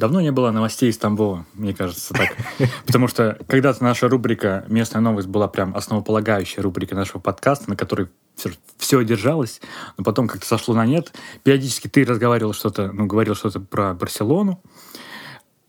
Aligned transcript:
Давно 0.00 0.22
не 0.22 0.32
было 0.32 0.50
новостей 0.50 0.88
из 0.88 0.96
Тамбова, 0.96 1.44
мне 1.52 1.74
кажется, 1.74 2.14
так. 2.14 2.34
Потому 2.86 3.06
что 3.06 3.38
когда-то 3.46 3.84
наша 3.84 4.08
рубрика 4.08 4.64
«Местная 4.66 5.02
новость» 5.02 5.28
была 5.28 5.46
прям 5.46 5.76
основополагающая 5.76 6.62
рубрика 6.62 6.94
нашего 6.94 7.18
подкаста, 7.18 7.68
на 7.68 7.76
которой 7.76 8.08
все, 8.34 8.50
все 8.78 9.04
держалось, 9.04 9.60
но 9.98 10.04
потом 10.04 10.26
как-то 10.26 10.46
сошло 10.46 10.74
на 10.74 10.86
нет. 10.86 11.12
Периодически 11.42 11.86
ты 11.88 12.06
разговаривал 12.06 12.54
что-то, 12.54 12.90
ну, 12.92 13.04
говорил 13.04 13.34
что-то 13.34 13.60
про 13.60 13.92
Барселону, 13.92 14.62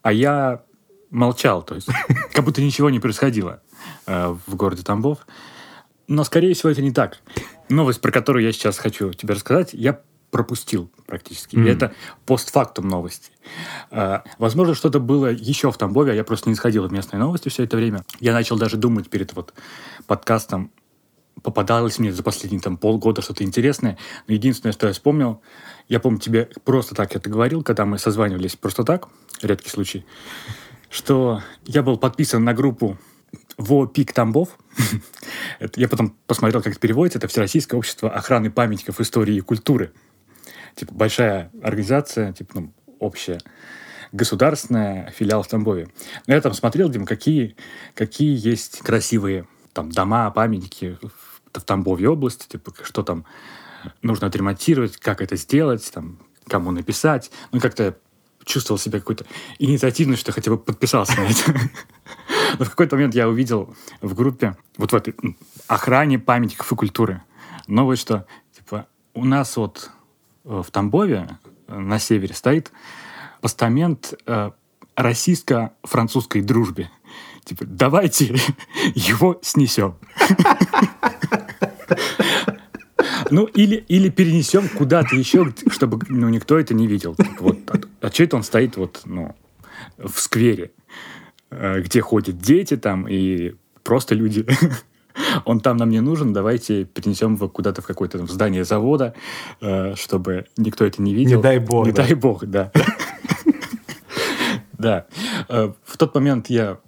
а 0.01 0.13
я 0.13 0.63
молчал, 1.09 1.61
то 1.61 1.75
есть 1.75 1.89
как 2.33 2.45
будто 2.45 2.61
ничего 2.61 2.89
не 2.89 3.01
происходило 3.01 3.61
э, 4.07 4.33
в 4.47 4.55
городе 4.55 4.83
Тамбов. 4.83 5.27
Но, 6.07 6.23
скорее 6.23 6.53
всего, 6.53 6.69
это 6.69 6.81
не 6.81 6.91
так. 6.91 7.17
Новость, 7.67 7.99
про 7.99 8.11
которую 8.11 8.45
я 8.45 8.53
сейчас 8.53 8.77
хочу 8.77 9.11
тебе 9.11 9.33
рассказать, 9.33 9.71
я 9.73 9.99
пропустил 10.31 10.89
практически. 11.05 11.55
Mm. 11.55 11.65
И 11.65 11.69
это 11.69 11.93
постфактум 12.25 12.87
новости. 12.87 13.31
Э, 13.91 14.19
возможно, 14.39 14.73
что-то 14.73 14.99
было 14.99 15.31
еще 15.31 15.71
в 15.71 15.77
Тамбове, 15.77 16.13
а 16.13 16.15
я 16.15 16.23
просто 16.23 16.49
не 16.49 16.55
сходил 16.55 16.87
в 16.87 16.91
местные 16.91 17.19
новости 17.19 17.49
все 17.49 17.63
это 17.63 17.77
время. 17.77 18.03
Я 18.19 18.33
начал 18.33 18.57
даже 18.57 18.77
думать 18.77 19.09
перед 19.09 19.33
вот 19.33 19.53
подкастом, 20.07 20.71
попадалось 21.43 21.99
мне 21.99 22.11
за 22.11 22.23
последние 22.23 22.61
там 22.61 22.77
полгода 22.77 23.21
что-то 23.21 23.43
интересное. 23.43 23.97
Но 24.27 24.33
единственное, 24.33 24.73
что 24.73 24.87
я 24.87 24.93
вспомнил, 24.93 25.41
я 25.87 25.99
помню, 25.99 26.19
тебе 26.19 26.49
просто 26.63 26.95
так 26.95 27.15
это 27.15 27.29
говорил, 27.29 27.63
когда 27.63 27.85
мы 27.85 27.97
созванивались 27.97 28.55
просто 28.55 28.83
так, 28.83 29.07
редкий 29.41 29.69
случай, 29.69 30.05
что 30.89 31.41
я 31.65 31.83
был 31.83 31.97
подписан 31.97 32.43
на 32.43 32.53
группу 32.53 32.97
ВО 33.57 33.87
«Пик 33.87 34.13
Тамбов». 34.13 34.57
я 35.75 35.87
потом 35.87 36.15
посмотрел, 36.27 36.61
как 36.61 36.73
это 36.73 36.79
переводится. 36.79 37.17
Это 37.19 37.27
Всероссийское 37.27 37.77
общество 37.77 38.09
охраны 38.09 38.51
памятников 38.51 38.99
истории 38.99 39.35
и 39.35 39.41
культуры. 39.41 39.93
Типа 40.75 40.93
большая 40.93 41.51
организация, 41.61 42.33
типа 42.33 42.61
ну, 42.61 42.73
общая 42.99 43.39
государственная 44.11 45.11
филиал 45.11 45.43
в 45.43 45.47
Тамбове. 45.47 45.87
Но 46.27 46.33
я 46.33 46.41
там 46.41 46.53
смотрел, 46.53 46.89
Дим, 46.89 47.05
какие, 47.05 47.55
какие 47.95 48.37
есть 48.37 48.79
красивые 48.79 49.47
там 49.73 49.89
дома, 49.89 50.29
памятники 50.31 50.97
в, 51.01 51.59
в 51.59 51.61
Тамбове 51.63 52.09
области, 52.09 52.47
типа, 52.47 52.73
что 52.83 53.03
там 53.03 53.25
нужно 54.01 54.27
отремонтировать, 54.27 54.97
как 54.97 55.21
это 55.21 55.35
сделать, 55.37 55.89
там, 55.93 56.19
кому 56.47 56.71
написать. 56.71 57.31
Ну, 57.51 57.59
как-то 57.59 57.97
чувствовал 58.43 58.79
себя 58.79 58.99
какой-то 58.99 59.25
инициативный, 59.59 60.17
что 60.17 60.31
хотя 60.31 60.51
бы 60.51 60.57
подписался 60.57 61.15
на 61.17 61.25
это. 61.25 61.53
Но 62.59 62.65
в 62.65 62.69
какой-то 62.69 62.95
момент 62.95 63.15
я 63.15 63.29
увидел 63.29 63.75
в 64.01 64.13
группе, 64.13 64.57
вот 64.77 64.91
в 64.91 64.95
этой 64.95 65.15
охране 65.67 66.19
памятников 66.19 66.71
и 66.71 66.75
культуры, 66.75 67.21
новость, 67.67 68.01
что 68.01 68.25
типа 68.55 68.87
у 69.13 69.25
нас 69.25 69.55
вот 69.57 69.91
в 70.43 70.65
Тамбове 70.71 71.37
э, 71.67 71.77
на 71.77 71.99
севере 71.99 72.33
стоит 72.33 72.71
постамент 73.41 74.13
э, 74.25 74.51
российско-французской 74.95 76.41
дружбе. 76.41 76.89
Типа, 77.43 77.65
давайте 77.65 78.25
его 78.95 79.39
снесем. 79.41 79.95
Ну, 83.29 83.45
или, 83.45 83.77
или 83.87 84.09
перенесем 84.09 84.67
куда-то 84.67 85.15
еще, 85.15 85.53
чтобы 85.69 85.99
ну, 86.09 86.27
никто 86.27 86.59
это 86.59 86.73
не 86.73 86.85
видел. 86.85 87.15
Типа, 87.15 87.35
вот, 87.39 87.57
а, 87.69 88.07
а 88.07 88.11
что 88.11 88.23
это 88.23 88.35
он 88.35 88.43
стоит 88.43 88.75
вот, 88.75 89.01
ну, 89.05 89.35
в 89.97 90.19
сквере, 90.19 90.71
э, 91.49 91.79
где 91.81 92.01
ходят 92.01 92.37
дети 92.37 92.75
там 92.75 93.07
и 93.07 93.55
просто 93.83 94.15
люди. 94.15 94.45
Он 95.45 95.59
там 95.59 95.77
нам 95.77 95.89
не 95.89 95.99
нужен, 96.01 96.33
давайте 96.33 96.85
перенесем 96.85 97.35
его 97.35 97.49
куда-то 97.49 97.81
в 97.81 97.87
какое-то 97.87 98.25
здание 98.27 98.63
завода, 98.63 99.13
э, 99.61 99.95
чтобы 99.95 100.45
никто 100.57 100.85
это 100.85 101.01
не 101.01 101.13
видел. 101.13 101.37
Не 101.37 101.43
дай 101.43 101.59
бог. 101.59 101.85
Не 101.85 101.91
да. 101.91 102.03
дай 102.03 102.13
бог, 102.13 102.45
да. 102.45 102.71
Да. 104.77 105.05
Э, 105.47 105.71
в 105.83 105.97
тот 105.97 106.15
момент 106.15 106.49
я 106.49 106.79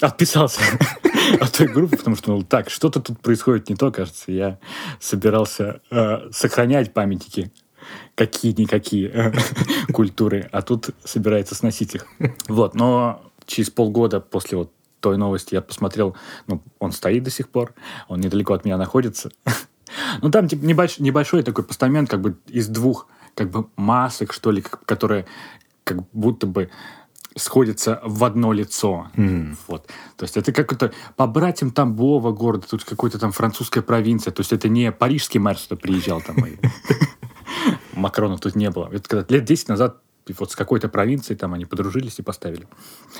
отписался 0.00 0.60
от 1.40 1.52
той 1.52 1.68
группы, 1.68 1.96
потому 1.96 2.16
что, 2.16 2.32
ну, 2.32 2.42
так, 2.42 2.68
что-то 2.68 3.00
тут 3.00 3.20
происходит 3.20 3.68
не 3.68 3.76
то, 3.76 3.92
кажется. 3.92 4.32
Я 4.32 4.58
собирался 4.98 5.80
э, 5.90 6.30
сохранять 6.32 6.92
памятники 6.92 7.52
какие-никакие 8.14 9.08
э, 9.08 9.32
культуры, 9.92 10.48
а 10.50 10.62
тут 10.62 10.90
собирается 11.04 11.54
сносить 11.54 11.94
их. 11.94 12.06
Вот, 12.48 12.74
но 12.74 13.22
через 13.46 13.70
полгода 13.70 14.20
после 14.20 14.58
вот 14.58 14.72
той 15.00 15.16
новости 15.16 15.54
я 15.54 15.60
посмотрел, 15.60 16.16
ну, 16.46 16.62
он 16.78 16.92
стоит 16.92 17.22
до 17.22 17.30
сих 17.30 17.48
пор, 17.48 17.74
он 18.08 18.20
недалеко 18.20 18.54
от 18.54 18.64
меня 18.64 18.76
находится. 18.76 19.30
Ну, 20.20 20.30
там 20.30 20.48
типа 20.48 20.66
небольшой, 20.66 21.02
небольшой 21.02 21.42
такой 21.42 21.64
постамент, 21.64 22.10
как 22.10 22.20
бы 22.20 22.36
из 22.46 22.68
двух 22.68 23.06
как 23.34 23.50
бы 23.50 23.68
масок, 23.76 24.34
что 24.34 24.50
ли, 24.50 24.62
которые 24.84 25.24
как 25.82 26.06
будто 26.12 26.46
бы 26.46 26.68
сходятся 27.36 28.00
в 28.04 28.24
одно 28.24 28.52
лицо. 28.52 29.08
Mm. 29.14 29.56
Вот. 29.66 29.86
То 30.16 30.24
есть 30.24 30.36
это 30.36 30.52
как-то 30.52 30.92
по 31.16 31.26
братьям 31.26 31.70
Тамбова 31.70 32.32
города, 32.32 32.66
тут 32.68 32.84
какой-то 32.84 33.18
там 33.18 33.32
французская 33.32 33.80
провинция. 33.80 34.32
То 34.32 34.40
есть 34.40 34.52
это 34.52 34.68
не 34.68 34.92
парижский 34.92 35.40
мэр 35.40 35.56
сюда 35.56 35.76
приезжал 35.76 36.20
там. 36.20 36.36
Макрона 37.94 38.38
тут 38.38 38.54
не 38.56 38.70
было. 38.70 38.90
Это 38.92 39.08
когда 39.08 39.34
лет 39.34 39.44
10 39.44 39.68
назад 39.68 40.02
вот 40.38 40.52
с 40.52 40.56
какой-то 40.56 40.88
провинцией 40.88 41.38
там 41.38 41.54
они 41.54 41.64
подружились 41.64 42.18
и 42.18 42.22
поставили. 42.22 42.66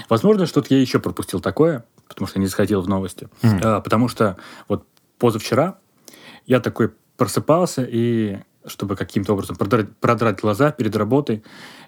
Возможно, 0.09 0.47
что-то 0.47 0.75
я 0.75 0.81
еще 0.81 0.99
пропустил 0.99 1.41
такое, 1.41 1.85
потому 2.09 2.27
что 2.27 2.39
не 2.39 2.49
сходил 2.49 2.81
в 2.81 2.89
новости. 2.89 3.29
Mm. 3.43 3.61
А, 3.63 3.81
потому 3.81 4.09
что 4.09 4.37
вот 4.69 4.87
позавчера 5.19 5.79
я 6.47 6.61
такой 6.61 6.93
просыпался 7.17 7.87
и 7.89 8.39
чтобы 8.67 8.97
каким-то 8.97 9.33
образом 9.33 9.57
продрать, 9.57 9.97
продрать 9.97 10.41
глаза 10.41 10.71
перед 10.71 10.95
работой, 10.97 11.43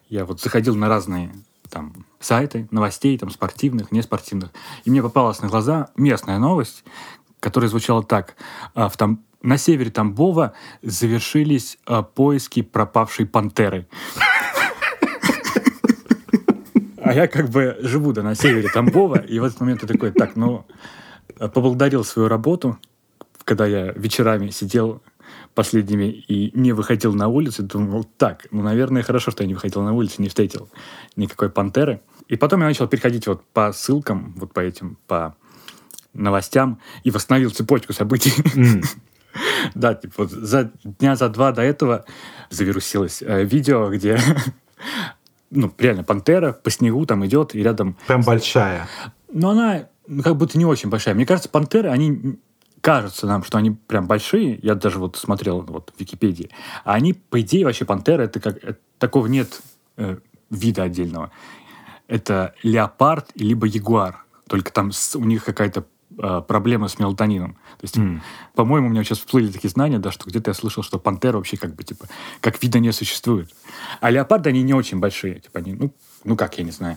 я 0.08 0.25
вот 0.25 0.41
заходил 0.41 0.75
на 0.75 0.88
разные 0.88 1.32
там 1.69 2.04
сайты 2.19 2.69
новостей, 2.70 3.16
там 3.16 3.31
спортивных, 3.31 3.92
неспортивных. 3.92 4.50
И 4.84 4.91
мне 4.91 5.02
попалась 5.02 5.41
на 5.41 5.48
глаза 5.48 5.88
местная 5.97 6.38
новость, 6.38 6.84
которая 7.38 7.70
звучала 7.70 8.02
так. 8.02 8.37
А, 8.75 8.88
в 8.88 8.97
там, 8.97 9.22
на 9.42 9.56
севере 9.56 9.91
Тамбова 9.91 10.52
завершились 10.82 11.78
а, 11.87 12.02
поиски 12.02 12.62
пропавшей 12.62 13.26
пантеры. 13.26 13.88
А 17.10 17.12
я 17.12 17.26
как 17.26 17.48
бы 17.48 17.76
живу 17.81 18.12
да, 18.12 18.22
на 18.22 18.37
севере 18.37 18.69
Тамбова, 18.69 19.19
и 19.19 19.41
в 19.41 19.44
этот 19.44 19.59
момент 19.59 19.82
я 19.82 19.88
такой, 19.88 20.12
так, 20.12 20.37
ну, 20.37 20.65
поблагодарил 21.38 22.04
свою 22.04 22.28
работу, 22.28 22.78
когда 23.43 23.66
я 23.66 23.91
вечерами 23.97 24.50
сидел 24.50 25.03
последними 25.56 26.04
и 26.04 26.56
не 26.56 26.70
выходил 26.70 27.12
на 27.12 27.26
улицу, 27.26 27.65
думал, 27.65 28.04
так, 28.04 28.47
ну, 28.53 28.62
наверное, 28.62 29.03
хорошо, 29.03 29.32
что 29.32 29.43
я 29.43 29.49
не 29.49 29.54
выходил 29.54 29.82
на 29.82 29.93
улицу, 29.93 30.22
не 30.22 30.28
встретил 30.28 30.70
никакой 31.16 31.50
пантеры. 31.50 32.00
И 32.28 32.37
потом 32.37 32.60
я 32.60 32.66
начал 32.66 32.87
переходить 32.87 33.26
вот 33.26 33.43
по 33.53 33.72
ссылкам, 33.72 34.32
вот 34.37 34.53
по 34.53 34.60
этим, 34.60 34.97
по 35.09 35.34
новостям, 36.15 36.78
и 37.03 37.10
восстановил 37.10 37.50
цепочку 37.50 37.93
событий. 37.93 38.34
Mm. 38.54 38.84
Да, 39.75 39.94
типа 39.94 40.26
за 40.26 40.72
дня 40.84 41.16
за 41.16 41.28
два 41.28 41.50
до 41.50 41.62
этого 41.62 42.04
завирусилось 42.50 43.22
э, 43.22 43.44
видео, 43.44 43.88
где 43.91 44.19
ну, 45.50 45.72
реально 45.78 46.05
пантера 46.05 46.53
по 46.53 46.71
снегу 46.71 47.05
там 47.06 47.27
идет, 47.27 47.55
и 47.55 47.62
рядом... 47.62 47.97
Прям 48.06 48.22
большая. 48.22 48.88
Но 49.33 49.50
она 49.50 49.88
как 50.22 50.37
будто 50.37 50.59
не 50.59 50.65
очень 50.65 50.88
большая. 50.88 51.15
Мне 51.15 51.27
кажется, 51.27 51.49
пантеры, 51.49 51.88
они 51.88 52.38
кажется 52.81 53.27
нам, 53.27 53.44
что 53.44 53.59
они 53.59 53.72
прям 53.72 54.06
большие, 54.06 54.59
я 54.62 54.75
даже 54.75 54.99
вот 54.99 55.16
смотрел 55.16 55.61
вот 55.61 55.93
в 55.94 56.00
Википедии, 56.00 56.50
а 56.84 56.94
они, 56.94 57.12
по 57.12 57.41
идее, 57.41 57.65
вообще 57.65 57.84
пантеры, 57.84 58.25
это 58.25 58.41
как, 58.41 58.56
это, 58.56 58.78
такого 58.99 59.27
нет 59.27 59.61
э, 59.97 60.16
вида 60.50 60.84
отдельного. 60.84 61.31
Это 62.09 62.55
леопард 62.62 63.31
либо 63.34 63.67
ягуар, 63.67 64.25
только 64.49 64.72
там 64.72 64.93
с, 64.93 65.15
у 65.15 65.25
них 65.25 65.44
какая-то 65.44 65.84
э, 66.19 66.43
проблема 66.47 66.88
с 66.88 66.98
мелатонином. 66.98 67.53
То 67.53 67.82
есть, 67.82 67.97
mm. 67.97 68.21
по-моему, 68.54 68.88
у 68.88 68.91
меня 68.91 69.04
сейчас 69.04 69.19
всплыли 69.19 69.50
такие 69.50 69.71
знания, 69.71 69.98
да, 69.98 70.10
что 70.10 70.28
где-то 70.28 70.50
я 70.50 70.54
слышал, 70.54 70.82
что 70.82 70.98
пантера 70.98 71.37
вообще 71.37 71.56
как 71.56 71.75
бы, 71.75 71.82
типа, 71.82 72.06
как 72.41 72.62
вида 72.62 72.78
не 72.78 72.93
существует. 72.93 73.50
А 74.00 74.10
леопарды, 74.10 74.50
они 74.50 74.62
не 74.62 74.75
очень 74.75 74.99
большие, 74.99 75.41
типа, 75.41 75.59
они, 75.60 75.75
ну, 75.75 75.93
ну 76.25 76.37
как, 76.37 76.59
я 76.59 76.65
не 76.65 76.72
знаю 76.72 76.97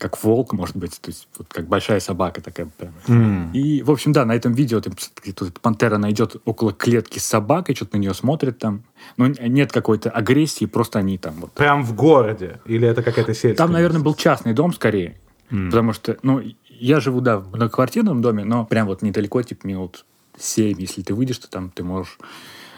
как 0.00 0.24
волк, 0.24 0.54
может 0.54 0.76
быть, 0.76 0.98
то 1.00 1.10
есть 1.10 1.28
вот 1.36 1.48
как 1.52 1.68
большая 1.68 2.00
собака 2.00 2.40
такая. 2.40 2.68
Прям. 2.78 2.94
Mm. 3.06 3.52
И, 3.52 3.82
в 3.82 3.90
общем, 3.90 4.12
да, 4.12 4.24
на 4.24 4.34
этом 4.34 4.54
видео 4.54 4.80
там, 4.80 4.94
тут 5.36 5.60
пантера 5.60 5.98
найдет 5.98 6.36
около 6.46 6.72
клетки 6.72 7.18
с 7.18 7.24
собакой, 7.24 7.74
что-то 7.74 7.96
на 7.96 8.00
нее 8.00 8.14
смотрит 8.14 8.58
там. 8.58 8.82
Но 9.18 9.26
нет 9.26 9.70
какой-то 9.70 10.08
агрессии, 10.10 10.64
просто 10.64 10.98
они 10.98 11.18
там 11.18 11.34
вот. 11.34 11.52
Прям 11.52 11.84
в 11.84 11.94
городе? 11.94 12.60
Или 12.64 12.88
это 12.88 13.02
какая-то 13.02 13.34
сельская? 13.34 13.56
Там, 13.56 13.72
наверное, 13.72 14.00
был 14.00 14.14
частный 14.14 14.54
дом 14.54 14.72
скорее. 14.72 15.18
Mm. 15.50 15.66
Потому 15.66 15.92
что, 15.92 16.16
ну, 16.22 16.42
я 16.80 17.00
живу, 17.00 17.20
да, 17.20 17.38
в 17.38 17.48
многоквартирном 17.48 18.22
доме, 18.22 18.44
но 18.44 18.64
прям 18.64 18.86
вот 18.86 19.02
недалеко, 19.02 19.42
типа 19.42 19.66
минут 19.66 20.04
7, 20.38 20.80
если 20.80 21.02
ты 21.02 21.14
выйдешь, 21.14 21.38
то 21.38 21.50
там 21.50 21.70
ты 21.70 21.84
можешь 21.84 22.18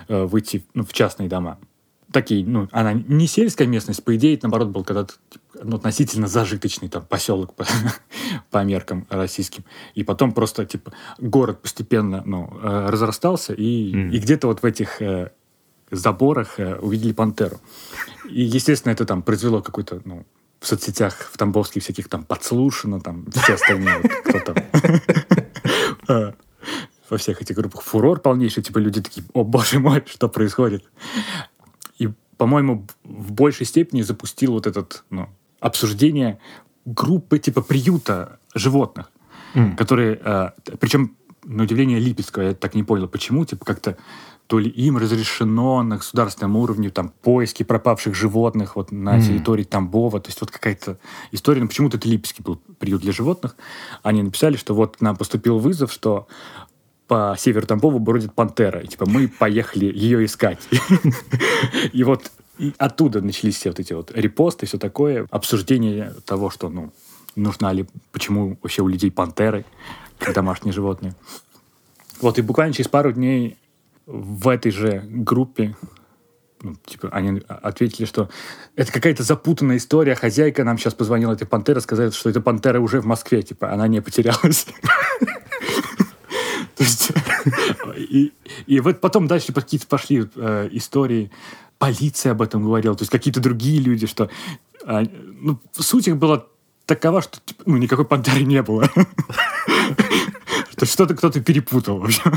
э, 0.09 0.25
выйти 0.25 0.65
ну, 0.75 0.85
в 0.85 0.93
частные 0.93 1.29
дома 1.29 1.59
такие, 2.13 2.45
ну, 2.45 2.69
она 2.71 2.93
не 2.93 3.27
сельская 3.27 3.67
местность, 3.67 4.05
по 4.05 4.15
идее, 4.15 4.35
это, 4.35 4.47
наоборот, 4.47 4.69
был 4.69 4.85
когда-то 4.85 5.15
ну, 5.63 5.77
относительно 5.77 6.29
зажиточный 6.29 6.89
там 6.89 7.05
поселок 7.05 7.55
по, 7.55 7.65
по 8.51 8.63
меркам 8.63 9.07
российским. 9.09 9.65
И 9.95 10.05
потом 10.05 10.33
просто, 10.33 10.65
типа, 10.65 10.93
город 11.19 11.63
постепенно, 11.63 12.23
ну, 12.25 12.51
э, 12.63 12.91
разрастался, 12.91 13.55
и, 13.55 13.93
mm. 13.93 14.11
и 14.11 14.19
где-то 14.19 14.47
вот 14.47 14.63
в 14.63 14.67
этих 14.67 15.03
э, 15.03 15.33
заборах 15.91 16.61
э, 16.61 16.77
увидели 16.77 17.13
пантеру. 17.13 17.61
И, 18.29 18.43
естественно, 18.43 18.93
это 18.93 19.05
там 19.05 19.23
произвело 19.23 19.63
какой-то, 19.63 20.01
ну, 20.05 20.25
в 20.63 20.67
соцсетях, 20.67 21.29
в 21.33 21.37
тамбовских 21.37 21.83
всяких 21.83 22.09
там 22.09 22.25
подслушано, 22.25 23.01
там 23.01 23.27
все 23.33 23.55
остальные, 23.55 23.99
вот, 24.01 24.13
кто 24.25 24.39
там. 24.53 24.57
А, 26.09 26.35
Во 27.11 27.19
всех 27.19 27.43
этих 27.43 27.57
группах 27.57 27.83
фурор 27.83 28.21
полнейший, 28.21 28.63
типа 28.63 28.79
люди 28.79 29.03
такие, 29.03 29.27
о 29.35 29.45
боже 29.45 29.79
мой, 29.81 30.03
что 30.07 30.29
происходит? 30.29 30.85
И, 31.99 32.09
по-моему, 32.37 32.87
в 33.05 33.33
большей 33.33 33.67
степени 33.67 34.03
запустил 34.03 34.53
вот 34.53 34.67
этот, 34.67 35.05
ну, 35.11 35.29
обсуждение 35.61 36.39
группы 36.85 37.39
типа 37.39 37.61
приюта 37.63 38.39
животных, 38.55 39.11
М. 39.55 39.77
которые, 39.77 40.21
э, 40.25 40.51
причем, 40.81 41.17
на 41.45 41.65
удивление 41.65 41.99
Липецкого, 41.99 42.43
я 42.45 42.55
так 42.55 42.75
не 42.75 42.85
понял, 42.85 43.09
почему, 43.09 43.45
типа 43.45 43.65
как-то 43.65 43.97
то 44.47 44.59
ли 44.59 44.69
им 44.69 44.99
разрешено 44.99 45.83
на 45.83 45.97
государственном 45.97 46.57
уровне 46.57 46.91
там 46.91 47.09
поиски 47.23 47.63
пропавших 47.63 48.15
животных 48.15 48.77
вот 48.77 48.93
на 48.93 49.17
М. 49.17 49.23
территории 49.23 49.65
Тамбова, 49.65 50.21
то 50.21 50.29
есть 50.29 50.41
вот 50.41 50.51
какая-то 50.51 50.99
история, 51.31 51.63
ну 51.63 51.69
почему-то 51.69 51.97
это 51.97 52.09
Липецкий 52.09 52.43
был 52.43 52.57
приют 52.79 53.03
для 53.03 53.13
животных, 53.13 53.57
они 54.03 54.23
написали, 54.23 54.57
что 54.57 54.75
вот 54.75 55.01
нам 55.01 55.17
поступил 55.17 55.59
вызов, 55.59 55.93
что 55.93 56.27
по 57.09 57.35
северу 57.39 57.67
Тамбова 57.67 57.99
бродит 57.99 58.35
пантера, 58.35 58.81
и 58.81 58.87
типа 58.87 59.07
мы 59.07 59.29
поехали 59.29 59.87
ее 59.87 60.25
искать. 60.25 60.61
И 61.93 62.05
вот 62.05 62.31
оттуда 62.79 63.21
начались 63.21 63.57
все 63.57 63.71
вот 63.71 63.81
эти 63.81 63.93
вот 63.93 64.13
репосты, 64.15 64.67
все 64.67 64.79
такое, 64.79 65.27
обсуждение 65.31 66.15
того, 66.25 66.51
что, 66.51 66.69
ну, 66.69 66.93
нужна 67.37 67.73
ли, 67.73 67.87
почему 68.13 68.59
вообще 68.63 68.83
у 68.83 68.89
людей 68.89 69.11
пантеры, 69.11 69.65
домашние 70.35 70.73
животные. 70.73 71.15
Вот, 72.21 72.39
и 72.39 72.43
буквально 72.43 72.73
через 72.73 72.89
пару 72.89 73.13
дней 73.13 73.57
в 74.07 74.49
этой 74.49 74.73
же 74.73 75.03
группе 75.07 75.75
ну, 76.63 76.77
типа, 76.87 77.09
они 77.11 77.43
ответили, 77.49 78.07
что 78.07 78.31
это 78.77 78.93
какая-то 78.93 79.25
запутанная 79.25 79.79
история. 79.79 80.15
Хозяйка 80.15 80.63
нам 80.63 80.79
сейчас 80.79 80.95
позвонила, 80.95 81.33
этой 81.33 81.47
пантера, 81.47 81.81
сказали, 81.81 82.11
что 82.11 82.31
эта 82.31 82.41
пантера 82.41 82.79
уже 82.79 83.01
в 83.01 83.07
Москве, 83.07 83.43
типа, 83.43 83.73
она 83.73 83.89
не 83.89 84.01
потерялась. 84.01 84.67
То 86.77 86.85
есть, 86.85 87.13
и, 87.97 88.33
и 88.67 88.81
вот 88.81 89.01
потом 89.01 89.27
дальше 89.27 89.53
какие-то 89.53 89.89
пошли 89.89 90.29
э, 90.37 90.69
истории, 90.71 91.33
полиция 91.79 92.33
об 92.33 92.43
этом 92.43 92.63
говорила, 92.63 92.95
то 92.95 93.03
есть 93.03 93.11
какие-то 93.11 93.41
другие 93.41 93.81
люди, 93.81 94.07
что 94.07 94.31
а, 94.85 95.03
ну, 95.41 95.61
суть 95.73 96.07
их 96.07 96.17
была 96.17 96.47
такова, 96.87 97.23
что 97.23 97.41
типа, 97.45 97.65
ну, 97.67 97.77
никакой 97.77 98.05
пантеры 98.05 98.43
не 98.43 98.63
было. 98.63 98.89
Что 100.71 100.87
что-то 100.87 101.15
кто-то 101.15 101.41
перепутал, 101.41 101.99
в 101.99 102.05
общем. 102.05 102.33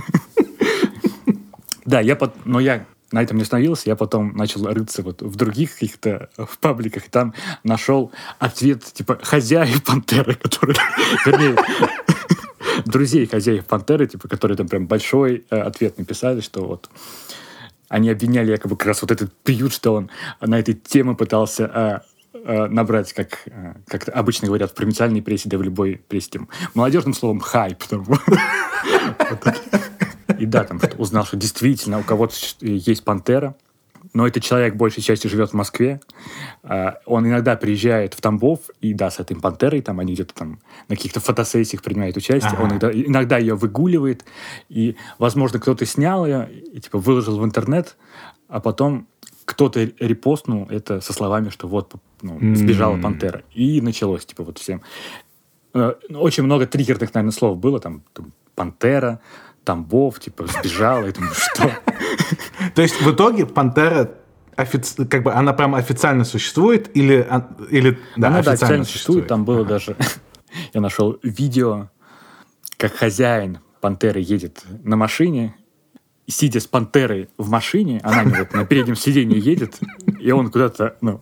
Да, 1.86 2.00
я 2.00 2.16
под... 2.16 2.34
но 2.46 2.60
я 2.60 2.86
на 3.12 3.22
этом 3.22 3.38
не 3.38 3.44
остановился, 3.44 3.90
я 3.90 3.96
потом 3.96 4.36
начал 4.36 4.66
рыться 4.66 5.04
вот 5.04 5.22
в 5.22 5.36
других 5.36 5.74
каких-то 5.74 6.30
в 6.38 6.58
пабликах, 6.58 7.08
и 7.08 7.10
там 7.10 7.34
нашел 7.64 8.12
ответ, 8.40 8.84
типа, 8.84 9.20
хозяев 9.22 9.84
пантеры, 9.84 10.36
которые, 10.36 10.78
вернее, 11.26 11.56
друзей 12.86 13.28
хозяев 13.28 13.66
пантеры, 13.66 14.08
типа, 14.08 14.28
которые 14.28 14.58
там 14.58 14.68
прям 14.68 14.88
большой 14.88 15.46
э, 15.50 15.58
ответ 15.58 15.98
написали, 15.98 16.42
что 16.42 16.66
вот 16.66 16.90
они 17.88 18.10
обвиняли 18.10 18.52
якобы 18.52 18.76
как 18.76 18.88
раз 18.88 19.02
вот 19.02 19.12
этот 19.12 19.34
приют, 19.34 19.74
что 19.74 19.94
он 19.94 20.10
на 20.42 20.60
этой 20.60 20.74
теме 20.74 21.16
пытался 21.16 22.04
э, 22.34 22.34
э, 22.34 22.68
набрать, 22.68 23.14
как, 23.14 23.44
э, 23.46 23.76
как 23.88 24.10
обычно 24.10 24.48
говорят 24.48 24.72
в 24.72 24.74
провинциальной 24.74 25.22
прессе, 25.22 25.50
да 25.50 25.58
в 25.58 25.62
любой 25.62 26.02
прессе, 26.08 26.32
тем, 26.32 26.50
молодежным 26.74 27.14
словом 27.14 27.40
хайп. 27.40 27.84
И 30.40 30.46
да, 30.46 30.64
там 30.64 30.80
узнал, 30.98 31.26
что 31.26 31.38
действительно 31.38 32.00
у 32.00 32.04
кого-то 32.04 32.36
есть 32.62 33.04
пантера, 33.04 33.56
но 34.14 34.28
этот 34.28 34.44
человек 34.44 34.76
большей 34.76 35.02
частью 35.02 35.30
живет 35.30 35.50
в 35.50 35.54
Москве. 35.54 36.00
А, 36.64 37.00
Он 37.06 37.28
иногда 37.28 37.56
приезжает 37.56 38.14
в 38.14 38.22
Тамбов, 38.22 38.60
и 38.82 38.94
да, 38.94 39.10
с 39.10 39.20
этой 39.20 39.36
пантерой, 39.36 39.82
там 39.82 40.00
они 40.00 40.14
где-то 40.14 40.34
там 40.34 40.60
на 40.88 40.96
каких-то 40.96 41.20
фотосессиях 41.20 41.82
принимают 41.82 42.16
участие. 42.18 42.54
Ага. 42.54 42.64
Он 42.64 42.70
иногда, 42.72 42.92
иногда 42.92 43.38
ее 43.38 43.56
выгуливает, 43.56 44.26
и, 44.70 44.96
возможно, 45.18 45.60
кто-то 45.60 45.86
снял 45.86 46.26
ее 46.26 46.50
и 46.52 46.80
типа 46.80 47.00
выложил 47.00 47.40
в 47.40 47.46
интернет, 47.46 47.98
а 48.48 48.60
потом 48.60 49.08
кто-то 49.46 49.80
репостнул 50.00 50.68
это 50.70 51.02
со 51.02 51.14
словами, 51.14 51.50
что 51.50 51.68
вот 51.68 51.94
ну, 52.22 52.56
сбежала 52.56 53.00
пантера. 53.00 53.44
И 53.54 53.80
началось, 53.82 54.26
типа, 54.26 54.44
вот 54.44 54.58
всем. 54.58 54.82
Э, 55.74 55.94
Очень 56.10 56.44
много 56.44 56.66
триггерных, 56.66 57.14
наверное, 57.14 57.32
слов 57.32 57.58
было. 57.58 57.80
Там, 57.80 58.02
там 58.14 58.34
пантера, 58.56 59.20
Тамбов, 59.66 60.20
типа, 60.20 60.48
сбежала. 60.48 61.06
Я 61.06 61.12
думаю, 61.12 61.34
что? 61.34 61.72
То 62.76 62.82
есть 62.82 63.02
в 63.02 63.12
итоге 63.12 63.46
пантера 63.46 64.12
офици- 64.56 65.06
как 65.06 65.24
бы 65.24 65.34
она 65.34 65.54
прям 65.54 65.76
официально 65.76 66.24
существует 66.24 66.96
или 66.96 67.28
или 67.70 68.00
да, 68.16 68.28
Она, 68.28 68.42
да, 68.42 68.52
официально 68.52 68.54
официально 68.54 68.84
существует. 68.86 69.28
Там 69.28 69.44
было 69.46 69.62
Ага. 69.62 69.70
даже... 69.70 69.98
Я 70.74 70.80
нашел 70.82 71.18
видео, 71.22 71.90
как 72.78 72.94
хозяин 72.94 73.60
пантеры 73.82 74.22
едет 74.22 74.64
на 74.84 74.96
машине, 74.96 75.56
и 76.28 76.32
сидя 76.32 76.60
с 76.60 76.66
пантерой 76.66 77.30
в 77.38 77.50
машине, 77.50 78.00
она 78.04 78.24
вот 78.24 78.54
на 78.54 78.66
переднем 78.66 78.96
сиденье 78.96 79.38
едет, 79.38 79.80
и 80.20 80.32
он 80.32 80.50
куда-то, 80.50 80.96
ну, 81.02 81.22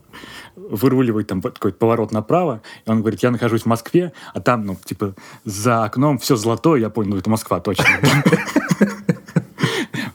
выруливает 0.56 1.28
там 1.28 1.42
какой-то 1.42 1.78
поворот 1.78 2.12
направо, 2.12 2.62
и 2.86 2.90
он 2.90 3.02
говорит, 3.02 3.22
я 3.22 3.32
нахожусь 3.32 3.64
в 3.64 3.66
Москве, 3.68 4.14
а 4.34 4.42
там, 4.42 4.66
ну, 4.66 4.78
типа, 4.84 5.16
за 5.46 5.84
окном 5.84 6.18
все 6.18 6.36
золотое, 6.36 6.80
я 6.80 6.90
понял, 6.90 7.12
ну, 7.12 7.18
это 7.18 7.30
Москва, 7.30 7.60
точно. 7.60 7.86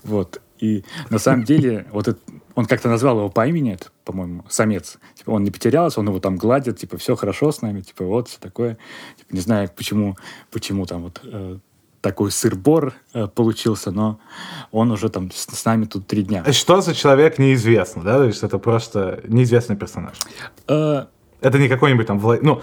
Вот. 0.03 0.41
И 0.59 0.85
на 1.11 1.19
самом 1.19 1.45
деле, 1.45 1.87
вот 1.93 2.09
это, 2.09 2.19
он 2.55 2.65
как-то 2.65 2.89
назвал 2.89 3.19
его 3.19 3.29
по 3.29 3.47
имени, 3.47 3.75
это, 3.75 3.89
по-моему, 4.05 4.45
самец. 4.49 4.99
Типа, 5.15 5.31
он 5.31 5.45
не 5.45 5.51
потерялся, 5.51 6.01
он 6.01 6.09
его 6.09 6.19
там 6.19 6.37
гладит, 6.37 6.79
типа, 6.79 6.97
все 6.97 7.15
хорошо 7.15 7.53
с 7.53 7.61
нами, 7.61 7.83
типа, 7.83 8.05
вот, 8.05 8.29
все 8.29 8.39
такое. 8.41 8.79
Типа, 9.17 9.35
не 9.35 9.41
знаю, 9.41 9.71
почему, 9.77 10.17
почему 10.51 10.87
там 10.87 11.03
вот 11.03 11.21
э, 11.25 11.59
такой 12.09 12.31
сыр-бор 12.31 12.95
э, 13.13 13.27
получился, 13.27 13.91
но 13.91 14.19
он 14.73 14.91
уже 14.91 15.11
там 15.11 15.31
с, 15.31 15.47
с 15.47 15.65
нами 15.67 15.85
тут 15.85 16.07
три 16.07 16.23
дня. 16.23 16.43
Что 16.53 16.81
за 16.81 16.95
человек 16.95 17.39
неизвестно, 17.39 18.03
да? 18.03 18.17
То 18.17 18.25
есть 18.25 18.43
это 18.43 18.59
просто 18.59 19.21
неизвестный 19.29 19.77
персонаж. 19.77 20.17
Э, 20.69 21.05
Это 21.43 21.59
не 21.59 21.69
какой-нибудь 21.69 22.07
там... 22.07 22.19
Вла... 22.19 22.39
Ну, 22.41 22.63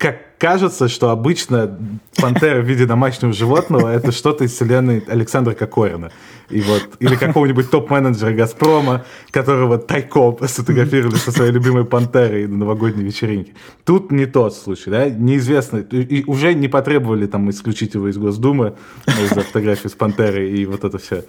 как 0.00 0.38
кажется, 0.38 0.88
что 0.88 1.10
обычно 1.10 1.78
пантера 2.16 2.62
в 2.62 2.64
виде 2.64 2.86
домашнего 2.86 3.34
животного 3.34 3.92
это 3.92 4.12
что-то 4.12 4.44
из 4.44 4.52
вселенной 4.52 5.04
Александра 5.06 5.52
Кокорина. 5.52 6.10
И 6.48 6.62
вот, 6.62 6.96
или 7.00 7.16
какого-нибудь 7.16 7.70
топ-менеджера 7.70 8.32
Газпрома, 8.32 9.04
которого 9.30 9.76
тайком 9.76 10.38
сфотографировали 10.48 11.16
со 11.16 11.30
своей 11.30 11.52
любимой 11.52 11.84
пантерой 11.84 12.46
на 12.46 12.56
новогодней 12.56 13.04
вечеринке. 13.04 13.52
Тут 13.84 14.10
не 14.10 14.24
тот 14.24 14.56
случай, 14.56 14.88
да? 14.88 15.10
Неизвестно. 15.10 15.76
И 15.80 16.24
уже 16.24 16.54
не 16.54 16.68
потребовали 16.68 17.26
там 17.26 17.50
исключить 17.50 17.92
его 17.92 18.08
из 18.08 18.16
Госдумы 18.16 18.76
из-за 19.06 19.42
фотографии 19.42 19.88
с 19.88 19.92
пантерой 19.92 20.50
и 20.50 20.64
вот 20.64 20.82
это 20.82 20.96
все. 20.96 21.20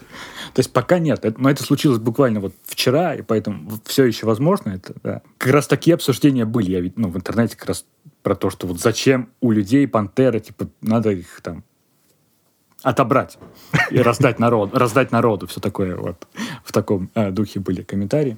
То 0.54 0.60
есть 0.60 0.72
пока 0.72 0.98
нет. 1.00 1.26
Но 1.38 1.50
это 1.50 1.62
случилось 1.62 2.00
буквально 2.00 2.40
вот 2.40 2.54
вчера, 2.66 3.16
и 3.16 3.22
поэтому 3.22 3.70
все 3.84 4.06
еще 4.06 4.26
возможно. 4.26 4.70
Это, 4.70 4.94
да. 5.04 5.22
Как 5.38 5.52
раз 5.52 5.68
такие 5.68 5.94
обсуждения 5.94 6.46
были. 6.46 6.72
Я 6.72 6.80
вид- 6.80 6.98
ну, 6.98 7.10
в 7.10 7.18
интернете 7.18 7.58
как 7.58 7.68
раз 7.68 7.86
про 8.24 8.36
то, 8.36 8.50
что 8.50 8.68
вот 8.68 8.80
зачем 8.80 9.30
у 9.42 9.52
людей 9.52 9.88
пантеры, 9.88 10.40
типа, 10.40 10.68
надо 10.82 11.12
их 11.12 11.42
там 11.42 11.64
отобрать 12.84 13.38
и 13.92 13.98
раздать 14.02 14.40
народу, 14.40 14.78
раздать 14.78 15.12
народу, 15.12 15.48
все 15.48 15.60
такое 15.60 15.96
вот. 15.96 16.28
В 16.64 16.72
таком 16.72 17.10
э, 17.16 17.32
духе 17.32 17.60
были 17.60 17.82
комментарии. 17.82 18.38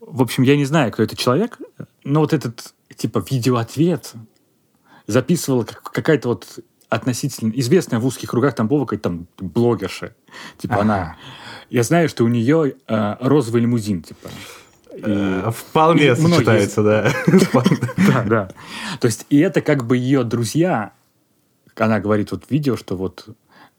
В 0.00 0.22
общем, 0.22 0.44
я 0.44 0.56
не 0.56 0.64
знаю, 0.64 0.92
кто 0.92 1.02
этот 1.02 1.18
человек, 1.18 1.58
но 2.04 2.20
вот 2.20 2.32
этот, 2.32 2.74
типа, 2.94 3.24
видеоответ 3.28 4.14
записывала 5.06 5.64
как- 5.64 5.82
какая-то 5.82 6.28
вот 6.28 6.58
относительно 6.88 7.52
известная 7.56 7.98
в 7.98 8.06
узких 8.06 8.30
кругах 8.30 8.54
Тамбова 8.54 8.84
какая-то 8.86 9.02
там 9.08 9.26
блогерша. 9.38 10.14
Типа 10.58 10.74
Ага. 10.74 10.82
она... 10.82 11.16
Я 11.70 11.82
знаю, 11.82 12.08
что 12.08 12.22
у 12.24 12.28
нее 12.28 12.74
э, 12.86 13.16
розовый 13.20 13.60
лимузин, 13.62 14.02
типа. 14.02 14.28
И- 14.96 15.02
Э, 15.04 15.50
Вполне 15.54 16.12
и 16.12 16.14
сочетается, 16.14 16.82
да. 16.82 17.12
да, 17.96 18.22
да. 18.24 18.48
То 19.00 19.06
есть, 19.06 19.26
и 19.30 19.38
это 19.38 19.60
как 19.60 19.84
бы 19.86 19.96
ее 19.96 20.24
друзья. 20.24 20.92
Она 21.76 22.00
говорит 22.00 22.30
вот 22.30 22.44
в 22.46 22.50
видео, 22.50 22.76
что 22.76 22.96
вот 22.96 23.26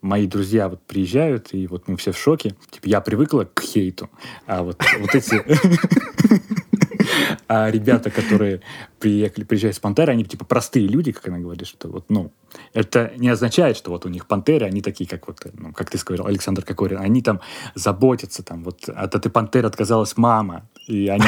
мои 0.01 0.27
друзья 0.27 0.69
вот 0.69 0.81
приезжают, 0.83 1.53
и 1.53 1.65
вот 1.67 1.87
мы 1.87 1.97
все 1.97 2.11
в 2.11 2.17
шоке. 2.17 2.55
Типа, 2.69 2.87
я 2.87 3.01
привыкла 3.01 3.45
к 3.51 3.61
хейту, 3.61 4.09
а 4.45 4.61
вот, 4.63 4.81
вот 4.99 5.15
эти... 5.15 5.43
А 7.47 7.71
ребята, 7.71 8.09
которые 8.09 8.61
приехали, 8.99 9.45
приезжают 9.45 9.77
с 9.77 9.79
Пантеры, 9.79 10.11
они 10.11 10.25
типа 10.25 10.43
простые 10.43 10.87
люди, 10.87 11.13
как 11.13 11.29
она 11.29 11.39
говорит, 11.39 11.65
что 11.65 11.87
вот, 11.87 12.05
ну, 12.09 12.31
это 12.73 13.13
не 13.15 13.29
означает, 13.29 13.77
что 13.77 13.91
вот 13.91 14.05
у 14.05 14.09
них 14.09 14.27
Пантеры, 14.27 14.65
они 14.65 14.81
такие, 14.81 15.09
как 15.09 15.27
вот, 15.27 15.39
ну, 15.53 15.71
как 15.71 15.89
ты 15.89 15.97
сказал, 15.97 16.27
Александр 16.27 16.63
Кокорин, 16.63 16.97
они 16.99 17.21
там 17.21 17.39
заботятся, 17.73 18.43
там, 18.43 18.63
вот 18.63 18.89
от 18.89 19.15
этой 19.15 19.31
Пантеры 19.31 19.67
отказалась 19.67 20.17
мама, 20.17 20.67
и 20.87 21.07
они 21.07 21.25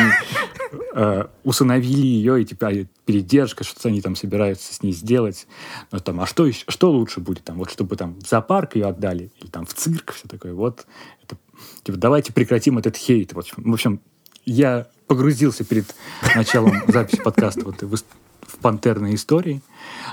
э, 0.94 1.26
усыновили 1.46 2.06
ее, 2.06 2.42
и 2.42 2.46
типа 2.46 2.70
передержка, 3.06 3.64
что 3.64 3.88
они 3.88 4.02
там 4.02 4.18
собираются 4.18 4.74
с 4.74 4.84
ней 4.84 4.92
сделать. 4.92 5.48
Ну, 5.92 6.00
там, 6.00 6.20
а 6.20 6.26
что, 6.26 6.46
еще, 6.46 6.66
что 6.68 6.92
лучше 6.92 7.22
будет? 7.22 7.46
Там, 7.46 7.58
вот 7.58 7.72
чтобы 7.72 7.96
там 7.96 8.20
в 8.20 8.28
зоопарк 8.28 8.76
ее 8.76 8.88
отдали, 8.88 9.32
или 9.40 9.50
там 9.50 9.66
в 9.66 9.74
цирк, 9.74 10.12
все 10.12 10.28
такое. 10.28 10.54
Вот, 10.54 10.86
это, 11.24 11.38
типа, 11.84 11.98
давайте 11.98 12.34
прекратим 12.34 12.78
этот 12.78 12.98
хейт. 12.98 13.32
Вот, 13.32 13.48
в 13.56 13.74
общем, 13.74 14.02
я 14.46 14.88
погрузился 15.10 15.66
перед 15.66 15.94
началом 16.36 16.84
записи 16.88 17.22
подкаста 17.22 17.66
вот, 17.66 17.82
в, 17.82 17.96
в 17.96 18.58
пантерные 18.62 19.16
истории. 19.16 19.62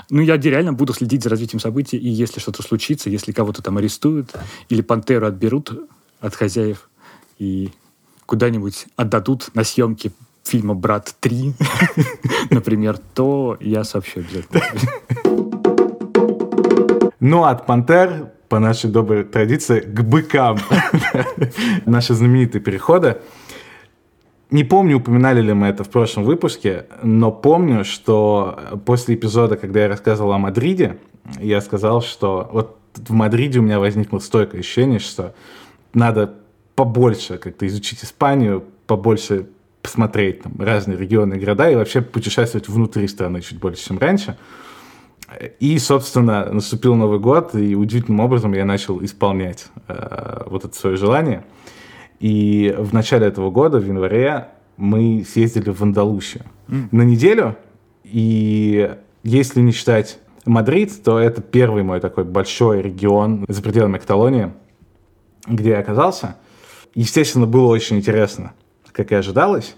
Ну, 0.09 0.21
я 0.21 0.37
реально 0.37 0.73
буду 0.73 0.91
следить 0.93 1.23
за 1.23 1.29
развитием 1.29 1.59
событий, 1.59 1.97
и 1.97 2.09
если 2.09 2.39
что-то 2.39 2.63
случится, 2.63 3.09
если 3.09 3.31
кого-то 3.31 3.61
там 3.61 3.77
арестуют, 3.77 4.33
или 4.69 4.81
пантеру 4.81 5.27
отберут 5.27 5.71
от 6.19 6.35
хозяев 6.35 6.89
и 7.37 7.69
куда-нибудь 8.25 8.87
отдадут 8.95 9.51
на 9.53 9.63
съемки 9.63 10.11
фильма 10.43 10.73
«Брат 10.73 11.13
3», 11.21 11.53
например, 12.49 12.97
то 13.13 13.55
я 13.59 13.83
сообщу 13.83 14.21
обязательно. 14.21 14.63
Ну, 17.19 17.43
от 17.43 17.67
«Пантер» 17.67 18.31
по 18.49 18.59
нашей 18.59 18.89
доброй 18.89 19.25
традиции 19.25 19.79
к 19.81 20.01
быкам. 20.01 20.57
Наши 21.85 22.13
знаменитые 22.13 22.61
переходы. 22.61 23.17
Не 24.49 24.63
помню, 24.63 24.97
упоминали 24.97 25.41
ли 25.41 25.53
мы 25.53 25.67
это 25.67 25.83
в 25.83 25.89
прошлом 25.89 26.23
выпуске, 26.23 26.85
но 27.03 27.31
помню, 27.31 27.83
что 27.83 28.79
после 28.85 29.15
эпизода, 29.15 29.57
когда 29.57 29.81
я 29.81 29.87
рассказывал 29.89 30.31
о 30.31 30.37
Мадриде, 30.37 30.97
я 31.39 31.59
сказал, 31.59 32.01
что 32.01 32.49
вот 32.53 32.77
в 32.95 33.11
Мадриде 33.11 33.59
у 33.59 33.61
меня 33.61 33.79
возникло 33.79 34.19
стойкое 34.19 34.61
ощущение, 34.61 34.99
что 34.99 35.35
надо 35.93 36.33
побольше 36.75 37.37
как-то 37.37 37.67
изучить 37.67 38.03
Испанию, 38.03 38.63
побольше 38.85 39.47
посмотреть 39.81 40.43
там, 40.43 40.53
разные 40.59 40.97
регионы 40.97 41.35
и 41.35 41.39
города 41.39 41.69
и 41.69 41.75
вообще 41.75 42.01
путешествовать 42.01 42.69
внутри 42.69 43.07
страны 43.07 43.41
чуть 43.41 43.59
больше, 43.59 43.85
чем 43.85 43.97
раньше. 43.97 44.37
И, 45.59 45.77
собственно, 45.79 46.51
наступил 46.53 46.95
Новый 46.95 47.19
год, 47.19 47.53
и 47.53 47.75
удивительным 47.75 48.21
образом 48.21 48.53
я 48.53 48.63
начал 48.63 49.03
исполнять 49.03 49.67
э, 49.87 50.43
вот 50.45 50.63
это 50.63 50.73
свое 50.73 50.95
желание. 50.95 51.43
И 52.19 52.73
в 52.77 52.93
начале 52.93 53.27
этого 53.27 53.51
года, 53.51 53.79
в 53.79 53.85
январе, 53.85 54.49
мы 54.77 55.25
съездили 55.27 55.69
в 55.69 55.81
Андалусию 55.81 56.43
mm. 56.67 56.87
на 56.91 57.01
неделю. 57.03 57.57
И 58.03 58.95
если 59.23 59.61
не 59.61 59.71
считать 59.71 60.19
Мадрид, 60.45 61.03
то 61.03 61.19
это 61.19 61.41
первый 61.41 61.83
мой 61.83 61.99
такой 61.99 62.23
большой 62.23 62.81
регион 62.81 63.45
за 63.47 63.61
пределами 63.61 63.97
Каталонии, 63.97 64.53
где 65.47 65.71
я 65.71 65.79
оказался. 65.79 66.37
Естественно, 66.95 67.45
было 67.45 67.67
очень 67.67 67.97
интересно 67.97 68.53
как 68.97 69.11
и 69.11 69.15
ожидалось. 69.15 69.75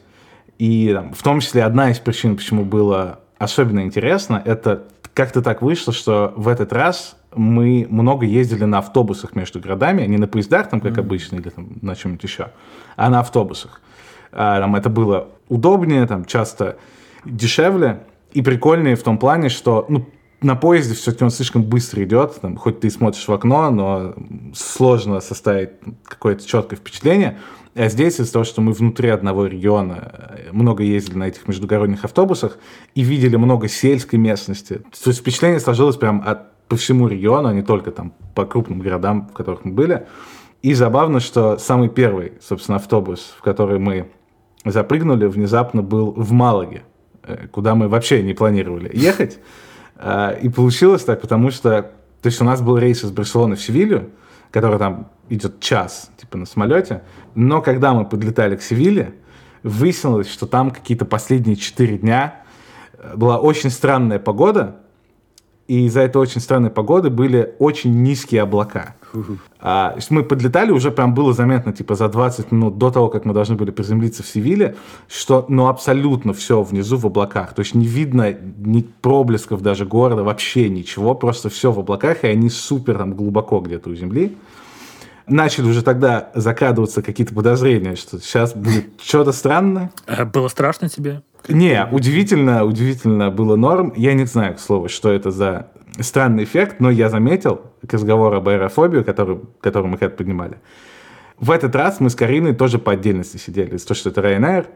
И 0.58 0.92
там, 0.94 1.14
в 1.14 1.22
том 1.22 1.42
числе 1.42 1.64
одна 1.64 1.92
из 1.92 2.00
причин, 2.00 2.38
почему 2.38 2.64
было 2.64 3.20
особенно 3.38 3.82
интересно, 3.82 4.42
это 4.44 4.86
как-то 5.14 5.42
так 5.42 5.62
вышло, 5.62 5.94
что 5.94 6.34
в 6.36 6.48
этот 6.48 6.72
раз 6.74 7.18
мы 7.36 7.88
много 7.90 8.26
ездили 8.26 8.64
на 8.64 8.80
автобусах 8.80 9.36
между 9.36 9.60
городами, 9.60 10.06
не 10.06 10.18
на 10.18 10.28
поездах, 10.28 10.70
там, 10.70 10.82
как 10.82 10.94
mm-hmm. 10.94 11.00
обычно, 11.00 11.36
или 11.38 11.50
там, 11.50 11.70
на 11.82 11.96
чем-нибудь 11.96 12.24
еще, 12.24 12.52
а 12.96 13.10
на 13.10 13.20
автобусах. 13.20 13.82
А, 14.32 14.60
там, 14.60 14.76
это 14.76 14.90
было 14.90 15.30
удобнее, 15.48 16.06
там, 16.08 16.26
часто 16.26 16.78
дешевле 17.26 18.04
и 18.32 18.42
прикольнее 18.42 18.96
в 18.96 19.04
том 19.04 19.18
плане, 19.18 19.50
что 19.50 19.86
ну, 19.90 20.08
на 20.42 20.56
поезде 20.56 20.94
все-таки 20.96 21.24
он 21.24 21.32
слишком 21.32 21.64
быстро 21.64 22.04
идет, 22.04 22.40
там, 22.42 22.56
хоть 22.56 22.80
ты 22.80 22.90
смотришь 22.90 23.28
в 23.28 23.34
окно, 23.34 23.70
но 23.72 24.16
сложно 24.56 25.20
составить 25.20 25.72
какое-то 26.06 26.46
четкое 26.46 26.80
впечатление. 26.80 27.40
А 27.76 27.88
здесь 27.88 28.20
из-за 28.20 28.34
того, 28.34 28.46
что 28.46 28.62
мы 28.62 28.72
внутри 28.74 29.10
одного 29.10 29.46
региона 29.46 30.38
много 30.52 30.84
ездили 30.84 31.18
на 31.18 31.24
этих 31.26 31.48
междугородных 31.48 32.04
автобусах 32.04 32.58
и 32.96 33.02
видели 33.02 33.36
много 33.36 33.68
сельской 33.68 34.18
местности, 34.18 34.82
то 35.04 35.10
есть 35.10 35.20
впечатление 35.20 35.60
сложилось 35.60 35.96
прям 35.96 36.24
от, 36.26 36.48
по 36.70 36.78
всему 36.78 37.08
региону, 37.08 37.50
а 37.50 37.54
не 37.54 37.64
только 37.64 37.92
там 37.92 38.14
по 38.36 38.46
крупным 38.46 38.80
городам, 38.80 39.28
в 39.28 39.34
которых 39.34 39.66
мы 39.66 39.74
были. 39.74 40.06
И 40.62 40.74
забавно, 40.74 41.20
что 41.20 41.58
самый 41.58 41.90
первый, 41.90 42.34
собственно, 42.42 42.78
автобус, 42.78 43.34
в 43.38 43.42
который 43.42 43.80
мы 43.80 44.10
запрыгнули, 44.64 45.26
внезапно 45.26 45.82
был 45.82 46.12
в 46.12 46.32
Малаге, 46.32 46.84
э, 47.24 47.48
куда 47.48 47.76
мы 47.76 47.88
вообще 47.88 48.22
не 48.24 48.34
планировали 48.34 48.90
ехать. 48.94 49.40
А, 49.96 50.32
и 50.32 50.48
получилось 50.48 51.04
так, 51.04 51.22
потому 51.22 51.52
что 51.52 51.92
то 52.22 52.28
есть 52.28 52.42
у 52.42 52.46
нас 52.46 52.62
был 52.62 52.78
рейс 52.78 53.04
из 53.04 53.12
Барселоны 53.12 53.56
в 53.56 53.62
Севилью, 53.62 54.12
который 54.52 54.78
там 54.78 55.10
идет 55.30 55.60
час, 55.60 56.12
типа 56.18 56.38
на 56.38 56.46
самолете. 56.46 57.04
Но 57.36 57.62
когда 57.62 57.94
мы 57.94 58.06
подлетали 58.06 58.58
к 58.58 58.62
Севиле, 58.62 59.16
выяснилось, 59.64 60.30
что 60.30 60.46
там 60.46 60.72
какие-то 60.72 61.06
последние 61.06 61.56
четыре 61.56 61.98
дня 61.98 62.44
э, 62.94 63.16
была 63.16 63.40
очень 63.40 63.70
странная 63.70 64.20
погода, 64.20 64.78
и 65.70 65.86
из-за 65.86 66.02
этой 66.02 66.18
очень 66.18 66.42
странной 66.42 66.72
погоды 66.72 67.12
были 67.12 67.54
очень 67.60 68.02
низкие 68.02 68.42
облака. 68.42 68.96
А, 69.60 69.96
мы 70.10 70.24
подлетали, 70.24 70.72
уже 70.72 70.90
прям 70.90 71.14
было 71.14 71.32
заметно, 71.32 71.72
типа, 71.74 71.94
за 71.94 72.10
20 72.10 72.52
минут 72.52 72.80
до 72.80 72.90
того, 72.90 73.08
как 73.08 73.24
мы 73.24 73.36
должны 73.36 73.56
были 73.56 73.70
приземлиться 73.70 74.24
в 74.24 74.28
Севиле, 74.28 74.76
что, 75.08 75.46
ну, 75.48 75.68
абсолютно 75.68 76.34
все 76.34 76.64
внизу 76.64 76.98
в 76.98 77.06
облаках. 77.06 77.54
То 77.54 77.60
есть 77.60 77.76
не 77.76 77.86
видно 77.86 78.34
ни 78.34 78.82
проблесков 78.82 79.62
даже 79.62 79.86
города, 79.86 80.24
вообще 80.24 80.70
ничего, 80.70 81.14
просто 81.14 81.50
все 81.50 81.72
в 81.72 81.78
облаках, 81.78 82.24
и 82.24 82.28
они 82.28 82.50
супер 82.50 82.98
там 82.98 83.14
глубоко 83.14 83.60
где-то 83.60 83.92
у 83.92 83.96
земли. 83.96 84.36
Начали 85.28 85.68
уже 85.68 85.84
тогда 85.84 86.32
закрадываться 86.34 87.04
какие-то 87.04 87.36
подозрения, 87.36 87.96
что 87.96 88.20
сейчас 88.20 88.56
будет 88.56 88.86
что-то 89.00 89.34
странное. 89.34 89.92
А 90.08 90.26
было 90.26 90.48
страшно 90.48 90.90
тебе? 90.90 91.22
Не, 91.48 91.88
удивительно, 91.92 92.66
удивительно 92.66 93.32
было 93.32 93.56
норм. 93.56 93.94
Я 93.96 94.14
не 94.14 94.26
знаю, 94.26 94.56
к 94.56 94.60
слову, 94.60 94.90
что 94.90 95.12
это 95.12 95.32
за 95.32 95.72
странный 96.00 96.44
эффект, 96.44 96.80
но 96.80 96.90
я 96.90 97.10
заметил, 97.10 97.62
к 97.88 97.94
разговору 97.94 98.38
об 98.38 98.50
аэрофобии, 98.50 99.02
который, 99.02 99.40
который 99.62 99.88
мы 99.88 99.98
когда 99.98 100.16
поднимали, 100.16 100.58
в 101.40 101.52
этот 101.52 101.76
раз 101.76 102.00
мы 102.00 102.10
с 102.10 102.16
Кариной 102.16 102.54
тоже 102.54 102.80
по 102.80 102.92
отдельности 102.92 103.38
сидели, 103.38 103.76
из-за 103.76 103.88
того, 103.88 103.98
что 103.98 104.10
это 104.10 104.22
Ryanair, 104.22 104.68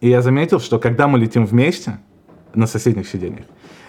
и 0.00 0.08
я 0.08 0.22
заметил, 0.22 0.60
что 0.60 0.78
когда 0.78 1.08
мы 1.08 1.18
летим 1.18 1.44
вместе 1.44 1.98
на 2.54 2.66
соседних 2.66 3.08
сиденьях, 3.08 3.46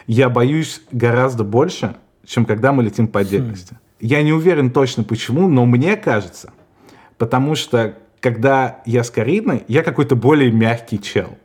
я 0.07 0.29
боюсь 0.29 0.81
гораздо 0.91 1.43
больше, 1.43 1.95
чем 2.25 2.45
когда 2.45 2.71
мы 2.73 2.83
летим 2.83 3.07
по 3.07 3.19
отдельности. 3.19 3.73
Хм. 3.73 3.77
Я 3.99 4.23
не 4.23 4.33
уверен 4.33 4.71
точно 4.71 5.03
почему, 5.03 5.47
но 5.47 5.65
мне 5.65 5.95
кажется, 5.95 6.51
потому 7.17 7.55
что 7.55 7.95
когда 8.19 8.81
я 8.85 9.03
с 9.03 9.11
Кариной, 9.11 9.63
я 9.67 9.83
какой-то 9.83 10.15
более 10.15 10.51
мягкий 10.51 10.99
чел. 10.99 11.37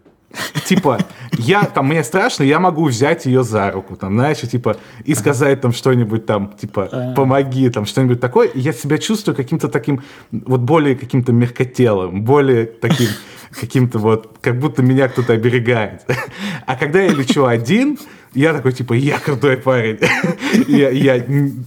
Типа, 0.64 0.98
я, 1.32 1.64
там, 1.64 1.88
мне 1.88 2.04
страшно, 2.04 2.44
я 2.44 2.60
могу 2.60 2.84
взять 2.84 3.26
ее 3.26 3.42
за 3.42 3.70
руку, 3.72 3.96
там, 3.96 4.14
знаешь, 4.14 4.38
типа, 4.38 4.76
и 5.04 5.14
сказать 5.14 5.60
там 5.60 5.72
что-нибудь 5.72 6.26
там, 6.26 6.52
типа, 6.60 6.88
а. 6.92 7.14
помоги, 7.14 7.68
там, 7.70 7.86
что-нибудь 7.86 8.20
такое. 8.20 8.46
И 8.48 8.60
я 8.60 8.72
себя 8.72 8.98
чувствую 8.98 9.34
каким-то 9.34 9.68
таким, 9.68 10.02
вот 10.30 10.60
более 10.60 10.94
каким-то 10.94 11.32
мягкотелым, 11.32 12.22
более 12.22 12.66
таким, 12.66 13.08
каким-то 13.50 13.98
вот, 13.98 14.38
как 14.40 14.58
будто 14.58 14.82
меня 14.82 15.08
кто-то 15.08 15.32
оберегает. 15.32 16.04
А 16.66 16.76
когда 16.76 17.00
я 17.00 17.10
лечу 17.10 17.46
один, 17.46 17.98
я 18.34 18.52
такой, 18.52 18.72
типа, 18.72 18.94
я 18.94 19.18
крутой 19.18 19.56
парень. 19.56 19.98
я, 20.68 20.90
я 20.90 21.24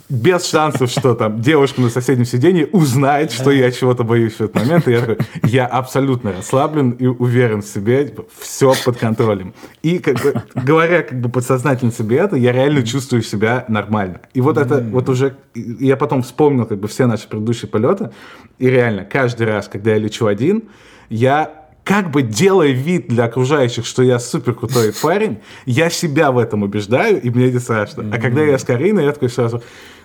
без 0.10 0.46
шансов, 0.46 0.89
что 0.89 1.13
там 1.13 1.41
девушка 1.41 1.82
на 1.82 1.89
соседнем 1.89 2.25
сиденье 2.25 2.67
узнает, 2.67 3.32
что 3.32 3.51
я 3.51 3.72
чего-то 3.72 4.03
боюсь 4.03 4.34
в 4.34 4.41
этот 4.41 4.55
момент. 4.55 4.88
И 4.88 4.91
я 4.91 5.01
такой, 5.01 5.17
я 5.43 5.65
абсолютно 5.65 6.32
расслаблен 6.32 6.91
и 6.91 7.05
уверен 7.05 7.62
в 7.62 7.65
себе, 7.65 8.05
типа, 8.05 8.25
все 8.39 8.74
под 8.86 8.98
контролем. 8.98 9.53
И 9.82 10.00
как 10.00 10.22
бы, 10.22 10.41
говоря 10.55 11.03
как 11.03 11.20
бы 11.20 11.29
подсознательно 11.29 11.91
себе 11.91 12.17
это, 12.17 12.36
я 12.36 12.51
реально 12.51 12.84
чувствую 12.84 13.22
себя 13.24 13.65
нормально. 13.67 14.22
И 14.34 14.41
вот 14.41 14.58
это 14.58 14.79
вот 14.79 15.10
уже, 15.10 15.36
я 15.55 15.98
потом 15.98 16.24
вспомнил 16.24 16.65
как 16.65 16.79
бы 16.79 16.88
все 16.88 17.08
наши 17.08 17.27
предыдущие 17.27 17.70
полеты, 17.70 18.12
и 18.60 18.70
реально 18.70 19.03
каждый 19.05 19.48
раз, 19.48 19.67
когда 19.67 19.91
я 19.91 19.98
лечу 19.98 20.27
один, 20.27 20.63
я 21.10 21.62
как 21.83 22.11
бы 22.11 22.21
делая 22.21 22.71
вид 22.71 23.07
для 23.07 23.25
окружающих, 23.25 23.85
что 23.85 24.03
я 24.03 24.19
супер 24.19 24.53
крутой 24.53 24.93
парень, 25.01 25.39
я 25.65 25.89
себя 25.89 26.31
в 26.31 26.37
этом 26.37 26.63
убеждаю, 26.63 27.21
и 27.21 27.29
мне 27.29 27.51
не 27.51 27.59
страшно. 27.59 28.05
А 28.11 28.19
когда 28.19 28.41
я 28.41 28.57
с 28.57 28.63
Кариной, 28.63 29.05
я 29.05 29.11
такой 29.11 29.29
сразу, 29.29 29.61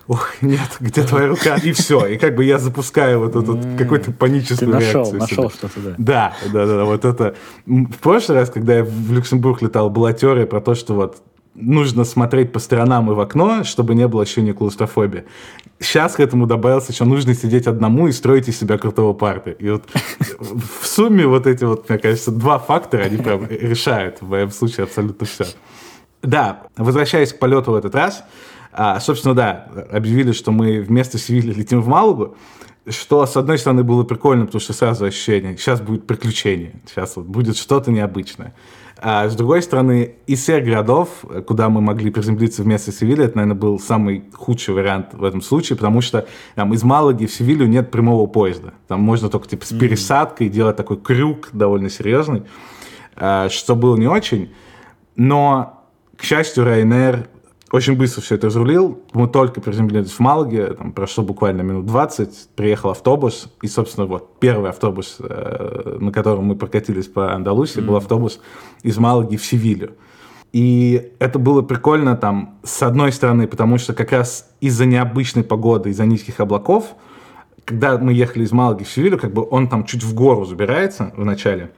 ох, 0.09 0.33
нет, 0.41 0.77
где 0.81 1.03
твоя 1.03 1.29
рука? 1.29 1.57
И 1.63 1.73
все. 1.73 2.07
И 2.07 2.19
как 2.19 2.35
бы 2.35 2.45
я 2.45 2.59
запускаю 2.59 3.21
вот 3.21 3.37
эту 3.37 3.59
какую-то 3.79 4.11
паническую 4.11 4.59
Ты 4.59 4.67
нашел, 4.67 5.03
реакцию. 5.03 5.21
Нашел 5.21 5.51
что-то, 5.51 5.81
да. 5.81 5.95
Да, 5.99 6.37
да, 6.53 6.67
да, 6.67 6.85
вот 6.85 7.05
это. 7.05 7.37
В 7.67 7.99
прошлый 8.01 8.39
раз, 8.39 8.51
когда 8.51 8.79
я 8.79 8.85
в 8.85 9.13
Люксембург 9.13 9.63
летал, 9.63 9.89
была 9.91 10.13
теория 10.13 10.47
про 10.47 10.61
то, 10.61 10.75
что 10.75 10.95
вот 10.95 11.23
нужно 11.61 12.05
смотреть 12.05 12.53
по 12.53 12.59
сторонам 12.59 13.11
и 13.11 13.15
в 13.15 13.21
окно, 13.21 13.65
чтобы 13.65 13.95
не 13.95 14.07
было 14.09 14.23
ощущения 14.23 14.53
клаустрофобии. 14.53 15.25
Сейчас 15.81 16.15
к 16.15 16.21
этому 16.21 16.47
добавился 16.47 16.93
еще 16.93 17.05
нужно 17.05 17.35
сидеть 17.35 17.67
одному 17.67 18.09
и 18.09 18.13
строить 18.13 18.49
из 18.49 18.59
себя 18.59 18.79
крутого 18.79 19.13
парня. 19.13 19.53
И 19.53 19.71
вот 19.71 19.85
в 20.39 20.87
сумме 20.87 21.27
вот 21.27 21.47
эти 21.47 21.65
вот, 21.65 21.89
мне 21.89 21.99
кажется, 21.99 22.31
два 22.31 22.59
фактора, 22.59 23.03
они 23.03 23.17
прям 23.19 23.47
решают 23.49 24.21
в 24.21 24.29
моем 24.29 24.51
случае 24.51 24.85
абсолютно 24.85 25.27
все. 25.27 25.47
Да, 26.23 26.63
возвращаясь 26.77 27.33
к 27.33 27.39
полету 27.39 27.73
в 27.73 27.75
этот 27.75 27.95
раз, 27.95 28.25
а, 28.73 29.01
собственно, 29.01 29.35
да, 29.35 29.69
объявили, 29.91 30.33
что 30.33 30.51
мы 30.51 30.81
вместо 30.81 31.19
Севильи 31.19 31.53
летим 31.53 31.81
в 31.81 31.89
Малугу, 31.89 32.37
что, 32.89 33.27
с 33.27 33.37
одной 33.37 33.59
стороны, 33.59 33.83
было 33.85 34.03
прикольно, 34.03 34.47
потому 34.47 34.61
что 34.61 34.73
сразу 34.73 35.05
ощущение, 35.05 35.57
сейчас 35.57 35.81
будет 35.81 36.07
приключение, 36.07 36.81
сейчас 36.87 37.17
вот 37.17 37.27
будет 37.27 37.57
что-то 37.57 37.91
необычное. 37.91 38.55
А 39.01 39.29
с 39.29 39.37
другой 39.37 39.63
стороны, 39.63 40.17
из 40.27 40.43
всех 40.43 40.65
городов, 40.65 41.25
куда 41.47 41.69
мы 41.69 41.81
могли 41.81 42.11
приземлиться 42.11 42.63
вместо 42.63 42.91
Севильи, 42.91 43.25
это, 43.25 43.37
наверное, 43.37 43.59
был 43.59 43.79
самый 43.79 44.25
худший 44.33 44.75
вариант 44.75 45.15
в 45.15 45.23
этом 45.23 45.41
случае, 45.41 45.77
потому 45.77 46.01
что 46.01 46.27
там, 46.57 46.75
из 46.75 46.83
Малаги 46.83 47.27
в 47.27 47.33
Севилью 47.33 47.69
нет 47.69 47.91
прямого 47.91 48.27
поезда. 48.27 48.75
Там 48.89 49.01
можно 49.01 49.29
только 49.29 49.49
типа 49.49 49.65
с 49.65 49.73
пересадкой 49.73 50.49
делать 50.49 50.77
такой 50.77 50.97
крюк 50.97 51.51
довольно 51.53 51.91
серьезный. 51.91 52.43
э, 53.17 53.49
что 53.51 53.77
было 53.77 53.97
не 53.97 54.07
очень. 54.07 54.51
Но, 55.17 55.85
к 56.17 56.23
счастью, 56.23 56.65
Ryanair 56.65 57.27
очень 57.71 57.97
быстро 57.97 58.23
все 58.23 58.37
это 58.37 58.47
разрулил. 58.47 59.03
Мы 59.13 59.29
только 59.29 59.61
приземлились 59.61 60.11
в 60.11 60.21
Малаге, 60.21 60.75
там 60.75 60.93
прошло 60.93 61.23
буквально 61.23 61.63
минут 61.63 61.87
20, 61.87 62.49
приехал 62.57 62.91
автобус, 62.91 63.53
и, 63.61 63.67
собственно, 63.67 64.07
вот 64.07 64.39
первый 64.41 64.71
автобус, 64.71 65.17
э, 65.21 65.99
на 66.01 66.11
котором 66.11 66.45
мы 66.45 66.57
прокатились 66.57 67.07
по 67.07 67.35
Андалусии, 67.35 67.81
mm-hmm. 67.81 67.87
был 67.87 67.97
автобус 67.97 68.41
из 68.83 68.97
Малаги 68.99 69.37
в 69.37 69.45
Севилью. 69.45 69.93
И 70.53 71.13
это 71.19 71.39
было 71.39 71.61
прикольно 71.61 72.17
там, 72.17 72.59
с 72.63 72.83
одной 72.83 73.13
стороны, 73.13 73.47
потому 73.47 73.77
что 73.77 73.93
как 73.93 74.13
раз 74.13 74.49
из-за 74.61 74.87
необычной 74.87 75.45
погоды, 75.45 75.91
из-за 75.91 76.07
низких 76.07 76.41
облаков, 76.41 76.95
когда 77.67 77.99
мы 77.99 78.15
ехали 78.15 78.45
из 78.45 78.53
Малаги 78.53 78.85
в 78.85 78.89
Севилью, 78.89 79.19
как 79.19 79.33
бы 79.35 79.47
он 79.51 79.69
там 79.69 79.85
чуть 79.85 80.03
в 80.03 80.15
гору 80.15 80.47
забирается 80.47 81.13
в 81.17 81.25
начале, 81.25 81.71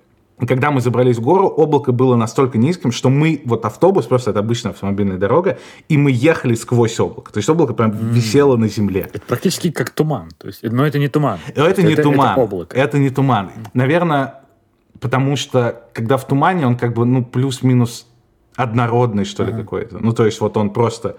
когда 0.47 0.71
мы 0.71 0.81
забрались 0.81 1.17
в 1.17 1.21
гору, 1.21 1.49
облако 1.49 1.93
было 1.93 2.17
настолько 2.17 2.59
низким, 2.59 2.93
что 2.93 3.11
мы, 3.11 3.43
вот 3.45 3.65
автобус, 3.65 4.07
просто 4.07 4.31
это 4.31 4.41
обычная 4.41 4.73
автомобильная 4.73 5.19
дорога, 5.19 5.59
и 5.89 5.97
мы 5.97 6.11
ехали 6.11 6.55
сквозь 6.55 6.99
облако. 7.01 7.33
То 7.33 7.39
есть 7.39 7.49
облако 7.49 7.75
прям 7.75 7.91
mm. 7.91 8.11
висело 8.13 8.57
на 8.57 8.69
земле. 8.69 9.11
Это 9.13 9.25
практически 9.27 9.71
как 9.71 9.91
туман. 9.91 10.31
То 10.39 10.49
есть, 10.49 10.63
но 10.63 10.87
это 10.87 10.99
не 10.99 11.09
туман. 11.09 11.39
Это, 11.49 11.65
это 11.65 11.83
не 11.83 11.97
туман. 11.97 12.33
Это, 12.33 12.41
облако. 12.41 12.77
это 12.77 12.99
не 12.99 13.11
туман. 13.11 13.51
Наверное, 13.75 14.43
потому 15.01 15.37
что 15.37 15.83
когда 15.93 16.17
в 16.17 16.27
тумане, 16.27 16.67
он 16.67 16.77
как 16.77 16.95
бы, 16.95 17.05
ну, 17.05 17.25
плюс-минус 17.25 18.07
однородный, 18.57 19.25
что 19.25 19.45
ли, 19.45 19.53
uh-huh. 19.53 19.59
какой-то. 19.59 19.99
Ну, 19.99 20.13
то 20.13 20.27
есть 20.27 20.41
вот 20.41 20.57
он 20.57 20.71
просто 20.71 21.17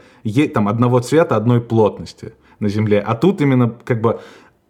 там 0.53 0.67
одного 0.67 0.99
цвета, 0.99 1.35
одной 1.35 1.61
плотности 1.61 2.33
на 2.59 2.69
Земле. 2.69 2.99
А 2.99 3.15
тут 3.15 3.41
именно 3.41 3.73
как 3.83 4.01
бы 4.01 4.21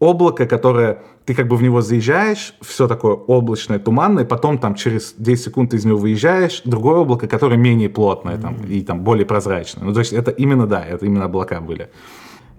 облако, 0.01 0.48
которое 0.48 1.03
ты 1.25 1.36
как 1.36 1.48
бы 1.48 1.55
в 1.55 1.62
него 1.62 1.81
заезжаешь, 1.81 2.55
все 2.62 2.88
такое 2.88 3.13
облачное, 3.13 3.77
туманное, 3.77 4.25
потом 4.25 4.58
там 4.58 4.74
через 4.74 5.13
10 5.15 5.43
секунд 5.46 5.70
ты 5.72 5.77
из 5.77 5.86
него 5.86 6.00
выезжаешь, 6.00 6.63
другое 6.65 6.96
облако, 6.96 7.27
которое 7.27 7.55
менее 7.55 7.88
плотное 7.88 8.38
там, 8.38 8.55
mm-hmm. 8.55 8.74
и 8.74 8.81
там 8.81 9.01
более 9.01 9.27
прозрачное. 9.27 9.86
Ну, 9.86 9.93
то 9.93 10.00
есть 10.00 10.12
это 10.12 10.31
именно, 10.31 10.65
да, 10.65 10.84
это 10.84 11.05
именно 11.05 11.25
облака 11.25 11.62
были. 11.62 11.89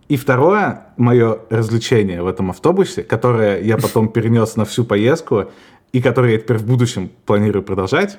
И 0.09 0.17
второе 0.17 0.87
мое 0.97 1.41
развлечение 1.51 2.23
в 2.23 2.29
этом 2.29 2.51
автобусе, 2.51 3.03
которое 3.03 3.61
я 3.61 3.77
потом 3.77 4.09
перенес 4.13 4.55
на 4.55 4.65
всю 4.65 4.85
поездку, 4.85 5.47
и 5.93 6.01
которое 6.01 6.35
я 6.35 6.39
теперь 6.39 6.59
в 6.59 6.67
будущем 6.67 7.11
планирую 7.27 7.65
продолжать, 7.65 8.19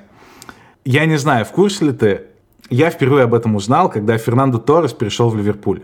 я 0.84 1.06
не 1.06 1.16
знаю, 1.16 1.46
в 1.46 1.52
курсе 1.52 1.86
ли 1.86 1.92
ты, 1.94 2.22
я 2.70 2.90
впервые 2.90 3.24
об 3.24 3.34
этом 3.34 3.56
узнал, 3.56 3.90
когда 3.90 4.18
Фернандо 4.18 4.58
Торрес 4.58 4.92
перешел 4.92 5.30
в 5.30 5.38
Ливерпуль 5.38 5.84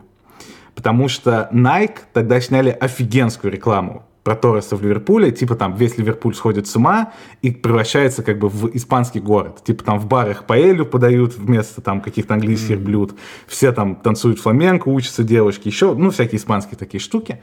потому 0.80 1.10
что 1.10 1.50
Nike 1.52 1.98
тогда 2.14 2.40
сняли 2.40 2.70
офигенскую 2.70 3.52
рекламу 3.52 4.06
про 4.24 4.38
Торреса 4.38 4.78
в 4.78 4.82
Ливерпуле, 4.82 5.30
типа 5.30 5.56
там 5.56 5.76
весь 5.76 5.98
Ливерпуль 5.98 6.34
сходит 6.34 6.68
с 6.68 6.76
ума 6.78 7.12
и 7.42 7.52
превращается 7.52 8.24
как 8.24 8.40
бы 8.40 8.48
в 8.48 8.74
испанский 8.74 9.20
город. 9.20 9.62
Типа 9.66 9.84
там 9.84 10.00
в 10.00 10.08
барах 10.08 10.46
паэлью 10.46 10.86
подают 10.86 11.36
вместо 11.36 11.82
там 11.82 12.00
каких-то 12.00 12.36
английских 12.36 12.78
mm-hmm. 12.78 12.84
блюд. 12.86 13.16
Все 13.46 13.74
там 13.74 13.98
танцуют 13.98 14.40
фламенко, 14.40 14.88
учатся 14.88 15.26
девушки, 15.26 15.68
еще, 15.68 15.94
ну, 15.94 16.12
всякие 16.12 16.40
испанские 16.40 16.78
такие 16.78 17.02
штуки. 17.02 17.42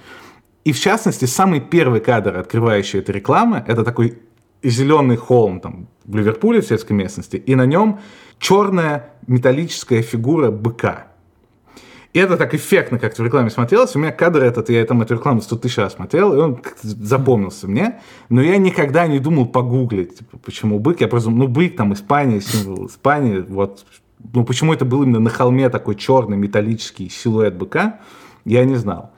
И 0.65 0.73
в 0.73 0.81
частности, 0.81 1.27
самый 1.27 1.61
первый 1.61 2.01
кадр, 2.01 2.39
открывающий 2.39 3.01
эту 3.01 3.13
рекламу, 3.13 3.63
это 3.67 3.85
такой 3.85 4.19
зеленый 4.63 5.17
холм 5.17 5.61
там 5.61 5.89
в 6.07 6.17
Ливерпуле, 6.17 6.63
в 6.63 6.67
сельской 6.67 6.97
местности, 6.97 7.37
и 7.37 7.55
на 7.55 7.67
нем 7.67 8.01
черная 8.39 9.11
металлическая 9.27 10.01
фигура 10.01 10.51
быка. 10.51 11.09
И 12.17 12.19
это 12.19 12.39
так 12.39 12.55
эффектно 12.55 12.99
как-то 12.99 13.23
в 13.23 13.27
рекламе 13.27 13.51
смотрелось. 13.51 13.95
У 13.95 13.99
меня 13.99 14.11
кадр 14.11 14.43
этот, 14.43 14.71
я 14.71 14.83
там 14.87 15.03
эту 15.03 15.17
рекламу 15.17 15.43
100 15.43 15.57
тысяч 15.57 15.77
раз 15.77 15.93
смотрел, 15.93 16.33
и 16.33 16.39
он 16.39 16.59
запомнился 16.83 17.69
мне. 17.69 18.01
Но 18.31 18.41
я 18.41 18.57
никогда 18.57 19.07
не 19.07 19.19
думал 19.19 19.45
погуглить, 19.45 20.21
типа, 20.21 20.39
почему 20.39 20.79
бык. 20.79 21.03
Я 21.03 21.09
просто, 21.09 21.29
ну, 21.29 21.47
бык, 21.47 21.77
там, 21.77 21.93
Испания, 21.93 22.41
символ 22.41 22.87
Испании, 22.87 23.45
вот. 23.47 23.85
Ну, 24.33 24.47
почему 24.47 24.73
это 24.73 24.87
был 24.87 25.03
именно 25.03 25.21
на 25.21 25.29
холме 25.29 25.69
такой 25.69 25.95
черный 25.95 26.39
металлический 26.39 27.11
силуэт 27.11 27.55
быка, 27.55 28.01
я 28.47 28.65
не 28.65 28.77
знал. 28.77 29.11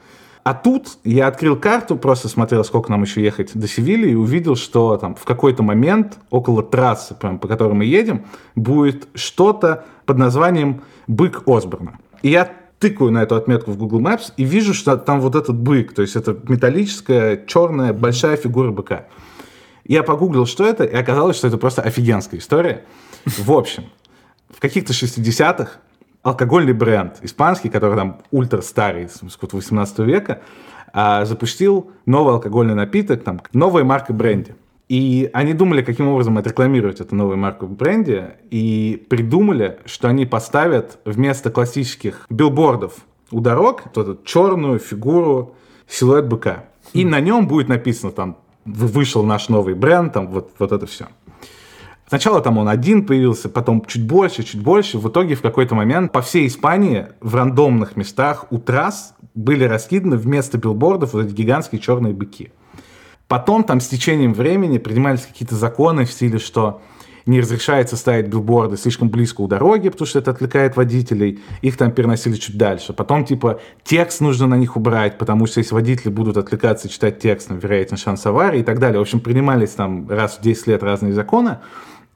А 0.43 0.53
тут 0.53 0.97
я 1.05 1.27
открыл 1.27 1.55
карту, 1.55 1.95
просто 1.95 2.27
смотрел, 2.27 2.65
сколько 2.65 2.91
нам 2.91 3.03
еще 3.03 3.23
ехать 3.23 3.51
до 3.53 3.69
Севильи, 3.69 4.11
и 4.11 4.15
увидел, 4.15 4.57
что 4.57 4.97
там 4.97 5.15
в 5.15 5.23
какой-то 5.23 5.63
момент 5.63 6.17
около 6.31 6.63
трассы, 6.63 7.15
прям, 7.15 7.39
по 7.39 7.47
которой 7.47 7.75
мы 7.75 7.85
едем, 7.85 8.25
будет 8.55 9.07
что-то 9.13 9.85
под 10.05 10.17
названием 10.17 10.81
«Бык 11.07 11.43
Осборна». 11.47 11.97
И 12.23 12.31
я 12.31 12.59
тыкаю 12.79 13.11
на 13.11 13.23
эту 13.23 13.35
отметку 13.35 13.71
в 13.71 13.77
Google 13.77 14.01
Maps 14.01 14.31
и 14.37 14.43
вижу, 14.43 14.73
что 14.73 14.97
там 14.97 15.21
вот 15.21 15.35
этот 15.35 15.57
бык, 15.57 15.93
то 15.93 16.01
есть 16.01 16.15
это 16.15 16.37
металлическая, 16.47 17.45
черная, 17.45 17.93
большая 17.93 18.37
фигура 18.37 18.71
быка. 18.71 19.07
Я 19.85 20.03
погуглил, 20.03 20.45
что 20.45 20.65
это, 20.65 20.83
и 20.83 20.95
оказалось, 20.95 21.37
что 21.37 21.47
это 21.47 21.57
просто 21.57 21.81
офигенская 21.81 22.39
история. 22.39 22.85
В 23.25 23.51
общем, 23.51 23.85
в 24.49 24.59
каких-то 24.59 24.93
60-х 24.93 25.71
алкогольный 26.21 26.73
бренд 26.73 27.17
испанский, 27.21 27.69
который 27.69 27.95
там 27.95 28.21
ультра 28.31 28.61
старый, 28.61 29.09
с 29.09 29.21
18 29.21 29.99
века, 29.99 30.41
а, 30.93 31.25
запустил 31.25 31.91
новый 32.05 32.35
алкогольный 32.35 32.75
напиток, 32.75 33.23
там, 33.23 33.41
новая 33.53 33.83
марка 33.83 34.13
бренди. 34.13 34.55
И 34.89 35.29
они 35.33 35.53
думали, 35.53 35.83
каким 35.83 36.07
образом 36.07 36.39
отрекламировать 36.39 36.99
эту 36.99 37.15
новую 37.15 37.37
марку 37.37 37.67
в 37.67 37.71
бренде, 37.71 38.37
и 38.49 39.05
придумали, 39.07 39.77
что 39.85 40.07
они 40.07 40.25
поставят 40.25 40.97
вместо 41.05 41.51
классических 41.51 42.25
билбордов 42.29 42.95
у 43.31 43.39
дорог 43.39 43.83
вот 43.85 43.97
эту 43.97 44.23
черную 44.25 44.79
фигуру 44.79 45.55
силуэт 45.87 46.27
быка. 46.27 46.65
И 46.93 47.05
на 47.05 47.19
нем 47.19 47.47
будет 47.47 47.69
написано 47.69 48.11
там, 48.11 48.37
вышел 48.65 49.23
наш 49.23 49.47
новый 49.47 49.75
бренд, 49.75 50.11
там 50.11 50.27
вот, 50.27 50.53
вот 50.57 50.71
это 50.71 50.87
все. 50.87 51.05
Сначала 52.07 52.41
там 52.41 52.57
он 52.57 52.67
один 52.67 53.05
появился, 53.05 53.49
потом 53.49 53.85
чуть 53.85 54.07
больше, 54.07 54.41
чуть 54.41 54.63
больше. 54.63 54.97
В 54.97 55.07
итоге 55.07 55.35
в 55.35 55.43
какой-то 55.43 55.75
момент 55.75 56.11
по 56.11 56.23
всей 56.23 56.47
Испании 56.47 57.05
в 57.21 57.35
рандомных 57.35 57.95
местах 57.95 58.47
у 58.49 58.57
трасс 58.57 59.13
были 59.35 59.65
раскиданы 59.65 60.17
вместо 60.17 60.57
билбордов 60.57 61.13
вот 61.13 61.25
эти 61.25 61.33
гигантские 61.33 61.79
черные 61.79 62.13
быки. 62.13 62.51
Потом 63.29 63.63
там 63.63 63.79
с 63.79 63.87
течением 63.87 64.33
времени 64.33 64.79
принимались 64.79 65.21
какие-то 65.21 65.55
законы 65.55 66.05
в 66.05 66.11
стиле, 66.11 66.39
что 66.39 66.81
не 67.27 67.41
разрешается 67.41 67.95
ставить 67.95 68.25
билборды 68.25 68.75
слишком 68.75 69.09
близко 69.09 69.41
у 69.41 69.47
дороги, 69.47 69.89
потому 69.89 70.07
что 70.07 70.17
это 70.17 70.31
отвлекает 70.31 70.75
водителей. 70.75 71.39
Их 71.61 71.77
там 71.77 71.91
переносили 71.91 72.33
чуть 72.37 72.57
дальше. 72.57 72.91
Потом, 72.91 73.25
типа, 73.25 73.59
текст 73.83 74.21
нужно 74.21 74.47
на 74.47 74.55
них 74.55 74.75
убрать, 74.75 75.19
потому 75.19 75.45
что 75.45 75.59
если 75.59 75.75
водители 75.75 76.09
будут 76.09 76.37
отвлекаться 76.37 76.87
и 76.87 76.91
читать 76.91 77.19
текст, 77.19 77.51
вероятен 77.51 77.97
шанс 77.97 78.25
аварии 78.25 78.61
и 78.61 78.63
так 78.63 78.79
далее. 78.79 78.97
В 78.97 79.03
общем, 79.03 79.19
принимались 79.19 79.71
там 79.71 80.09
раз 80.09 80.37
в 80.37 80.41
10 80.41 80.65
лет 80.65 80.81
разные 80.81 81.13
законы. 81.13 81.59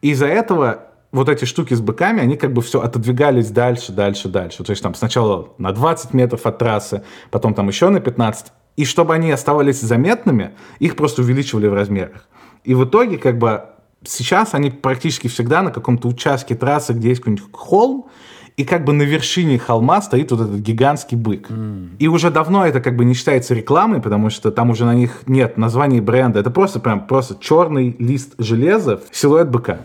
Из-за 0.01 0.25
этого 0.25 0.87
вот 1.11 1.29
эти 1.29 1.45
штуки 1.45 1.75
с 1.75 1.79
быками, 1.79 2.21
они 2.21 2.37
как 2.37 2.53
бы 2.53 2.63
все 2.63 2.81
отодвигались 2.81 3.51
дальше, 3.51 3.91
дальше, 3.91 4.29
дальше. 4.29 4.63
То 4.63 4.71
есть 4.71 4.81
там 4.81 4.95
сначала 4.95 5.49
на 5.59 5.73
20 5.73 6.15
метров 6.15 6.47
от 6.47 6.57
трассы, 6.57 7.03
потом 7.29 7.53
там 7.53 7.67
еще 7.67 7.89
на 7.89 7.99
15, 7.99 8.47
и 8.75 8.85
чтобы 8.85 9.13
они 9.13 9.31
оставались 9.31 9.81
заметными, 9.81 10.51
их 10.79 10.95
просто 10.95 11.21
увеличивали 11.21 11.67
в 11.67 11.73
размерах. 11.73 12.27
И 12.63 12.73
в 12.73 12.85
итоге, 12.85 13.17
как 13.17 13.37
бы, 13.37 13.65
сейчас 14.03 14.53
они 14.53 14.71
практически 14.71 15.27
всегда 15.27 15.61
на 15.61 15.71
каком-то 15.71 16.07
участке 16.07 16.55
трассы, 16.55 16.93
где 16.93 17.09
есть 17.09 17.21
какой-нибудь 17.21 17.45
холм, 17.51 18.07
и 18.55 18.65
как 18.65 18.85
бы 18.85 18.93
на 18.93 19.01
вершине 19.01 19.57
холма 19.57 20.01
стоит 20.01 20.31
вот 20.31 20.41
этот 20.41 20.59
гигантский 20.59 21.17
бык. 21.17 21.49
Mm. 21.49 21.97
И 21.97 22.07
уже 22.07 22.29
давно 22.29 22.65
это 22.65 22.81
как 22.81 22.95
бы 22.95 23.03
не 23.03 23.15
считается 23.15 23.55
рекламой, 23.55 23.99
потому 23.99 24.29
что 24.29 24.51
там 24.51 24.69
уже 24.69 24.85
на 24.85 24.93
них 24.93 25.23
нет 25.25 25.57
названий 25.57 26.01
бренда. 26.01 26.39
Это 26.39 26.51
просто 26.51 26.79
прям 26.79 27.07
просто 27.07 27.35
черный 27.39 27.95
лист 27.97 28.33
железа, 28.37 29.01
силуэт 29.11 29.49
быка. 29.49 29.79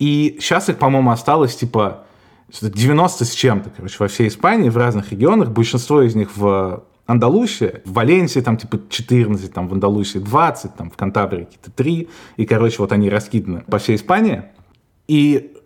И 0.00 0.36
сейчас 0.40 0.68
их, 0.68 0.78
по-моему, 0.78 1.12
осталось 1.12 1.54
типа 1.54 2.04
90 2.60 3.24
с 3.24 3.30
чем-то, 3.30 3.70
короче, 3.70 3.96
во 4.00 4.08
всей 4.08 4.26
Испании, 4.26 4.68
в 4.68 4.76
разных 4.76 5.12
регионах. 5.12 5.50
Большинство 5.50 6.02
из 6.02 6.16
них 6.16 6.36
в 6.36 6.82
Андалусия, 7.06 7.82
в 7.84 7.92
Валенсии 7.92 8.40
там 8.40 8.56
типа 8.56 8.80
14, 8.88 9.52
там 9.52 9.68
в 9.68 9.72
Андалусии 9.72 10.18
20, 10.18 10.74
там 10.76 10.90
в 10.90 10.96
Кантабрии 10.96 11.44
какие-то 11.44 11.70
3, 11.70 12.08
и, 12.36 12.46
короче, 12.46 12.76
вот 12.78 12.92
они 12.92 13.10
раскиданы 13.10 13.62
по 13.62 13.78
всей 13.78 13.96
Испании. 13.96 14.44
И 15.08 15.56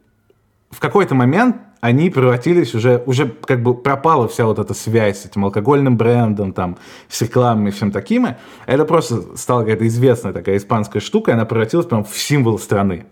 в 0.70 0.80
какой-то 0.80 1.14
момент 1.14 1.56
они 1.80 2.10
превратились 2.10 2.74
уже, 2.74 3.02
уже 3.06 3.28
как 3.28 3.62
бы 3.62 3.74
пропала 3.74 4.28
вся 4.28 4.46
вот 4.46 4.58
эта 4.58 4.74
связь 4.74 5.20
с 5.20 5.26
этим 5.26 5.44
алкогольным 5.44 5.96
брендом, 5.96 6.52
там, 6.52 6.78
с 7.08 7.20
рекламой 7.22 7.68
и 7.70 7.72
всем 7.72 7.92
таким. 7.92 8.28
Это 8.66 8.84
просто 8.84 9.36
стала 9.36 9.60
какая-то 9.60 9.86
известная 9.86 10.32
такая 10.32 10.56
испанская 10.56 11.00
штука, 11.00 11.30
и 11.30 11.34
она 11.34 11.44
превратилась 11.44 11.86
прям 11.86 12.02
в 12.02 12.16
символ 12.16 12.58
страны. 12.58 13.06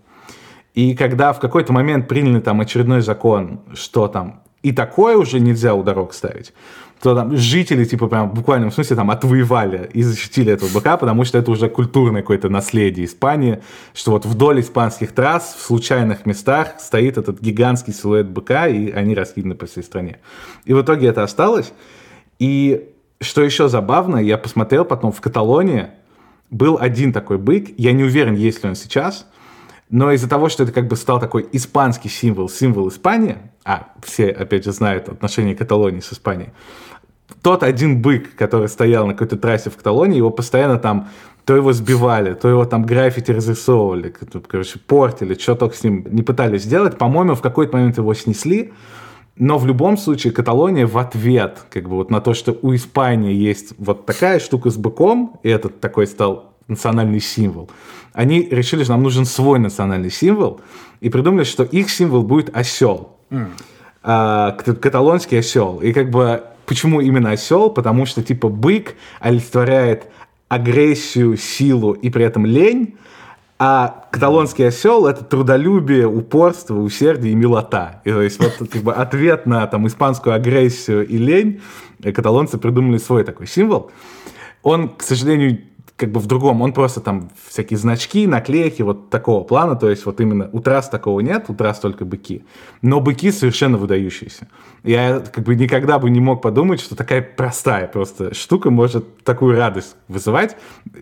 И 0.73 0.93
когда 0.95 1.31
в 1.31 1.39
какой-то 1.39 1.71
момент 1.71 2.07
приняли 2.07 2.41
там 2.41 2.59
очередной 2.59 3.01
закон, 3.01 3.61
что 3.73 4.07
там 4.07 4.41
и 4.61 4.71
такое 4.71 5.15
уже 5.15 5.39
нельзя 5.39 5.73
у 5.73 5.83
дорог 5.83 6.13
ставить, 6.13 6.53
то 7.01 7.13
там 7.13 7.35
жители, 7.37 7.85
типа, 7.85 8.07
прям 8.07 8.29
в 8.29 8.33
буквальном 8.33 8.71
смысле 8.71 8.95
там 8.95 9.11
отвоевали 9.11 9.89
и 9.93 10.01
защитили 10.01 10.53
этого 10.53 10.69
быка, 10.69 10.97
потому 10.97 11.23
что 11.25 11.37
это 11.37 11.51
уже 11.51 11.69
культурное 11.69 12.21
какое-то 12.21 12.49
наследие 12.49 13.05
Испании, 13.05 13.61
что 13.93 14.11
вот 14.11 14.25
вдоль 14.25 14.61
испанских 14.61 15.11
трасс 15.11 15.55
в 15.57 15.61
случайных 15.61 16.25
местах 16.25 16.75
стоит 16.79 17.17
этот 17.17 17.41
гигантский 17.41 17.93
силуэт 17.93 18.27
быка, 18.27 18.67
и 18.67 18.91
они 18.91 19.13
раскиданы 19.13 19.55
по 19.55 19.65
всей 19.65 19.83
стране. 19.83 20.19
И 20.63 20.73
в 20.73 20.81
итоге 20.81 21.07
это 21.07 21.23
осталось. 21.23 21.73
И 22.39 22.89
что 23.21 23.43
еще 23.43 23.67
забавно, 23.69 24.17
я 24.17 24.37
посмотрел 24.37 24.85
потом 24.85 25.11
в 25.11 25.21
Каталонии, 25.21 25.87
был 26.49 26.77
один 26.79 27.11
такой 27.13 27.37
бык, 27.37 27.69
я 27.77 27.91
не 27.91 28.03
уверен, 28.03 28.35
есть 28.35 28.63
ли 28.63 28.69
он 28.69 28.75
сейчас, 28.75 29.27
Но 29.89 30.11
из-за 30.11 30.27
того, 30.27 30.49
что 30.49 30.63
это 30.63 30.71
как 30.71 30.87
бы 30.87 30.95
стал 30.95 31.19
такой 31.19 31.47
испанский 31.51 32.09
символ, 32.09 32.49
символ 32.49 32.89
Испании, 32.89 33.37
а 33.65 33.87
все, 34.03 34.29
опять 34.29 34.63
же, 34.63 34.71
знают 34.71 35.09
отношение 35.09 35.55
Каталонии 35.55 35.99
с 35.99 36.13
Испанией, 36.13 36.51
тот 37.41 37.63
один 37.63 38.01
бык, 38.01 38.35
который 38.35 38.69
стоял 38.69 39.07
на 39.07 39.13
какой-то 39.13 39.37
трассе 39.37 39.69
в 39.69 39.77
Каталонии, 39.77 40.17
его 40.17 40.29
постоянно 40.29 40.77
там 40.77 41.09
то 41.45 41.55
его 41.55 41.73
сбивали, 41.73 42.33
то 42.33 42.49
его 42.49 42.65
там 42.65 42.85
граффити 42.85 43.31
разрисовывали, 43.31 44.11
короче, 44.47 44.79
портили, 44.79 45.35
что 45.35 45.53
только 45.55 45.75
с 45.75 45.83
ним 45.83 46.05
не 46.09 46.23
пытались 46.23 46.63
сделать. 46.63 46.97
По-моему, 46.97 47.35
в 47.35 47.41
какой-то 47.41 47.77
момент 47.77 47.97
его 47.97 48.15
снесли, 48.15 48.73
но 49.35 49.59
в 49.59 49.67
любом 49.67 49.97
случае 49.97 50.33
Каталония 50.33 50.87
в 50.87 50.97
ответ 50.97 51.59
как 51.69 51.87
бы 51.87 51.97
вот 51.97 52.09
на 52.09 52.19
то, 52.19 52.33
что 52.33 52.57
у 52.59 52.73
Испании 52.73 53.35
есть 53.35 53.75
вот 53.77 54.07
такая 54.07 54.39
штука 54.39 54.71
с 54.71 54.77
быком, 54.77 55.39
и 55.43 55.49
этот 55.49 55.79
такой 55.79 56.07
стал 56.07 56.54
национальный 56.67 57.19
символ, 57.19 57.69
они 58.13 58.47
решили, 58.49 58.83
что 58.83 58.93
нам 58.93 59.03
нужен 59.03 59.25
свой 59.25 59.59
национальный 59.59 60.11
символ, 60.11 60.61
и 61.01 61.09
придумали, 61.09 61.43
что 61.43 61.63
их 61.63 61.89
символ 61.89 62.23
будет 62.23 62.55
осел. 62.55 63.17
Mm. 63.29 63.47
А, 64.03 64.51
каталонский 64.51 65.39
осел. 65.39 65.79
И 65.81 65.91
как 65.91 66.11
бы 66.11 66.43
почему 66.65 67.01
именно 67.01 67.31
осел? 67.31 67.69
Потому 67.69 68.05
что 68.05 68.23
типа 68.23 68.49
бык 68.49 68.95
олицетворяет 69.19 70.07
агрессию, 70.47 71.37
силу 71.37 71.93
и 71.93 72.09
при 72.09 72.23
этом 72.23 72.45
лень, 72.45 72.95
а 73.57 74.07
каталонский 74.11 74.67
осел— 74.67 75.05
это 75.07 75.23
трудолюбие, 75.23 76.07
упорство, 76.07 76.75
усердие 76.75 77.31
и 77.31 77.35
милота. 77.35 78.01
И, 78.03 78.11
то 78.11 78.21
есть 78.21 78.39
вот 78.39 78.69
как 78.69 78.81
бы 78.81 78.93
ответ 78.93 79.45
на 79.45 79.65
там, 79.67 79.87
испанскую 79.87 80.35
агрессию 80.35 81.07
и 81.07 81.17
лень 81.17 81.61
каталонцы 82.03 82.57
придумали 82.57 82.97
свой 82.97 83.23
такой 83.23 83.47
символ. 83.47 83.91
Он, 84.61 84.89
к 84.89 85.03
сожалению, 85.03 85.61
как 85.95 86.11
бы 86.11 86.19
в 86.19 86.25
другом, 86.25 86.61
он 86.61 86.73
просто 86.73 86.99
там 86.99 87.29
всякие 87.47 87.77
значки, 87.77 88.27
наклейки 88.27 88.81
вот 88.81 89.09
такого 89.09 89.43
плана, 89.43 89.75
то 89.75 89.89
есть 89.89 90.05
вот 90.05 90.19
именно 90.19 90.49
у 90.51 90.59
трасс 90.59 90.89
такого 90.89 91.21
нет, 91.21 91.45
у 91.47 91.53
трасс 91.53 91.79
только 91.79 92.03
быки, 92.03 92.43
но 92.81 92.99
быки 92.99 93.31
совершенно 93.31 93.77
выдающиеся. 93.77 94.47
Я 94.83 95.19
как 95.19 95.45
бы 95.45 95.55
никогда 95.55 95.97
бы 95.97 96.09
не 96.09 96.19
мог 96.19 96.41
подумать, 96.41 96.81
что 96.81 96.95
такая 96.95 97.21
простая 97.21 97.87
просто 97.87 98.33
штука 98.33 98.69
может 98.71 99.23
такую 99.23 99.55
радость 99.55 99.95
вызывать. 100.07 100.57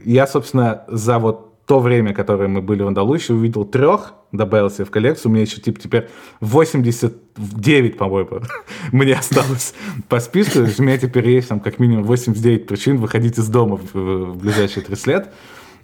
Я, 0.06 0.28
собственно, 0.28 0.84
за 0.88 1.18
вот 1.18 1.53
то 1.66 1.80
время, 1.80 2.14
которое 2.14 2.48
мы 2.48 2.62
были 2.62 2.84
в 2.84 2.88
Андалусии, 2.88 3.32
увидел 3.32 3.64
трех, 3.64 4.14
добавил 4.32 4.70
в 4.70 4.92
коллекцию. 4.92 5.32
У 5.32 5.34
меня 5.34 5.44
еще 5.44 5.62
типа 5.62 5.80
теперь 5.80 6.10
89, 6.42 7.98
по-моему, 7.98 8.42
мне 8.92 9.14
осталось 9.14 9.74
по 10.10 10.20
списку. 10.20 10.60
У 10.60 10.84
меня 10.84 10.98
теперь 10.98 11.30
есть 11.30 11.48
там 11.48 11.60
как 11.60 11.80
минимум 11.80 12.04
89 12.04 12.68
причин 12.68 12.98
выходить 12.98 13.38
из 13.38 13.48
дома 13.48 13.78
в, 13.78 13.94
в 13.94 14.38
ближайшие 14.38 14.84
30 14.84 15.08
лет. 15.08 15.34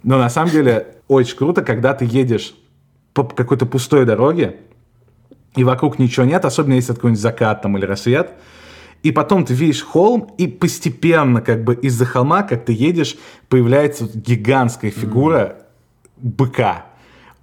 Но 0.02 0.18
на 0.18 0.28
самом 0.28 0.50
деле 0.50 0.96
очень 1.08 1.36
круто, 1.36 1.62
когда 1.62 1.94
ты 1.94 2.04
едешь 2.04 2.54
по 3.14 3.24
какой-то 3.24 3.66
пустой 3.66 4.04
дороге, 4.04 4.56
и 5.56 5.64
вокруг 5.64 5.98
ничего 5.98 6.26
нет, 6.26 6.44
особенно 6.44 6.74
если 6.74 6.92
это 6.92 7.00
какой-нибудь 7.00 7.22
закат 7.22 7.62
там 7.62 7.76
или 7.76 7.84
рассвет, 7.84 8.32
и 9.02 9.12
потом 9.12 9.44
ты 9.44 9.54
видишь 9.54 9.82
холм, 9.82 10.32
и 10.36 10.46
постепенно 10.46 11.40
как 11.40 11.64
бы 11.64 11.74
из-за 11.74 12.04
холма, 12.04 12.42
как 12.42 12.66
ты 12.66 12.72
едешь, 12.72 13.16
появляется 13.48 14.06
гигантская 14.14 14.90
фигура 14.90 15.59
быка. 16.22 16.86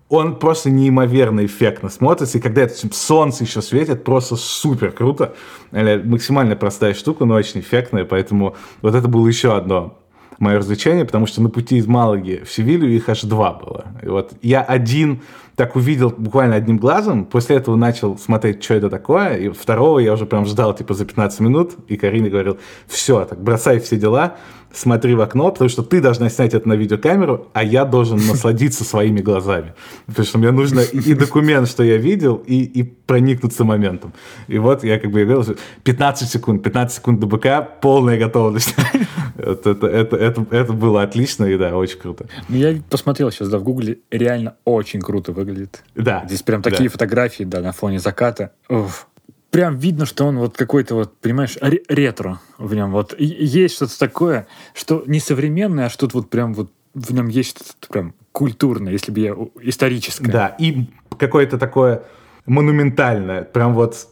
Он 0.10 0.38
просто 0.38 0.70
неимоверно 0.70 1.46
эффектно 1.46 1.90
смотрится, 1.90 2.38
и 2.38 2.42
когда 2.42 2.62
это 2.62 2.76
солнце 2.94 3.44
еще 3.44 3.62
светит, 3.62 4.06
просто 4.06 4.38
супер 4.38 4.92
круто. 4.92 5.36
Максимально 5.72 6.56
простая 6.56 6.94
штука, 6.94 7.26
но 7.26 7.36
очень 7.36 7.60
эффектная, 7.60 8.06
поэтому 8.06 8.56
вот 8.82 8.96
это 8.96 9.08
было 9.10 9.28
еще 9.28 9.56
одно 9.56 10.00
мое 10.40 10.60
развлечение, 10.60 11.04
потому 11.04 11.26
что 11.26 11.42
на 11.42 11.50
пути 11.50 11.78
из 11.78 11.88
Малаги 11.88 12.44
в 12.46 12.52
Севилью 12.52 12.96
их 12.96 13.10
аж 13.10 13.22
два 13.24 13.54
было. 13.54 13.88
И 14.02 14.08
вот 14.08 14.34
я 14.42 14.62
один 14.62 15.22
так 15.58 15.76
увидел 15.76 16.14
буквально 16.16 16.56
одним 16.56 16.78
глазом, 16.78 17.26
после 17.26 17.56
этого 17.56 17.76
начал 17.76 18.16
смотреть, 18.20 18.64
что 18.64 18.76
это 18.76 18.92
такое, 18.92 19.38
и 19.38 19.50
второго 19.50 19.98
я 19.98 20.14
уже 20.14 20.28
прям 20.28 20.46
ждал 20.46 20.76
типа 20.76 20.94
за 20.94 21.04
15 21.04 21.40
минут, 21.40 21.74
и 21.88 21.98
Карине 21.98 22.30
говорил, 22.30 22.60
все, 22.86 23.26
так 23.26 23.42
бросай 23.42 23.80
все 23.80 23.98
дела, 23.98 24.36
смотри 24.72 25.16
в 25.16 25.22
окно, 25.22 25.52
потому 25.52 25.70
что 25.70 25.82
ты 25.82 26.00
должна 26.00 26.30
снять 26.30 26.54
это 26.54 26.68
на 26.68 26.74
видеокамеру, 26.74 27.48
а 27.54 27.64
я 27.64 27.86
должен 27.86 28.18
насладиться 28.18 28.84
своими 28.84 29.22
глазами. 29.22 29.74
Потому 30.06 30.26
что 30.28 30.38
мне 30.38 30.52
нужно 30.52 30.82
и 30.82 31.14
документ, 31.16 31.68
что 31.68 31.84
я 31.84 31.98
видел, 31.98 32.36
и, 32.46 32.64
и 32.64 32.84
проникнуться 32.84 33.64
моментом. 33.64 34.14
И 34.48 34.60
вот 34.60 34.84
я 34.84 35.00
как 35.00 35.12
бы 35.12 35.26
говорил, 35.26 35.58
15 35.84 36.30
секунд, 36.30 36.64
15 36.64 36.98
секунд 36.98 37.20
до 37.20 37.26
БК, 37.26 37.62
полная 37.82 38.20
готовность. 38.20 38.76
это, 39.38 39.72
это, 39.72 39.88
это, 39.88 40.16
это, 40.16 40.46
это 40.52 40.74
было 40.74 41.02
отлично, 41.02 41.46
и 41.46 41.58
да, 41.58 41.76
очень 41.76 42.00
круто. 42.00 42.28
Ну, 42.50 42.58
я 42.58 42.80
посмотрел 42.90 43.32
сейчас, 43.32 43.50
да, 43.50 43.58
в 43.58 43.64
Гугле, 43.64 44.00
реально 44.12 44.56
очень 44.66 45.02
круто 45.02 45.32
выглядит. 45.32 45.47
Да. 45.96 46.24
Здесь 46.26 46.44
прям 46.44 46.62
такие 46.62 46.90
да. 46.90 46.94
фотографии, 46.94 47.44
да, 47.44 47.62
на 47.62 47.72
фоне 47.72 48.00
заката. 48.00 48.52
Уф 48.70 49.08
прям 49.50 49.78
видно, 49.78 50.06
что 50.06 50.26
он 50.26 50.38
вот 50.38 50.58
какой-то 50.58 50.96
вот, 50.96 51.18
понимаешь, 51.18 51.58
ретро 51.88 52.40
в 52.58 52.74
нем. 52.76 52.92
Вот 52.92 53.16
есть 53.18 53.76
что-то 53.76 53.98
такое, 53.98 54.48
что 54.74 55.04
не 55.08 55.20
современное, 55.20 55.86
а 55.86 55.90
что-то 55.90 56.18
вот 56.18 56.30
прям 56.30 56.54
вот 56.54 56.72
в 56.94 57.14
нем 57.14 57.28
есть 57.28 57.50
что-то 57.50 57.88
прям 57.90 58.14
культурное, 58.32 58.92
если 58.92 59.12
бы 59.12 59.20
я 59.20 59.36
историческое. 59.62 60.32
Да, 60.32 60.48
и 60.60 60.86
какое-то 61.18 61.58
такое 61.58 62.04
монументальное, 62.46 63.44
прям 63.44 63.74
вот 63.74 64.08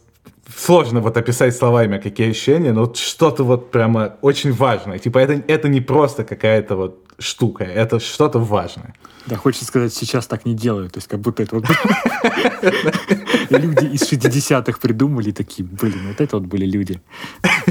сложно 0.54 1.00
вот 1.00 1.16
описать 1.16 1.56
словами, 1.56 1.98
какие 1.98 2.30
ощущения, 2.30 2.72
но 2.72 2.82
вот 2.82 2.96
что-то 2.96 3.44
вот 3.44 3.70
прямо 3.70 4.16
очень 4.22 4.52
важное. 4.52 4.98
Типа 4.98 5.18
это, 5.18 5.42
это 5.46 5.68
не 5.68 5.80
просто 5.80 6.24
какая-то 6.24 6.76
вот 6.76 7.05
штука, 7.18 7.64
это 7.64 8.00
что-то 8.00 8.38
важное. 8.38 8.94
Да, 9.26 9.36
хочется 9.36 9.64
сказать, 9.64 9.92
сейчас 9.92 10.26
так 10.26 10.44
не 10.44 10.54
делают. 10.54 10.92
То 10.92 10.98
есть 10.98 11.08
как 11.08 11.20
будто 11.20 11.42
это 11.42 11.56
вот 11.56 11.64
люди 13.50 13.86
из 13.86 14.02
60-х 14.02 14.78
придумали 14.80 15.32
такие, 15.32 15.66
блин, 15.66 16.08
вот 16.08 16.20
это 16.20 16.36
вот 16.36 16.46
были 16.46 16.64
люди. 16.64 17.00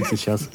Сейчас. 0.10 0.50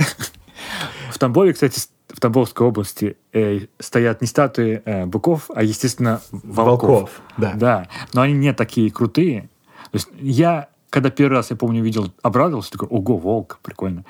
В 1.10 1.18
Тамбове, 1.18 1.54
кстати, 1.54 1.80
в 2.08 2.20
Тамбовской 2.20 2.66
области 2.66 3.16
э, 3.32 3.60
стоят 3.78 4.20
не 4.20 4.26
статуи 4.26 4.82
э, 4.84 5.06
быков, 5.06 5.50
а, 5.54 5.62
естественно, 5.62 6.20
волков. 6.30 6.90
Волков, 6.90 7.22
да. 7.38 7.52
Да, 7.54 7.88
но 8.12 8.22
они 8.22 8.34
не 8.34 8.52
такие 8.52 8.90
крутые. 8.90 9.48
То 9.90 9.96
есть 9.96 10.08
я, 10.20 10.68
когда 10.90 11.10
первый 11.10 11.36
раз, 11.36 11.50
я 11.50 11.56
помню, 11.56 11.82
видел, 11.82 12.12
обрадовался, 12.22 12.72
такой, 12.72 12.88
ого, 12.88 13.16
волк, 13.16 13.58
прикольно. 13.62 14.04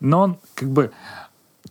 Но 0.00 0.20
он 0.20 0.38
как 0.54 0.70
бы 0.70 0.92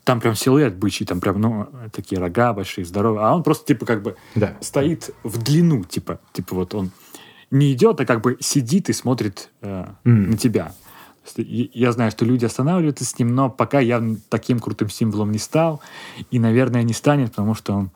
там 0.05 0.21
прям 0.21 0.35
силуэт 0.35 0.75
бычий, 0.75 1.05
там 1.05 1.19
прям, 1.19 1.41
ну, 1.41 1.67
такие 1.91 2.21
рога 2.21 2.53
большие, 2.53 2.85
здоровые. 2.85 3.25
А 3.25 3.35
он 3.35 3.43
просто, 3.43 3.65
типа, 3.65 3.85
как 3.85 4.03
бы 4.03 4.15
да. 4.35 4.55
стоит 4.61 5.09
в 5.23 5.41
длину, 5.43 5.83
типа, 5.83 6.19
типа 6.31 6.55
вот 6.55 6.75
он 6.75 6.91
не 7.51 7.73
идет, 7.73 7.99
а 7.99 8.05
как 8.05 8.21
бы 8.21 8.37
сидит 8.39 8.89
и 8.89 8.93
смотрит 8.93 9.49
э, 9.61 9.85
mm. 10.03 10.09
на 10.09 10.37
тебя. 10.37 10.73
Я 11.37 11.91
знаю, 11.91 12.11
что 12.11 12.23
люди 12.23 12.45
останавливаются 12.45 13.03
с 13.03 13.17
ним, 13.17 13.33
но 13.33 13.49
пока 13.49 13.79
я 13.79 14.01
таким 14.29 14.59
крутым 14.59 14.89
символом 14.89 15.31
не 15.31 15.39
стал. 15.39 15.81
И, 16.29 16.37
наверное, 16.37 16.83
не 16.83 16.93
станет, 16.93 17.31
потому 17.31 17.55
что 17.55 17.73
он 17.73 17.91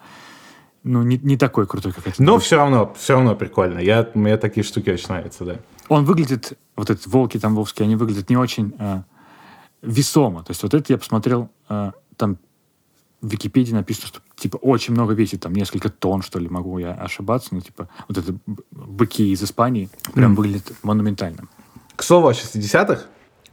ну, 0.84 1.04
не, 1.04 1.20
не 1.20 1.38
такой 1.38 1.68
крутой, 1.68 1.92
как 1.92 2.08
это. 2.08 2.24
Но 2.24 2.40
все 2.40 2.56
равно, 2.56 2.92
все 2.98 3.14
равно 3.14 3.36
прикольно. 3.36 3.78
Я, 3.80 4.10
мне 4.16 4.36
такие 4.38 4.64
штуки 4.64 4.90
очень 4.90 5.10
нравятся, 5.10 5.46
да. 5.46 5.58
Он 5.90 6.06
выглядит, 6.06 6.58
вот 6.76 6.90
эти 6.90 7.08
волки 7.08 7.38
тамбовские, 7.38 7.86
они 7.86 7.96
выглядят 7.96 8.30
не 8.30 8.38
очень 8.38 8.74
э, 8.80 9.02
весомо. 9.82 10.44
То 10.44 10.52
есть 10.52 10.64
вот 10.64 10.74
это 10.74 10.94
я 10.94 10.98
посмотрел, 10.98 11.50
э, 11.70 11.92
там 12.16 12.38
в 13.22 13.28
Википедии 13.28 13.74
написано, 13.74 14.08
что 14.08 14.20
типа 14.36 14.58
очень 14.58 14.94
много 14.94 15.14
весит, 15.14 15.42
там 15.42 15.54
несколько 15.54 15.90
тонн, 15.90 16.22
что 16.22 16.40
ли, 16.40 16.48
могу 16.50 16.78
я 16.78 16.94
ошибаться, 16.94 17.54
но 17.54 17.62
типа 17.62 17.90
вот 18.08 18.18
это 18.18 18.36
быки 18.72 19.32
из 19.32 19.44
Испании 19.44 19.90
прям 20.14 20.34
mm. 20.34 20.36
выглядит 20.36 20.74
монументально. 20.84 21.44
К 21.96 22.04
слову 22.04 22.28
о 22.28 22.32
60-х, 22.32 23.04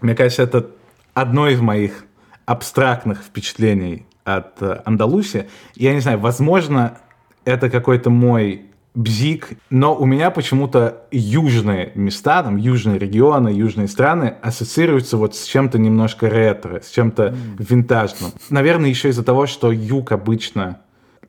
мне 0.00 0.14
кажется, 0.14 0.42
это 0.42 0.70
одно 1.14 1.48
из 1.48 1.60
моих 1.60 2.04
абстрактных 2.44 3.22
впечатлений 3.22 4.06
от 4.22 4.62
э, 4.62 4.82
Андалусии. 4.84 5.48
Я 5.74 5.94
не 5.94 6.00
знаю, 6.00 6.20
возможно, 6.20 6.98
это 7.44 7.70
какой-то 7.70 8.10
мой 8.10 8.65
бзик, 8.96 9.50
но 9.70 9.94
у 9.94 10.06
меня 10.06 10.30
почему-то 10.30 11.04
южные 11.12 11.92
места, 11.94 12.42
там 12.42 12.56
южные 12.56 12.98
регионы, 12.98 13.50
южные 13.50 13.88
страны 13.88 14.35
ассоциируются 14.42 15.18
вот 15.18 15.37
с 15.37 15.44
чем-то 15.44 15.78
немножко 15.78 16.28
ретро, 16.28 16.80
с 16.80 16.90
чем-то 16.90 17.26
mm. 17.26 17.37
винтажным. 17.59 18.32
Наверное, 18.50 18.88
еще 18.88 19.11
из-за 19.11 19.22
того, 19.22 19.46
что 19.46 19.70
юг 19.70 20.12
обычно 20.12 20.80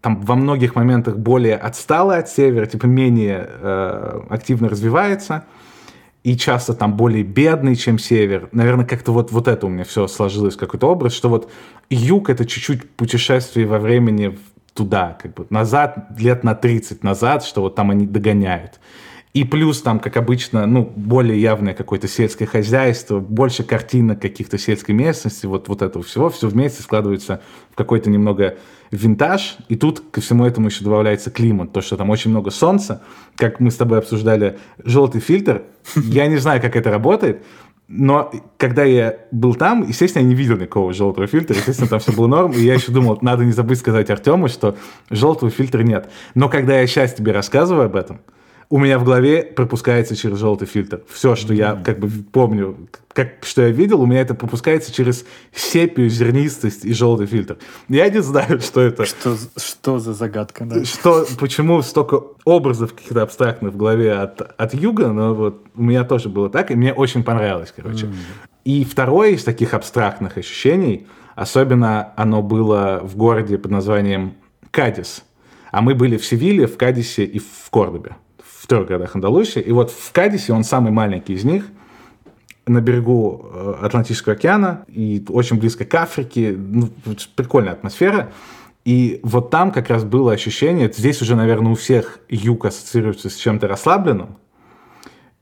там 0.01 0.21
во 0.21 0.35
многих 0.35 0.75
моментах 0.75 1.17
более 1.17 1.57
отсталый 1.57 2.19
от 2.19 2.29
севера, 2.29 2.65
типа 2.65 2.85
менее 2.85 3.49
э, 3.49 4.21
активно 4.29 4.69
развивается, 4.69 5.43
и 6.23 6.37
часто 6.37 6.73
там 6.73 6.95
более 6.95 7.23
бедный, 7.23 7.75
чем 7.75 7.99
север. 7.99 8.47
Наверное, 8.53 8.85
как-то 8.85 9.11
вот, 9.11 9.31
вот 9.31 9.47
это 9.47 9.65
у 9.65 9.69
меня 9.69 9.83
все 9.83 10.07
сложилось, 10.07 10.55
какой-то 10.55 10.87
образ, 10.87 11.13
что 11.13 11.29
вот 11.29 11.51
юг— 11.89 12.29
это 12.31 12.45
чуть-чуть 12.45 12.89
путешествие 12.91 13.67
во 13.67 13.79
времени 13.79 14.37
туда, 14.77 15.17
как 15.21 15.33
бы 15.33 15.47
назад, 15.49 16.07
лет 16.17 16.43
на 16.43 16.53
30 16.53 17.03
назад, 17.03 17.43
что 17.43 17.61
вот 17.61 17.75
там 17.75 17.89
они 17.89 18.05
догоняют. 18.05 18.79
И 19.33 19.43
плюс 19.43 19.81
там, 19.81 19.99
как 19.99 20.17
обычно, 20.17 20.65
ну, 20.65 20.91
более 20.95 21.39
явное 21.39 21.73
какое-то 21.73 22.07
сельское 22.07 22.45
хозяйство, 22.45 23.19
больше 23.19 23.63
картинок 23.63 24.21
каких-то 24.21 24.57
сельской 24.57 24.95
местности, 24.95 25.45
вот, 25.45 25.67
вот 25.67 25.81
этого 25.81 26.03
всего, 26.03 26.29
все 26.29 26.47
вместе 26.47 26.81
складывается 26.81 27.41
в 27.71 27.75
какой-то 27.75 28.09
немного 28.09 28.57
винтаж. 28.91 29.57
И 29.67 29.75
тут 29.75 30.01
ко 30.11 30.21
всему 30.21 30.45
этому 30.45 30.67
еще 30.67 30.83
добавляется 30.83 31.29
климат, 31.29 31.73
то, 31.73 31.81
что 31.81 31.97
там 31.97 32.09
очень 32.09 32.31
много 32.31 32.51
солнца. 32.51 33.01
Как 33.35 33.59
мы 33.59 33.69
с 33.69 33.75
тобой 33.75 33.99
обсуждали, 33.99 34.57
желтый 34.83 35.21
фильтр. 35.21 35.63
Я 35.95 36.27
не 36.27 36.37
знаю, 36.37 36.61
как 36.61 36.75
это 36.75 36.89
работает, 36.89 37.43
но 37.87 38.31
когда 38.57 38.83
я 38.83 39.17
был 39.31 39.55
там, 39.55 39.87
естественно, 39.87 40.23
я 40.23 40.27
не 40.27 40.35
видел 40.35 40.57
никакого 40.57 40.91
желтого 40.93 41.25
фильтра, 41.25 41.55
естественно, 41.55 41.87
там 41.87 41.99
все 41.99 42.11
было 42.11 42.27
норм, 42.27 42.51
и 42.51 42.59
я 42.59 42.73
еще 42.73 42.91
думал, 42.91 43.17
надо 43.21 43.45
не 43.45 43.53
забыть 43.53 43.79
сказать 43.79 44.09
Артему, 44.09 44.49
что 44.49 44.75
желтого 45.09 45.49
фильтра 45.49 45.83
нет. 45.83 46.09
Но 46.35 46.49
когда 46.49 46.79
я 46.79 46.85
сейчас 46.85 47.13
тебе 47.13 47.31
рассказываю 47.31 47.85
об 47.85 47.95
этом, 47.95 48.19
у 48.69 48.79
меня 48.79 48.99
в 48.99 49.05
голове 49.05 49.43
пропускается 49.43 50.15
через 50.15 50.39
желтый 50.39 50.67
фильтр. 50.67 51.01
Все, 51.07 51.35
что 51.35 51.53
я 51.53 51.75
как 51.75 51.99
бы 51.99 52.09
помню, 52.09 52.89
как, 53.13 53.37
что 53.43 53.61
я 53.61 53.69
видел, 53.69 54.01
у 54.01 54.05
меня 54.05 54.19
это 54.19 54.35
пропускается 54.35 54.93
через 54.93 55.25
сепию, 55.53 56.09
зернистость 56.09 56.83
и 56.83 56.91
желтый 56.93 57.27
фильтр. 57.27 57.57
Я 57.87 58.09
не 58.09 58.21
знаю, 58.21 58.59
что 58.61 58.81
это. 58.81 59.05
Что, 59.05 59.37
что 59.55 59.99
за 59.99 60.13
загадка, 60.13 60.65
да? 60.65 60.83
Что, 60.83 61.25
почему 61.39 61.81
столько 61.81 62.21
образов 62.43 62.93
каких-то 62.93 63.21
абстрактных 63.21 63.73
в 63.73 63.77
голове 63.77 64.13
от, 64.13 64.41
от 64.41 64.73
юга, 64.73 65.07
но 65.07 65.33
вот 65.33 65.63
у 65.75 65.83
меня 65.83 66.03
тоже 66.03 66.27
было 66.27 66.49
так, 66.49 66.69
и 66.69 66.75
мне 66.75 66.93
очень 66.93 67.23
понравилось, 67.23 67.73
короче. 67.73 68.07
Mm. 68.07 68.15
И 68.65 68.83
второе 68.83 69.29
из 69.29 69.45
таких 69.45 69.73
абстрактных 69.73 70.37
ощущений, 70.37 71.07
особенно 71.35 72.11
оно 72.17 72.41
было 72.41 72.99
в 73.01 73.15
городе 73.15 73.57
под 73.57 73.71
названием 73.71 74.33
Кадис. 74.71 75.23
А 75.71 75.81
мы 75.81 75.95
были 75.95 76.17
в 76.17 76.25
Севиле, 76.25 76.67
в 76.67 76.75
Кадисе 76.75 77.23
и 77.23 77.39
в 77.39 77.69
Кордобе 77.69 78.17
трех 78.67 78.87
городах 78.87 79.15
Андалусии. 79.15 79.61
И 79.61 79.71
вот 79.71 79.91
в 79.91 80.11
Кадисе 80.11 80.53
он 80.53 80.63
самый 80.63 80.91
маленький 80.91 81.33
из 81.33 81.43
них, 81.43 81.65
на 82.65 82.81
берегу 82.81 83.49
э, 83.53 83.75
Атлантического 83.81 84.35
океана 84.35 84.83
и 84.89 85.25
очень 85.29 85.57
близко 85.57 85.85
к 85.85 85.95
Африке. 85.95 86.53
Ну, 86.57 86.89
прикольная 87.35 87.73
атмосфера. 87.73 88.31
И 88.83 89.19
вот 89.23 89.49
там 89.49 89.71
как 89.71 89.89
раз 89.89 90.03
было 90.03 90.33
ощущение, 90.33 90.91
здесь 90.93 91.21
уже, 91.21 91.35
наверное, 91.35 91.71
у 91.71 91.75
всех 91.75 92.19
юг 92.29 92.65
ассоциируется 92.65 93.29
с 93.29 93.35
чем-то 93.35 93.67
расслабленным. 93.67 94.37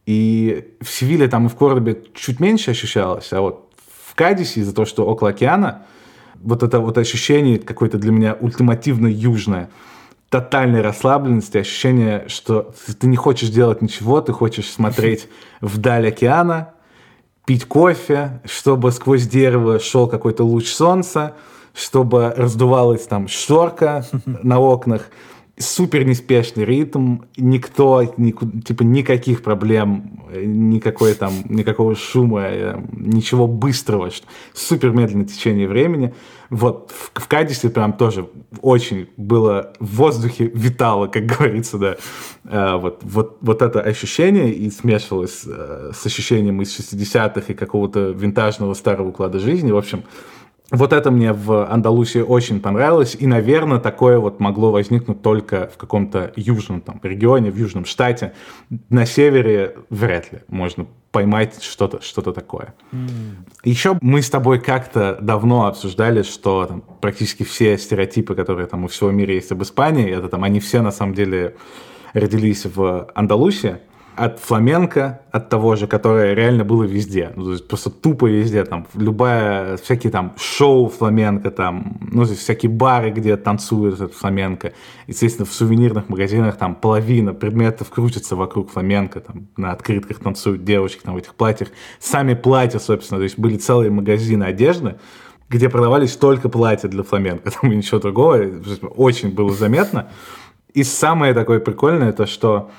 И 0.05 0.73
в 0.81 0.89
Севиле 0.89 1.27
там 1.27 1.47
и 1.47 1.49
в 1.49 1.55
Кордобе 1.55 2.03
чуть 2.13 2.39
меньше 2.39 2.71
ощущалось, 2.71 3.33
а 3.33 3.41
вот 3.41 3.71
в 4.07 4.13
Кадисе 4.13 4.61
из-за 4.61 4.73
того, 4.73 4.85
что 4.85 5.05
около 5.05 5.31
океана, 5.31 5.83
вот 6.35 6.61
это 6.61 6.79
вот 6.79 6.97
ощущение 6.97 7.57
какое-то 7.57 7.97
для 7.97 8.11
меня 8.11 8.37
ультимативно 8.39 9.07
южное– 9.07 9.69
тотальной 10.35 10.81
расслабленности, 10.81 11.59
ощущение, 11.59 12.25
что 12.27 12.73
ты 12.99 13.07
не 13.07 13.15
хочешь 13.15 13.47
делать 13.47 13.81
ничего, 13.81 14.19
ты 14.19 14.33
хочешь 14.33 14.69
смотреть 14.69 15.29
вдаль 15.61 16.09
океана, 16.09 16.73
пить 17.45 17.63
кофе, 17.63 18.41
чтобы 18.43 18.91
сквозь 18.91 19.25
дерево 19.27 19.79
шел 19.79 20.07
какой-то 20.09 20.43
луч 20.43 20.67
солнца, 20.67 21.35
чтобы 21.73 22.33
раздувалась 22.35 23.07
там 23.07 23.29
шторка 23.29 24.05
на 24.25 24.59
окнах, 24.59 25.07
супер 25.57 26.05
неспешный 26.05 26.65
ритм, 26.65 27.19
никто, 27.37 28.13
ни, 28.17 28.31
типа 28.61 28.83
никаких 28.83 29.41
проблем, 29.41 30.25
никакой 30.33 31.13
там, 31.13 31.33
никакого 31.47 31.95
шума, 31.95 32.41
э, 32.43 32.81
ничего 32.91 33.47
быстрого, 33.47 34.09
супер 34.53 34.91
медленное 34.91 35.25
течение 35.25 35.67
времени. 35.67 36.13
Вот 36.49 36.91
в, 36.91 37.19
в 37.19 37.27
Кадисе 37.27 37.69
прям 37.69 37.93
тоже 37.93 38.27
очень 38.61 39.09
было 39.17 39.73
в 39.79 39.95
воздухе 39.95 40.51
витало, 40.53 41.07
как 41.07 41.25
говорится, 41.37 41.77
да. 41.77 41.95
А, 42.45 42.77
вот, 42.77 42.99
вот, 43.03 43.37
вот 43.41 43.61
это 43.61 43.81
ощущение 43.81 44.53
и 44.53 44.69
смешивалось 44.69 45.43
а, 45.47 45.91
с 45.93 46.05
ощущением 46.05 46.61
из 46.61 46.77
60-х 46.77 47.53
и 47.53 47.53
какого-то 47.53 48.09
винтажного 48.09 48.73
старого 48.73 49.09
уклада 49.09 49.39
жизни. 49.39 49.71
В 49.71 49.77
общем, 49.77 50.03
вот 50.71 50.93
это 50.93 51.11
мне 51.11 51.31
в 51.31 51.71
Андалусии 51.71 52.19
очень 52.19 52.59
понравилось, 52.59 53.15
и, 53.17 53.27
наверное, 53.27 53.79
такое 53.79 54.17
вот 54.17 54.39
могло 54.39 54.71
возникнуть 54.71 55.21
только 55.21 55.69
в 55.73 55.77
каком-то 55.77 56.33
южном 56.35 56.81
там, 56.81 56.99
регионе, 57.03 57.51
в 57.51 57.57
южном 57.57 57.85
штате. 57.85 58.33
На 58.89 59.05
севере 59.05 59.75
вряд 59.89 60.31
ли 60.31 60.39
можно 60.47 60.87
поймать 61.11 61.63
что-то 61.63 62.01
что 62.01 62.21
такое. 62.21 62.73
Mm. 62.91 63.07
Еще 63.63 63.97
мы 64.01 64.21
с 64.21 64.29
тобой 64.29 64.59
как-то 64.59 65.17
давно 65.21 65.67
обсуждали, 65.67 66.23
что 66.23 66.65
там, 66.65 66.83
практически 66.99 67.43
все 67.43 67.77
стереотипы, 67.77 68.35
которые 68.35 68.67
там 68.67 68.83
у 68.83 68.87
всего 68.87 69.11
мира 69.11 69.33
есть 69.33 69.51
об 69.51 69.61
Испании, 69.63 70.11
это 70.11 70.27
там 70.27 70.43
они 70.43 70.59
все 70.59 70.81
на 70.81 70.91
самом 70.91 71.13
деле 71.13 71.55
родились 72.13 72.65
в 72.65 73.09
Андалусии 73.15 73.77
от 74.17 74.39
фламенко, 74.39 75.21
от 75.31 75.49
того 75.49 75.75
же, 75.75 75.87
которое 75.87 76.33
реально 76.33 76.63
было 76.63 76.83
везде. 76.83 77.31
Ну, 77.35 77.45
то 77.45 77.51
есть 77.51 77.67
просто 77.67 77.89
тупо 77.89 78.27
везде. 78.27 78.63
Там 78.63 78.87
любая, 78.95 79.77
всякие 79.77 80.11
там 80.11 80.33
шоу 80.37 80.87
фламенко, 80.87 81.51
там, 81.51 81.97
ну, 81.99 82.23
то 82.23 82.31
есть 82.31 82.41
всякие 82.41 82.71
бары, 82.71 83.11
где 83.11 83.35
танцуют 83.35 83.95
этот 83.95 84.13
фламенко. 84.13 84.73
Естественно, 85.07 85.45
в 85.45 85.53
сувенирных 85.53 86.09
магазинах 86.09 86.57
там 86.57 86.75
половина 86.75 87.33
предметов 87.33 87.89
крутится 87.89 88.35
вокруг 88.35 88.71
фламенко, 88.71 89.19
там 89.19 89.47
на 89.57 89.71
открытках 89.71 90.19
танцуют 90.19 90.63
девочки 90.63 91.01
там 91.03 91.15
в 91.15 91.17
этих 91.17 91.35
платьях. 91.35 91.69
Сами 91.99 92.33
платья, 92.33 92.79
собственно, 92.79 93.19
то 93.19 93.23
есть 93.23 93.37
были 93.37 93.57
целые 93.57 93.91
магазины 93.91 94.45
одежды, 94.45 94.95
где 95.49 95.69
продавались 95.69 96.15
только 96.15 96.49
платья 96.49 96.87
для 96.87 97.03
фламенко, 97.03 97.51
там 97.61 97.71
и 97.71 97.75
ничего 97.75 97.99
другого. 97.99 98.41
Очень 98.95 99.33
было 99.33 99.51
заметно. 99.51 100.09
И 100.73 100.83
самое 100.83 101.33
такое 101.33 101.59
прикольное, 101.59 102.11
то 102.11 102.25
что 102.25 102.69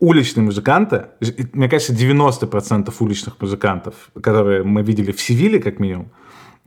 уличные 0.00 0.44
музыканты, 0.44 1.06
мне 1.52 1.68
кажется, 1.68 1.92
90% 1.92 2.92
уличных 3.00 3.40
музыкантов, 3.40 3.94
которые 4.20 4.62
мы 4.62 4.82
видели 4.82 5.12
в 5.12 5.20
Севиле, 5.20 5.58
как 5.58 5.80
минимум, 5.80 6.10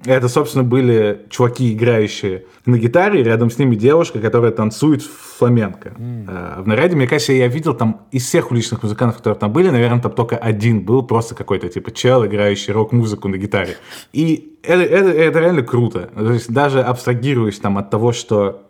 это, 0.06 0.30
собственно, 0.30 0.64
были 0.64 1.28
чуваки, 1.30 1.74
играющие 1.74 2.46
на 2.66 2.78
гитаре, 2.78 3.22
и 3.22 3.24
рядом 3.24 3.52
с 3.52 3.60
ними 3.60 3.76
девушка, 3.76 4.20
которая 4.20 4.52
танцует 4.52 5.04
фламенко. 5.04 5.90
Mm. 5.90 6.64
В 6.64 6.68
наряде, 6.68 6.96
мне 6.96 7.08
кажется, 7.08 7.34
я 7.34 7.48
видел 7.48 7.76
там 7.76 8.02
из 8.12 8.26
всех 8.26 8.52
уличных 8.52 8.82
музыкантов, 8.82 9.18
которые 9.18 9.40
там 9.40 9.54
были, 9.54 9.70
наверное, 9.70 10.02
там 10.02 10.12
только 10.12 10.38
один 10.38 10.82
был, 10.82 11.04
просто 11.04 11.36
какой-то 11.36 11.70
типа 11.70 11.92
чел, 11.92 12.26
играющий 12.26 12.74
рок-музыку 12.74 13.28
на 13.28 13.38
гитаре. 13.38 13.78
И 14.12 14.58
это, 14.64 14.82
это, 14.82 15.10
это 15.10 15.40
реально 15.40 15.62
круто. 15.62 16.10
То 16.16 16.34
есть 16.34 16.52
даже 16.52 16.82
абстрагируясь 16.82 17.60
там 17.60 17.78
от 17.78 17.92
того, 17.92 18.12
что 18.12 18.68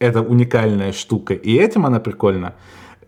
это 0.00 0.22
уникальная 0.22 0.92
штука, 0.92 1.34
и 1.34 1.54
этим 1.54 1.86
она 1.86 2.00
прикольна, 2.00 2.54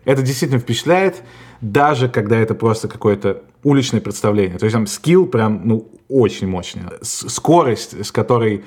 это 0.07 0.21
действительно 0.21 0.61
впечатляет, 0.61 1.21
даже 1.59 2.07
когда 2.07 2.37
это 2.37 2.55
просто 2.55 2.87
какое-то 2.87 3.43
уличное 3.61 3.99
представление. 3.99 4.57
То 4.57 4.63
есть 4.63 4.73
там 4.73 4.87
скилл 4.87 5.27
прям, 5.27 5.67
ну, 5.67 5.91
очень 6.07 6.47
мощный. 6.47 6.83
Скорость, 7.01 8.05
с 8.05 8.13
которой 8.13 8.63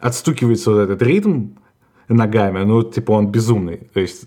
отстукивается 0.00 0.72
вот 0.72 0.78
этот 0.80 1.00
ритм 1.00 1.50
ногами, 2.08 2.64
ну, 2.64 2.82
типа, 2.82 3.12
он 3.12 3.28
безумный. 3.28 3.76
То 3.94 4.00
есть 4.00 4.26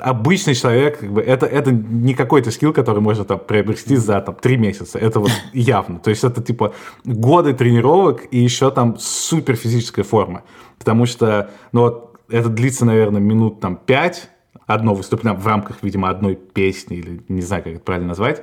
обычный 0.00 0.56
человек, 0.56 0.98
как 0.98 1.12
бы, 1.12 1.22
это, 1.22 1.46
это 1.46 1.70
не 1.70 2.14
какой-то 2.14 2.50
скилл, 2.50 2.72
который 2.72 3.00
можно 3.00 3.24
там 3.24 3.38
приобрести 3.38 3.94
за 3.94 4.20
там 4.20 4.34
три 4.34 4.56
месяца. 4.56 4.98
Это 4.98 5.20
вот 5.20 5.30
явно. 5.52 6.00
То 6.00 6.10
есть 6.10 6.24
это, 6.24 6.42
типа, 6.42 6.74
годы 7.04 7.54
тренировок 7.54 8.24
и 8.32 8.40
еще 8.40 8.72
там 8.72 8.98
супер 8.98 9.54
физическая 9.54 10.04
форма. 10.04 10.42
Потому 10.76 11.06
что, 11.06 11.52
ну, 11.70 11.82
вот 11.82 12.16
это 12.28 12.48
длится, 12.48 12.84
наверное, 12.84 13.20
минут 13.20 13.60
там 13.60 13.76
пять, 13.76 14.28
одно 14.66 14.94
выступление 14.94 15.38
в 15.38 15.46
рамках, 15.46 15.78
видимо, 15.82 16.08
одной 16.08 16.34
песни, 16.34 16.98
или 16.98 17.22
не 17.28 17.42
знаю, 17.42 17.62
как 17.62 17.74
это 17.74 17.82
правильно 17.82 18.08
назвать. 18.08 18.42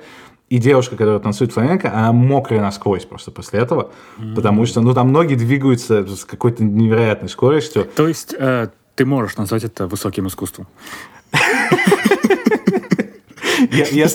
И 0.50 0.58
девушка, 0.58 0.98
которая 0.98 1.20
танцует 1.20 1.54
фламенко, 1.54 1.92
она 1.94 2.12
мокрая 2.12 2.62
насквозь 2.62 3.06
просто 3.06 3.32
после 3.32 3.60
этого, 3.62 3.92
mm-hmm. 4.18 4.36
потому 4.36 4.66
что, 4.66 4.82
ну, 4.82 4.94
там 4.94 5.14
ноги 5.14 5.36
двигаются 5.36 6.06
с 6.06 6.26
какой-то 6.26 6.64
невероятной 6.64 7.30
скоростью. 7.30 7.86
То 7.96 8.08
есть 8.08 8.36
э, 8.38 8.68
ты 8.96 9.06
можешь 9.06 9.38
назвать 9.38 9.64
это 9.64 9.88
высоким 9.88 10.28
искусством? 10.28 10.68
Я, 13.72 14.08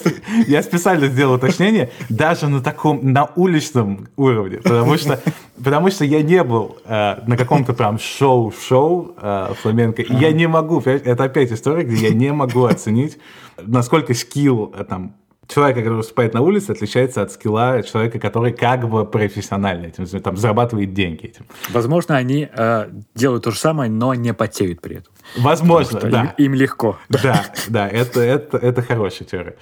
я, 0.46 0.62
специально 0.62 1.07
сделал 1.07 1.35
уточнение, 1.35 1.90
даже 2.09 2.49
на 2.49 2.61
таком, 2.61 3.12
на 3.12 3.31
уличном 3.37 4.09
уровне, 4.16 4.59
потому 4.59 4.96
что, 4.96 5.20
потому 5.62 5.90
что 5.90 6.05
я 6.05 6.22
не 6.22 6.42
был 6.42 6.79
э, 6.85 7.16
на 7.27 7.37
каком-то 7.37 7.72
прям 7.72 7.99
шоу-шоу 7.99 9.14
э, 9.20 9.53
фламенко, 9.61 10.03
и 10.03 10.14
я 10.14 10.33
не 10.33 10.46
могу, 10.49 10.81
это 10.81 11.25
опять 11.25 11.53
история, 11.53 11.85
где 11.85 12.09
я 12.09 12.14
не 12.14 12.33
могу 12.33 12.64
оценить, 12.64 13.18
насколько 13.62 14.14
скилл 14.14 14.72
э, 14.77 14.85
там 14.85 15.14
человека, 15.49 15.81
который 15.81 15.97
выступает 15.97 16.35
на 16.35 16.41
улице, 16.41 16.71
отличается 16.71 17.23
от 17.23 17.33
скилла 17.33 17.83
человека, 17.83 18.19
который 18.19 18.53
как 18.53 18.89
бы 18.89 19.05
профессионально 19.05 19.87
этим, 19.87 20.07
там, 20.21 20.37
зарабатывает 20.37 20.93
деньги 20.93 21.27
этим. 21.27 21.47
Возможно, 21.71 22.17
они 22.17 22.49
э, 22.53 22.89
делают 23.15 23.45
то 23.45 23.51
же 23.51 23.59
самое, 23.59 23.91
но 23.91 24.15
не 24.15 24.35
потеют 24.35 24.81
при 24.81 24.97
этом. 24.97 25.13
Возможно, 25.37 26.01
да. 26.01 26.35
Им, 26.39 26.47
им 26.47 26.55
легко. 26.55 26.99
Да, 27.09 27.47
да, 27.69 27.89
это, 27.89 28.21
это, 28.21 28.57
это 28.59 28.83
хорошая 28.83 29.27
теория. 29.29 29.57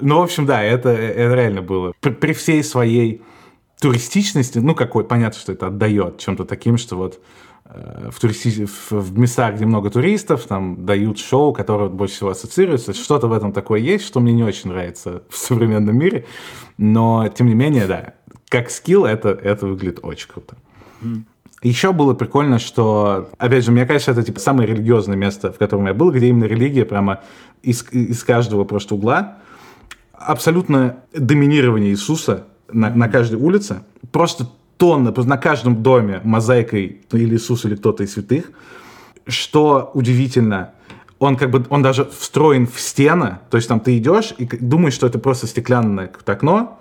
Ну, 0.00 0.18
в 0.18 0.22
общем, 0.22 0.46
да, 0.46 0.62
это, 0.62 0.90
это 0.90 1.34
реально 1.34 1.62
было. 1.62 1.92
При, 2.00 2.10
при 2.10 2.32
всей 2.32 2.62
своей 2.62 3.22
туристичности, 3.80 4.58
ну, 4.58 4.74
какой, 4.74 5.04
понятно, 5.04 5.38
что 5.38 5.52
это 5.52 5.68
отдает 5.68 6.18
чем-то 6.18 6.44
таким, 6.44 6.78
что 6.78 6.96
вот 6.96 7.20
в, 8.10 8.18
туристи... 8.20 8.66
в 8.90 9.18
местах, 9.18 9.56
где 9.56 9.66
много 9.66 9.90
туристов, 9.90 10.44
там 10.44 10.84
дают 10.84 11.18
шоу, 11.18 11.52
которое 11.52 11.88
больше 11.88 12.14
всего 12.14 12.30
ассоциируется. 12.30 12.94
Что-то 12.94 13.28
в 13.28 13.32
этом 13.32 13.52
такое 13.52 13.80
есть, 13.80 14.04
что 14.04 14.20
мне 14.20 14.32
не 14.32 14.44
очень 14.44 14.70
нравится 14.70 15.22
в 15.28 15.36
современном 15.36 15.96
мире. 15.96 16.24
Но, 16.78 17.28
тем 17.28 17.48
не 17.48 17.54
менее, 17.54 17.86
да, 17.86 18.14
как 18.48 18.70
скилл 18.70 19.04
это, 19.04 19.30
это 19.30 19.66
выглядит 19.66 20.00
очень 20.02 20.28
круто. 20.28 20.56
Mm. 21.02 21.22
Еще 21.62 21.92
было 21.92 22.14
прикольно, 22.14 22.58
что, 22.58 23.30
опять 23.36 23.64
же, 23.64 23.72
мне 23.72 23.84
кажется, 23.84 24.12
это 24.12 24.22
типа 24.22 24.38
самое 24.38 24.68
религиозное 24.68 25.16
место, 25.16 25.52
в 25.52 25.58
котором 25.58 25.86
я 25.86 25.94
был, 25.94 26.12
где 26.12 26.28
именно 26.28 26.44
религия 26.44 26.84
прямо 26.84 27.20
из, 27.62 27.84
из 27.90 28.22
каждого 28.22 28.64
просто 28.64 28.94
угла. 28.94 29.38
Абсолютное 30.12 31.00
доминирование 31.12 31.90
Иисуса 31.90 32.44
на, 32.72 32.90
на 32.90 33.08
каждой 33.08 33.40
улице. 33.40 33.82
Просто 34.12 34.48
тонна, 34.78 35.12
просто 35.12 35.28
на 35.28 35.36
каждом 35.36 35.82
доме 35.82 36.20
мозаикой 36.24 37.02
или 37.12 37.36
Иисус, 37.36 37.64
или 37.64 37.74
кто-то 37.74 38.04
из 38.04 38.12
святых. 38.12 38.50
Что 39.26 39.90
удивительно, 39.92 40.72
он 41.18 41.36
как 41.36 41.50
бы, 41.50 41.64
он 41.68 41.82
даже 41.82 42.04
встроен 42.04 42.66
в 42.66 42.80
стены, 42.80 43.38
то 43.50 43.56
есть 43.56 43.68
там 43.68 43.80
ты 43.80 43.98
идешь 43.98 44.34
и 44.38 44.46
думаешь, 44.46 44.94
что 44.94 45.06
это 45.06 45.18
просто 45.18 45.46
стеклянное 45.46 46.10
окно, 46.24 46.80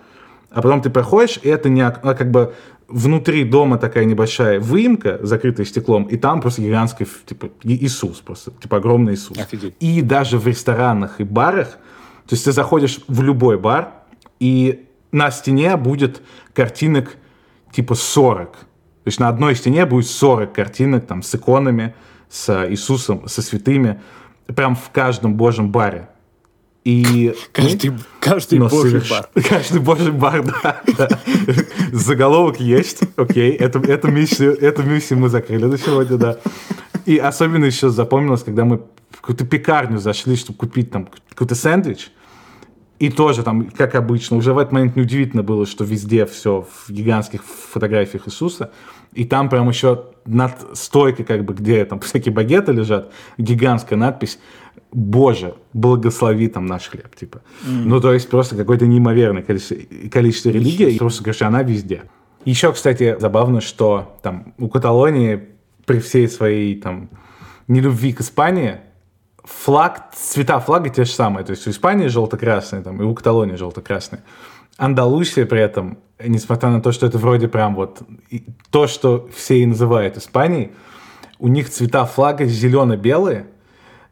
а 0.51 0.61
потом 0.61 0.81
ты 0.81 0.89
проходишь, 0.89 1.39
и 1.41 1.49
это 1.49 1.69
не 1.69 1.81
окно, 1.81 2.11
а 2.11 2.13
как 2.13 2.31
бы 2.31 2.53
внутри 2.87 3.43
дома 3.43 3.77
такая 3.77 4.05
небольшая 4.05 4.59
выемка, 4.59 5.19
закрытая 5.21 5.65
стеклом, 5.65 6.03
и 6.03 6.17
там 6.17 6.39
просто 6.39 6.61
гигантский, 6.61 7.07
типа, 7.25 7.49
Иисус 7.63 8.19
просто, 8.19 8.51
типа, 8.51 8.77
огромный 8.77 9.15
Иисус. 9.15 9.37
Офигеть. 9.37 9.75
И 9.79 10.01
даже 10.01 10.37
в 10.37 10.47
ресторанах 10.47 11.19
и 11.19 11.23
барах, 11.23 11.71
то 12.27 12.35
есть 12.35 12.45
ты 12.45 12.51
заходишь 12.51 12.99
в 13.07 13.21
любой 13.21 13.57
бар, 13.57 13.91
и 14.39 14.85
на 15.11 15.31
стене 15.31 15.75
будет 15.77 16.21
картинок 16.53 17.17
типа 17.71 17.95
40. 17.95 18.51
То 18.51 18.57
есть 19.05 19.19
на 19.19 19.29
одной 19.29 19.55
стене 19.55 19.85
будет 19.85 20.07
40 20.07 20.53
картинок 20.53 21.05
там 21.07 21.23
с 21.23 21.33
иконами, 21.33 21.95
с 22.29 22.67
Иисусом, 22.69 23.27
со 23.27 23.41
святыми, 23.41 24.01
прям 24.47 24.75
в 24.75 24.89
каждом 24.91 25.35
божьем 25.35 25.71
баре. 25.71 26.09
И... 26.87 27.33
Каждый, 27.51 27.93
каждый 28.21 28.59
Но 28.59 28.69
божий 28.69 29.01
соверш... 29.01 29.09
бар. 29.09 29.29
Каждый 29.49 29.81
божий 29.81 30.11
бар, 30.13 30.41
да. 30.43 30.81
да. 30.97 31.09
Заголовок 31.91 32.61
есть, 32.61 33.01
окей. 33.17 33.51
Эту, 33.51 33.81
эту, 33.81 34.07
миссию, 34.09 34.57
эту 34.57 34.83
миссию 34.83 35.19
мы 35.19 35.27
закрыли 35.27 35.65
на 35.65 35.77
сегодня, 35.77 36.17
да. 36.17 36.37
И 37.05 37.17
особенно 37.17 37.65
еще 37.65 37.89
запомнилось, 37.89 38.43
когда 38.43 38.63
мы 38.63 38.77
в 39.11 39.19
какую-то 39.19 39.45
пекарню 39.45 39.99
зашли, 39.99 40.37
чтобы 40.37 40.59
купить 40.59 40.89
там 40.89 41.09
какой-то 41.29 41.55
сэндвич. 41.55 42.09
И 42.99 43.09
тоже 43.09 43.43
там, 43.43 43.69
как 43.69 43.95
обычно, 43.95 44.37
уже 44.37 44.53
в 44.53 44.57
этот 44.57 44.73
момент 44.73 44.95
неудивительно 44.95 45.43
было, 45.43 45.65
что 45.65 45.83
везде 45.83 46.25
все 46.25 46.65
в 46.85 46.91
гигантских 46.91 47.43
фотографиях 47.43 48.27
Иисуса. 48.27 48.71
И 49.13 49.23
там 49.23 49.49
прям 49.49 49.69
еще 49.69 50.05
над 50.25 50.53
стойкой, 50.73 51.25
как 51.25 51.45
бы, 51.45 51.53
где 51.53 51.85
там 51.85 51.99
всякие 51.99 52.33
багеты 52.33 52.71
лежат, 52.71 53.11
гигантская 53.37 53.97
надпись 53.97 54.39
Боже, 54.91 55.55
благослови 55.73 56.47
там 56.47 56.65
наш 56.65 56.89
хлеб, 56.89 57.13
типа. 57.15 57.41
Mm. 57.65 57.83
Ну, 57.85 58.01
то 58.01 58.13
есть 58.13 58.29
просто 58.29 58.55
какое-то 58.55 58.87
неимоверное 58.87 59.43
количество, 59.43 59.75
количество 60.09 60.49
религий, 60.49 60.89
и 60.89 60.97
просто, 60.97 61.23
короче, 61.23 61.45
она 61.45 61.61
везде. 61.61 62.03
Еще, 62.45 62.71
кстати, 62.71 63.17
забавно, 63.19 63.59
что 63.59 64.17
там 64.23 64.53
у 64.57 64.69
Каталонии 64.69 65.49
при 65.85 65.99
всей 65.99 66.27
своей 66.29 66.79
там 66.79 67.09
нелюбви 67.67 68.13
к 68.13 68.21
Испании 68.21 68.77
флаг, 69.47 70.11
цвета 70.13 70.59
флага 70.59 70.89
те 70.89 71.05
же 71.05 71.11
самые. 71.11 71.45
То 71.45 71.51
есть 71.51 71.65
у 71.67 71.69
Испании 71.69 72.07
желто-красный, 72.07 72.83
там, 72.83 73.01
и 73.01 73.05
у 73.05 73.13
Каталонии 73.13 73.55
желто-красный. 73.55 74.19
Андалусия 74.77 75.45
при 75.45 75.61
этом, 75.61 75.97
несмотря 76.23 76.69
на 76.69 76.81
то, 76.81 76.91
что 76.91 77.07
это 77.07 77.17
вроде 77.17 77.47
прям 77.47 77.73
вот 77.75 78.01
то, 78.69 78.87
что 78.87 79.27
все 79.33 79.59
и 79.59 79.65
называют 79.65 80.17
Испанией, 80.17 80.71
у 81.39 81.47
них 81.47 81.69
цвета 81.69 82.05
флага 82.05 82.45
зелено-белые, 82.45 83.47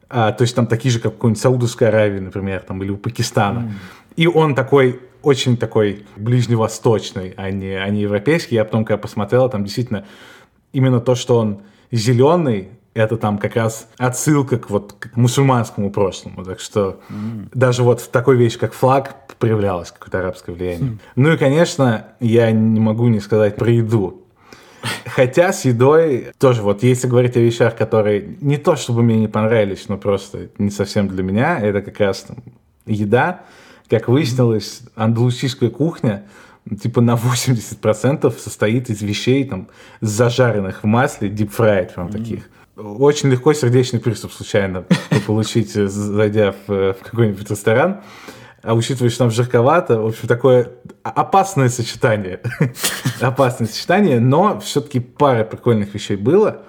а, 0.08 0.32
то 0.32 0.42
есть 0.42 0.54
там 0.54 0.66
такие 0.66 0.92
же, 0.92 1.00
как 1.00 1.12
в 1.12 1.14
какой-нибудь 1.16 1.42
Саудовской 1.42 1.88
Аравии, 1.88 2.20
например, 2.20 2.60
там, 2.60 2.82
или 2.82 2.90
у 2.90 2.96
Пакистана. 2.96 3.58
Mm. 3.58 3.70
И 4.16 4.26
он 4.28 4.54
такой, 4.54 5.00
очень 5.22 5.56
такой 5.56 6.06
ближневосточный, 6.16 7.34
а 7.36 7.50
не, 7.50 7.74
а 7.74 7.88
не 7.88 8.02
европейский. 8.02 8.54
Я 8.54 8.64
потом, 8.64 8.84
когда 8.84 8.98
посмотрел, 8.98 9.48
там 9.50 9.64
действительно 9.64 10.04
именно 10.72 11.00
то, 11.00 11.16
что 11.16 11.38
он 11.38 11.62
зеленый, 11.90 12.68
это 12.96 13.16
там 13.16 13.38
как 13.38 13.56
раз 13.56 13.88
отсылка 13.98 14.58
к 14.58 14.70
вот 14.70 14.94
к 14.94 15.16
мусульманскому 15.16 15.90
прошлому. 15.90 16.44
Так 16.44 16.60
что 16.60 17.00
mm. 17.10 17.50
даже 17.54 17.82
вот 17.82 18.00
в 18.00 18.08
такой 18.08 18.36
вещи, 18.36 18.58
как 18.58 18.72
флаг, 18.72 19.14
проявлялось 19.38 19.90
какое-то 19.90 20.20
арабское 20.20 20.54
влияние. 20.54 20.92
Mm. 20.92 20.98
Ну 21.16 21.32
и, 21.32 21.36
конечно, 21.36 22.08
я 22.20 22.50
не 22.50 22.80
могу 22.80 23.08
не 23.08 23.20
сказать 23.20 23.56
про 23.56 23.70
еду. 23.70 24.22
Хотя 25.04 25.52
с 25.52 25.64
едой 25.64 26.28
тоже 26.38 26.62
вот, 26.62 26.82
если 26.82 27.08
говорить 27.08 27.36
о 27.36 27.40
вещах, 27.40 27.76
которые 27.76 28.36
не 28.40 28.56
то, 28.56 28.76
чтобы 28.76 29.02
мне 29.02 29.18
не 29.18 29.28
понравились, 29.28 29.88
но 29.88 29.98
просто 29.98 30.48
не 30.58 30.70
совсем 30.70 31.08
для 31.08 31.22
меня, 31.22 31.58
это 31.60 31.82
как 31.82 32.00
раз 32.00 32.22
там 32.22 32.38
еда. 32.86 33.42
Как 33.90 34.08
выяснилось, 34.08 34.82
андалусийская 34.94 35.70
кухня 35.70 36.24
типа 36.82 37.00
на 37.00 37.14
80% 37.14 38.38
состоит 38.38 38.90
из 38.90 39.02
вещей 39.02 39.44
там 39.44 39.68
зажаренных 40.00 40.82
в 40.82 40.86
масле, 40.86 41.28
fried, 41.28 41.94
прям 41.94 42.08
таких. 42.10 42.48
Очень 42.76 43.30
легко 43.30 43.52
сердечный 43.54 44.00
приступ 44.00 44.32
случайно 44.32 44.84
получить, 45.26 45.72
зайдя 45.72 46.54
в, 46.66 46.92
в 46.92 46.98
какой-нибудь 47.02 47.50
ресторан 47.50 48.02
а 48.66 48.74
учитывая, 48.74 49.10
что 49.10 49.20
там 49.20 49.30
жарковато, 49.30 50.00
в 50.00 50.06
общем, 50.06 50.26
такое 50.26 50.72
опасное 51.04 51.68
сочетание. 51.68 52.40
опасное 53.20 53.68
сочетание, 53.68 54.18
но 54.18 54.58
все-таки 54.58 54.98
пара 54.98 55.44
прикольных 55.44 55.94
вещей 55.94 56.16
было. 56.16 56.62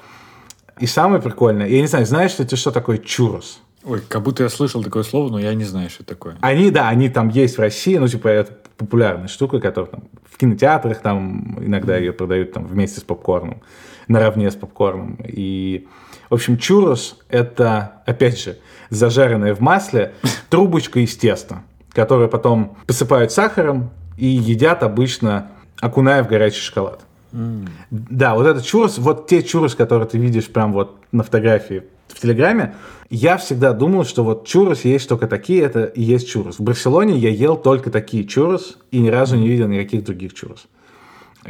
И 0.79 0.85
самое 0.85 1.19
прикольное, 1.19 1.67
я 1.67 1.81
не 1.81 1.87
знаю, 1.87 2.05
знаешь 2.05 2.37
ли 2.37 2.45
ты, 2.45 2.55
что 2.55 2.69
такое 2.69 2.99
чурос? 2.99 3.61
Ой, 3.83 4.01
как 4.07 4.21
будто 4.21 4.43
я 4.43 4.49
слышал 4.49 4.83
такое 4.83 5.01
слово, 5.01 5.31
но 5.31 5.39
я 5.39 5.55
не 5.55 5.63
знаю, 5.63 5.89
что 5.89 6.03
это 6.03 6.13
такое. 6.13 6.37
Они, 6.41 6.69
да, 6.69 6.87
они 6.87 7.09
там 7.09 7.29
есть 7.29 7.57
в 7.57 7.61
России, 7.61 7.97
ну, 7.97 8.07
типа, 8.07 8.27
это 8.27 8.55
популярная 8.77 9.27
штука, 9.27 9.59
которая 9.59 9.89
там 9.89 10.03
в 10.29 10.37
кинотеатрах 10.37 11.01
там 11.01 11.57
иногда 11.65 11.97
ее 11.97 12.13
продают 12.13 12.51
там 12.51 12.67
вместе 12.67 12.99
с 12.99 13.03
попкорном, 13.03 13.63
наравне 14.07 14.49
с 14.51 14.55
попкорном. 14.55 15.17
И, 15.25 15.87
в 16.29 16.35
общем, 16.35 16.57
чурос– 16.57 17.19
это, 17.29 18.01
опять 18.05 18.39
же, 18.39 18.57
зажаренное 18.89 19.53
в 19.53 19.59
масле 19.59 20.13
трубочка 20.49 20.99
из 20.99 21.15
теста 21.15 21.63
которые 21.97 22.29
потом 22.29 22.77
посыпают 22.85 23.31
сахаром 23.31 23.89
и 24.17 24.27
едят 24.27 24.83
обычно, 24.83 25.49
окуная 25.81 26.23
в 26.23 26.27
горячий 26.27 26.59
шоколад. 26.59 27.01
Mm. 27.33 27.69
Да, 27.89 28.35
вот 28.35 28.45
этот 28.45 28.63
чурос, 28.65 28.99
вот 28.99 29.25
те 29.25 29.41
чурос, 29.41 29.73
которые 29.73 30.07
ты 30.07 30.19
видишь 30.19 30.45
прям 30.45 30.73
вот 30.73 30.99
на 31.11 31.23
фотографии 31.23 31.85
в 32.07 32.19
Телеграме, 32.19 32.75
я 33.09 33.37
всегда 33.37 33.73
думал, 33.73 34.05
что 34.05 34.23
вот 34.23 34.45
чурос 34.45 34.85
есть 34.85 35.09
только 35.09 35.25
такие, 35.25 35.63
это 35.63 35.85
и 35.85 36.03
есть 36.03 36.29
чурос. 36.29 36.59
В 36.59 36.61
Барселоне 36.61 37.17
я 37.17 37.29
ел 37.29 37.57
только 37.57 37.89
такие 37.89 38.25
чурос 38.25 38.77
и 38.91 38.99
ни 38.99 39.09
разу 39.09 39.35
не 39.35 39.47
видел 39.47 39.67
никаких 39.67 40.03
других 40.03 40.35
чурос. 40.35 40.67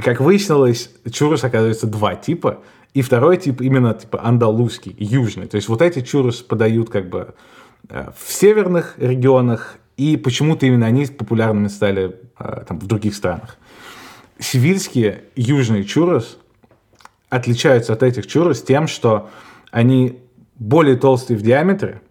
Как 0.03 0.19
выяснилось, 0.19 0.91
чурос 1.11 1.43
оказывается 1.43 1.87
два 1.87 2.15
типа, 2.15 2.63
и 2.93 3.01
второй 3.01 3.37
тип 3.37 3.61
именно 3.61 3.93
типа 3.93 4.23
андалузский, 4.23 4.95
южный. 4.97 5.47
То 5.47 5.55
есть 5.55 5.69
вот 5.69 5.81
эти 5.81 6.01
чурос 6.01 6.41
подают 6.41 6.89
как 6.89 7.09
бы 7.09 7.35
э, 7.89 8.11
в 8.17 8.31
северных 8.31 8.95
регионах 8.97 9.77
и 9.97 10.17
почему-то 10.17 10.65
именно 10.65 10.85
они 10.85 11.05
популярными 11.07 11.67
стали 11.67 12.15
а, 12.37 12.63
там, 12.65 12.79
в 12.79 12.85
других 12.85 13.15
странах. 13.15 13.57
Сивильские 14.39 15.23
южные 15.35 15.83
чурос 15.83 16.37
отличаются 17.29 17.93
от 17.93 18.03
этих 18.03 18.27
чурос 18.27 18.61
тем, 18.61 18.87
что 18.87 19.29
они 19.71 20.19
более 20.55 20.95
толстые 20.95 21.37
в 21.37 21.41
диаметре, 21.41 22.01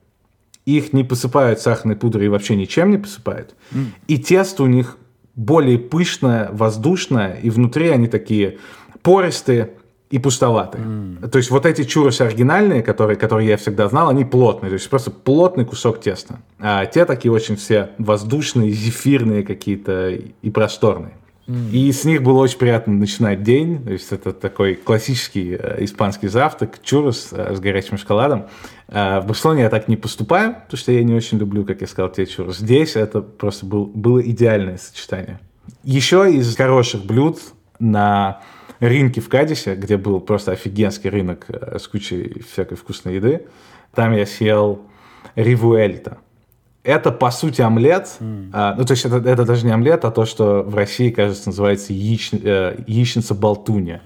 их 0.65 0.93
не 0.93 1.05
посыпают 1.05 1.61
сахарной 1.61 1.95
пудрой 1.95 2.27
и 2.27 2.29
вообще 2.29 2.57
ничем 2.57 2.91
не 2.91 2.99
посыпают. 2.99 3.55
Mm. 3.71 3.87
И 4.09 4.19
тесто 4.19 4.65
у 4.65 4.67
них 4.67 4.99
более 5.37 5.79
пышное, 5.79 6.49
воздушное, 6.51 7.39
и 7.43 7.51
внутри 7.51 7.91
они 7.91 8.09
такие 8.09 8.59
пористые, 9.03 9.71
и 10.11 10.19
пустоватые. 10.19 10.85
Mm. 10.85 11.29
То 11.29 11.39
есть 11.39 11.51
вот 11.51 11.67
эти 11.67 11.83
чурросы 11.83 12.23
оригинальные, 12.23 12.83
которые, 12.83 13.17
которые 13.17 13.49
я 13.49 13.57
всегда 13.57 13.89
знал, 13.89 14.09
они 14.09 14.25
плотные. 14.25 14.71
То 14.71 14.75
есть 14.75 14.89
просто 14.89 15.11
плотный 15.11 15.65
кусок 15.65 16.01
теста. 16.01 16.39
А 16.61 16.87
те 16.87 17.05
такие 17.05 17.33
очень 17.33 17.57
все 17.57 17.91
воздушные, 17.99 18.71
зефирные 18.71 19.43
какие-то 19.43 20.11
и 20.11 20.51
просторные. 20.51 21.15
И 21.49 21.93
с 21.93 22.05
них 22.05 22.23
было 22.23 22.41
очень 22.41 22.59
приятно 22.59 22.93
начинать 22.93 23.43
день. 23.43 23.83
То 23.85 23.93
есть 23.93 24.11
это 24.11 24.33
такой 24.33 24.75
классический 24.75 25.57
э, 25.57 25.85
испанский 25.85 26.27
завтрак, 26.27 26.81
чуррос 26.83 27.29
э, 27.31 27.55
с 27.55 27.61
горячим 27.61 27.99
шоколадом. 27.99 28.47
А 28.89 29.21
в 29.21 29.27
Барселоне 29.27 29.63
я 29.63 29.71
так 29.71 29.87
не 29.87 29.97
поступаю, 29.97 30.55
потому 30.55 30.79
что 30.79 30.91
я 30.91 31.05
не 31.05 31.15
очень 31.15 31.39
люблю, 31.39 31.65
как 31.65 31.83
я 31.83 31.87
сказал, 31.87 32.11
те 32.11 32.27
чуррос. 32.27 32.59
Здесь 32.59 32.97
это 32.97 33.21
просто 33.21 33.65
был, 33.65 33.87
было 33.87 34.21
идеальное 34.21 34.77
сочетание. 34.77 35.39
Еще 35.85 36.33
из 36.33 36.57
хороших 36.57 37.05
блюд 37.05 37.39
на 37.79 38.43
рынке 38.81 39.21
в 39.21 39.29
Кадисе, 39.29 39.77
где 39.77 39.97
был 39.97 40.21
просто 40.21 40.53
офигенский 40.53 41.11
рынок 41.11 41.47
э, 41.49 41.79
с 41.79 41.87
кучей 41.87 42.43
всякой 42.51 42.77
вкусной 42.77 43.17
еды. 43.17 43.47
Там 43.95 44.13
я 44.13 44.27
съел 44.27 44.83
ривуэльта. 45.37 46.19
Это, 46.87 47.11
по 47.11 47.33
сути, 47.33 47.63
омлет. 47.63 48.17
А, 48.53 48.75
ну, 48.79 48.85
то 48.85 48.93
есть 48.93 49.05
это, 49.05 49.17
это 49.17 49.45
даже 49.45 49.67
не 49.67 49.73
омлет, 49.73 50.05
а 50.05 50.13
то, 50.13 50.25
что 50.25 50.63
в 50.63 50.77
России, 50.77 51.11
кажется, 51.11 51.49
называется 51.49 51.93
яич, 51.93 52.31
э, 52.33 52.77
яичница-болтунья. 52.87 54.03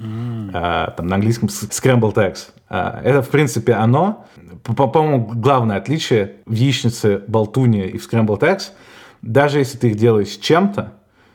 А, 0.55 0.91
там 0.97 1.07
на 1.07 1.17
английском 1.17 1.49
scrambled 1.51 2.15
eggs. 2.15 2.49
А, 2.71 3.01
это, 3.05 3.21
в 3.21 3.29
принципе, 3.29 3.75
оно. 3.75 4.25
По- 4.65 4.87
По-моему, 4.89 5.31
главное 5.35 5.77
отличие 5.77 6.37
в 6.47 6.55
яичнице 6.55 7.23
болтунья 7.29 7.85
и 7.85 7.99
в 7.99 8.11
scrambled 8.11 8.41
eggs, 8.41 8.71
даже 9.21 9.59
если 9.59 9.77
ты 9.77 9.91
их 9.91 9.97
делаешь 9.97 10.29
с 10.29 10.39
чем-то, 10.39 10.95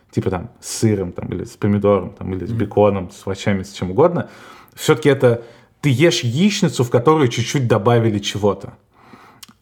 типа 0.10 0.32
там 0.32 0.50
с 0.60 0.80
сыром 0.80 1.12
там, 1.12 1.28
или 1.28 1.44
с 1.44 1.52
помидором, 1.52 2.16
там, 2.18 2.34
или 2.34 2.46
с 2.48 2.52
беконом, 2.52 3.12
с 3.12 3.22
овощами, 3.28 3.62
с 3.62 3.72
чем 3.72 3.92
угодно, 3.92 4.30
все-таки 4.74 5.10
это 5.10 5.44
ты 5.82 5.90
ешь 5.92 6.22
яичницу, 6.22 6.84
в 6.84 6.90
которую 6.90 7.28
чуть-чуть 7.28 7.68
добавили 7.68 8.18
чего-то. 8.18 8.74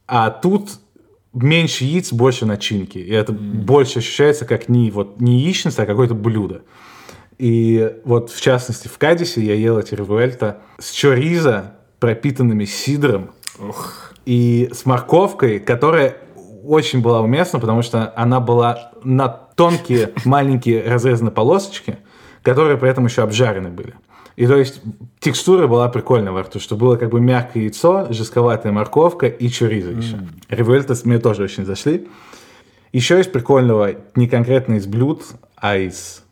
А 0.07 0.29
тут 0.29 0.69
меньше 1.34 1.84
яиц, 1.84 2.13
больше 2.13 2.45
начинки. 2.45 2.97
И 2.97 3.11
это 3.11 3.34
больше 3.34 3.99
ощущается 3.99 4.45
как 4.45 4.69
не, 4.69 4.91
вот, 4.91 5.19
не 5.19 5.39
яичница, 5.39 5.84
а 5.84 5.86
какое-то 5.86 6.13
блюдо. 6.13 6.61
И 7.38 7.95
вот, 8.05 8.29
в 8.31 8.39
частности, 8.39 8.88
в 8.88 8.97
Кадисе 8.97 9.41
я 9.41 9.55
ел 9.55 9.77
эти 9.77 9.95
ревуэльта 9.95 10.59
с 10.79 10.91
чоризо, 10.91 11.75
пропитанными 11.99 12.65
сидром, 12.65 13.31
и 14.25 14.69
с 14.71 14.86
морковкой, 14.86 15.59
которая 15.59 16.17
очень 16.63 17.01
была 17.01 17.21
уместна, 17.21 17.59
потому 17.59 17.81
что 17.81 18.13
она 18.15 18.39
была 18.39 18.91
на 19.03 19.27
тонкие, 19.27 20.13
маленькие 20.25 20.84
разрезаны 20.84 21.31
полосочки, 21.31 21.97
которые 22.41 22.77
при 22.77 22.89
этом 22.89 23.05
еще 23.05 23.23
обжарены 23.23 23.69
были. 23.69 23.95
И 24.36 24.47
то 24.47 24.57
есть 24.57 24.81
текстура 25.19 25.67
была 25.67 25.88
прикольная 25.89 26.31
во 26.31 26.43
рту, 26.43 26.59
что 26.59 26.75
было 26.75 26.95
как 26.95 27.09
бы 27.09 27.21
мягкое 27.21 27.63
яйцо, 27.63 28.07
жестковатая 28.11 28.71
морковка 28.71 29.27
и 29.27 29.47
чоризо 29.49 29.91
еще. 29.91 30.19
Ревуэльтас 30.49 31.05
мне 31.05 31.19
тоже 31.19 31.43
очень 31.43 31.65
зашли. 31.65 32.07
Еще 32.91 33.19
из 33.19 33.27
прикольного, 33.27 33.95
не 34.15 34.27
конкретно 34.27 34.75
из 34.75 34.86
блюд, 34.86 35.23
а 35.55 35.77
из, 35.77 36.23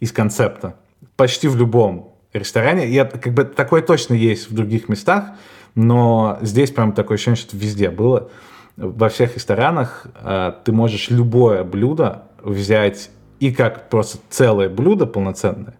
из 0.00 0.12
концепта. 0.12 0.76
Почти 1.16 1.48
в 1.48 1.56
любом 1.56 2.14
ресторане. 2.32 2.88
Я, 2.88 3.04
как 3.04 3.32
бы 3.34 3.44
такое 3.44 3.82
точно 3.82 4.14
есть 4.14 4.50
в 4.50 4.54
других 4.54 4.88
местах, 4.88 5.30
но 5.74 6.38
здесь 6.40 6.70
прям 6.70 6.92
такое 6.92 7.16
ощущение, 7.16 7.36
что 7.36 7.56
везде 7.56 7.90
было. 7.90 8.30
Во 8.76 9.08
всех 9.08 9.34
ресторанах 9.34 10.06
э, 10.20 10.52
ты 10.64 10.72
можешь 10.72 11.10
любое 11.10 11.64
блюдо 11.64 12.24
взять 12.42 13.10
и 13.38 13.52
как 13.52 13.88
просто 13.88 14.18
целое 14.30 14.68
блюдо 14.68 15.06
полноценное, 15.06 15.78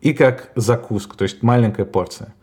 и 0.00 0.12
как 0.12 0.50
закуску, 0.54 1.16
то 1.16 1.24
есть 1.24 1.42
маленькая 1.42 1.84
порция. 1.84 2.34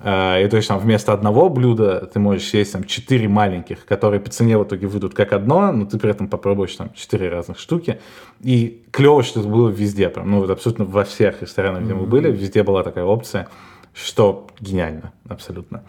Э, 0.00 0.44
И 0.44 0.48
то 0.48 0.56
есть 0.56 0.68
там 0.68 0.78
вместо 0.78 1.12
одного 1.12 1.48
блюда 1.48 2.06
ты 2.12 2.20
можешь 2.20 2.48
съесть 2.48 2.72
там 2.72 2.84
четыре 2.84 3.28
маленьких, 3.28 3.84
которые 3.86 4.20
по 4.20 4.30
цене 4.30 4.56
в 4.56 4.64
итоге 4.64 4.86
выйдут 4.86 5.14
как 5.14 5.32
одно, 5.32 5.72
но 5.72 5.86
ты 5.86 5.98
при 5.98 6.10
этом 6.10 6.28
попробуешь 6.28 6.76
там 6.76 6.92
четыре 6.94 7.28
разных 7.28 7.58
штуки. 7.58 8.00
И 8.40 8.84
клево, 8.90 9.22
что 9.22 9.40
это 9.40 9.48
было 9.48 9.68
везде, 9.68 10.08
прям, 10.08 10.30
ну 10.30 10.40
вот 10.40 10.50
абсолютно 10.50 10.84
во 10.84 11.04
всех 11.04 11.42
ресторанах, 11.42 11.82
где 11.82 11.94
мы 11.94 12.06
были, 12.06 12.30
везде 12.30 12.62
была 12.62 12.82
такая 12.82 13.04
опция, 13.04 13.48
что 13.94 14.46
гениально, 14.60 15.12
абсолютно. 15.28 15.82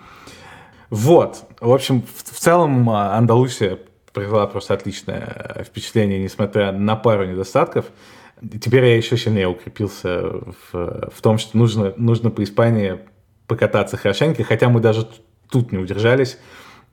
Вот, 0.89 1.43
в 1.59 1.71
общем, 1.71 2.01
в, 2.01 2.35
в 2.35 2.39
целом 2.39 2.89
а, 2.89 3.15
Андалусия 3.15 3.77
произвела 4.11 4.47
просто 4.47 4.73
отличное 4.73 5.53
э, 5.55 5.63
впечатление, 5.63 6.17
несмотря 6.19 6.71
на 6.71 6.95
пару 6.95 7.25
недостатков. 7.25 7.85
Теперь 8.61 8.85
я 8.85 8.95
еще 8.95 9.17
сильнее 9.17 9.47
укрепился 9.47 10.21
в, 10.21 11.09
в 11.13 11.21
том, 11.21 11.37
что 11.37 11.57
нужно, 11.57 11.93
нужно 11.97 12.29
по 12.29 12.43
Испании 12.43 12.99
покататься 13.47 13.97
хорошенько, 13.97 14.43
хотя 14.43 14.69
мы 14.69 14.79
даже 14.79 15.07
тут 15.49 15.71
не 15.71 15.77
удержались. 15.77 16.37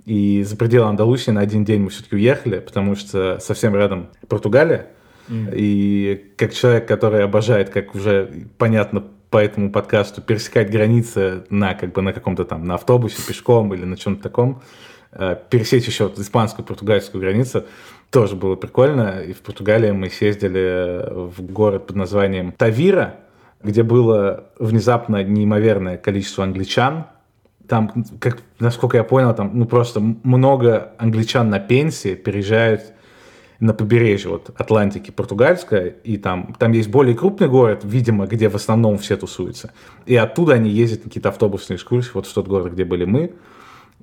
И 0.04 0.42
за 0.42 0.56
пределы 0.56 0.86
Андалусии 0.88 1.30
на 1.30 1.40
один 1.40 1.64
день 1.64 1.82
мы 1.82 1.90
все-таки 1.90 2.16
уехали, 2.16 2.60
потому 2.60 2.94
что 2.96 3.38
совсем 3.40 3.74
рядом 3.74 4.08
Португалия. 4.28 4.88
И 5.28 6.32
как 6.36 6.52
человек, 6.54 6.86
который 6.86 7.24
обожает, 7.24 7.70
как 7.70 7.94
уже 7.94 8.46
понятно 8.58 9.02
по 9.30 9.38
этому 9.38 9.72
подкасту, 9.72 10.22
пересекать 10.22 10.70
границы 10.70 11.44
на, 11.50 11.74
как 11.74 11.92
бы, 11.92 12.02
на 12.02 12.12
каком-то 12.12 12.44
там, 12.44 12.64
на 12.64 12.74
автобусе, 12.74 13.20
пешком 13.26 13.74
или 13.74 13.84
на 13.84 13.96
чем-то 13.96 14.22
таком, 14.22 14.62
э, 15.10 15.36
пересечь 15.50 15.86
еще 15.86 16.04
вот 16.04 16.18
испанскую, 16.20 16.64
португальскую 16.64 17.20
границу, 17.20 17.66
тоже 18.10 18.36
было 18.36 18.56
прикольно. 18.56 19.20
И 19.20 19.32
в 19.32 19.40
Португалии 19.40 19.90
мы 19.90 20.10
съездили 20.10 21.04
в 21.10 21.42
город 21.42 21.86
под 21.86 21.96
названием 21.96 22.52
Тавира, 22.52 23.16
где 23.62 23.82
было 23.82 24.44
внезапно 24.58 25.22
неимоверное 25.22 25.96
количество 25.96 26.44
англичан. 26.44 27.06
Там, 27.68 28.04
как, 28.20 28.42
насколько 28.60 28.96
я 28.96 29.04
понял, 29.04 29.34
там 29.34 29.50
ну, 29.54 29.64
просто 29.64 30.00
много 30.00 30.92
англичан 30.98 31.50
на 31.50 31.58
пенсии 31.58 32.14
переезжают 32.14 32.92
на 33.58 33.72
побережье 33.72 34.30
вот, 34.30 34.50
Атлантики 34.56 35.10
португальская, 35.10 35.86
и 35.86 36.18
там, 36.18 36.54
там 36.58 36.72
есть 36.72 36.90
более 36.90 37.16
крупный 37.16 37.48
город, 37.48 37.80
видимо, 37.84 38.26
где 38.26 38.48
в 38.50 38.54
основном 38.54 38.98
все 38.98 39.16
тусуются. 39.16 39.72
И 40.04 40.14
оттуда 40.14 40.54
они 40.54 40.70
ездят 40.70 41.00
на 41.00 41.04
какие-то 41.04 41.30
автобусные 41.30 41.76
экскурсии, 41.76 42.10
вот 42.12 42.26
в 42.26 42.34
тот 42.34 42.48
город, 42.48 42.74
где 42.74 42.84
были 42.84 43.06
мы. 43.06 43.32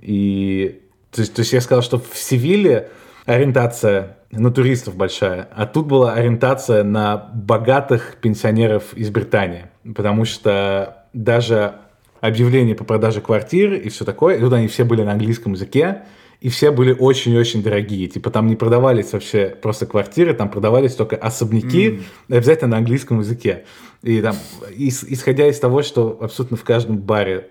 И 0.01 0.81
то 1.11 1.21
есть, 1.21 1.35
то 1.35 1.41
есть 1.41 1.53
я 1.53 1.61
сказал, 1.61 1.83
что 1.83 1.99
в 1.99 2.17
Севиле 2.17 2.89
ориентация 3.25 4.17
на 4.31 4.51
туристов 4.51 4.95
большая, 4.95 5.47
а 5.55 5.65
тут 5.65 5.87
была 5.87 6.13
ориентация 6.13 6.83
на 6.83 7.17
богатых 7.17 8.17
пенсионеров 8.21 8.93
из 8.95 9.09
Британии, 9.09 9.65
потому 9.95 10.25
что 10.25 11.05
даже 11.13 11.75
объявления 12.19 12.75
по 12.75 12.83
продаже 12.83 13.21
квартир 13.21 13.73
и 13.73 13.89
все 13.89 14.05
такое, 14.05 14.37
и 14.37 14.39
тут 14.39 14.53
они 14.53 14.67
все 14.67 14.83
были 14.83 15.03
на 15.03 15.11
английском 15.11 15.53
языке, 15.53 16.03
и 16.39 16.49
все 16.49 16.71
были 16.71 16.91
очень-очень 16.91 17.63
дорогие. 17.63 18.07
Типа 18.07 18.29
там 18.29 18.47
не 18.47 18.57
продавались 18.57 19.13
вообще 19.13 19.55
просто 19.61 19.85
квартиры, 19.85 20.33
там 20.33 20.49
продавались 20.49 20.95
только 20.95 21.15
особняки, 21.15 22.01
обязательно 22.29 22.71
на 22.71 22.77
английском 22.77 23.19
языке. 23.19 23.63
И 24.01 24.21
там, 24.21 24.35
ис- 24.71 25.05
исходя 25.07 25.47
из 25.47 25.57
того, 25.59 25.83
что 25.83 26.17
абсолютно 26.19 26.57
в 26.57 26.63
каждом 26.65 26.97
баре 26.97 27.47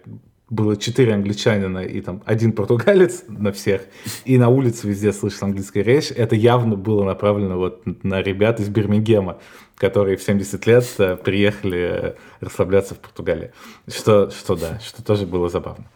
было 0.53 0.77
четыре 0.77 1.15
англичанина 1.15 1.79
и 1.79 2.01
там 2.03 2.23
один 2.27 2.53
португалец 2.53 3.25
на 3.27 3.53
всех, 3.53 3.83
и 4.27 4.37
на 4.37 4.51
улице 4.51 4.87
везде 4.87 5.13
слышал 5.13 5.49
английская 5.49 5.83
речь, 5.83 6.13
это 6.15 6.37
явно 6.37 6.77
было 6.77 7.05
направлено 7.05 7.57
вот 7.57 7.83
на 8.05 8.21
ребят 8.21 8.61
из 8.61 8.69
Бирмингема, 8.69 9.39
которые 9.77 10.19
в 10.19 10.23
70 10.23 10.67
лет 10.67 10.85
э, 10.99 11.17
приехали 11.17 11.79
э, 11.81 12.15
расслабляться 12.41 12.95
в 12.95 12.99
Португалии. 12.99 13.51
Что, 13.89 14.31
что 14.31 14.55
да, 14.55 14.79
что 14.81 15.03
тоже 15.03 15.27
было 15.27 15.49
забавно. 15.49 15.87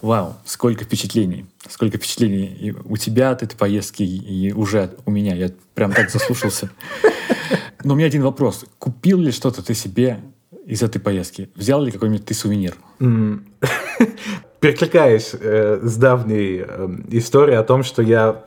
Вау, 0.00 0.36
сколько 0.46 0.84
впечатлений. 0.84 1.44
Сколько 1.68 1.98
впечатлений 1.98 2.46
и 2.46 2.70
у 2.70 2.96
тебя 2.96 3.30
от 3.30 3.42
этой 3.42 3.56
поездки, 3.56 4.02
и 4.02 4.52
уже 4.52 4.90
у 5.04 5.10
меня. 5.10 5.34
Я 5.34 5.50
прям 5.74 5.92
так 5.92 6.10
заслушался. 6.10 6.70
Но 7.84 7.92
у 7.92 7.96
меня 7.96 8.06
один 8.06 8.22
вопрос. 8.22 8.64
Купил 8.78 9.18
ли 9.18 9.32
что-то 9.32 9.62
ты 9.62 9.74
себе 9.74 10.20
из 10.66 10.82
этой 10.82 11.00
поездки? 11.00 11.50
Взял 11.54 11.82
ли 11.82 11.90
какой-нибудь 11.90 12.24
ты 12.24 12.34
сувенир? 12.34 12.74
Перекликаясь 14.60 15.34
э, 15.38 15.80
с 15.82 15.96
давней 15.96 16.64
э, 16.66 16.88
историей 17.10 17.56
о 17.56 17.62
том, 17.62 17.82
что 17.82 18.02
я 18.02 18.44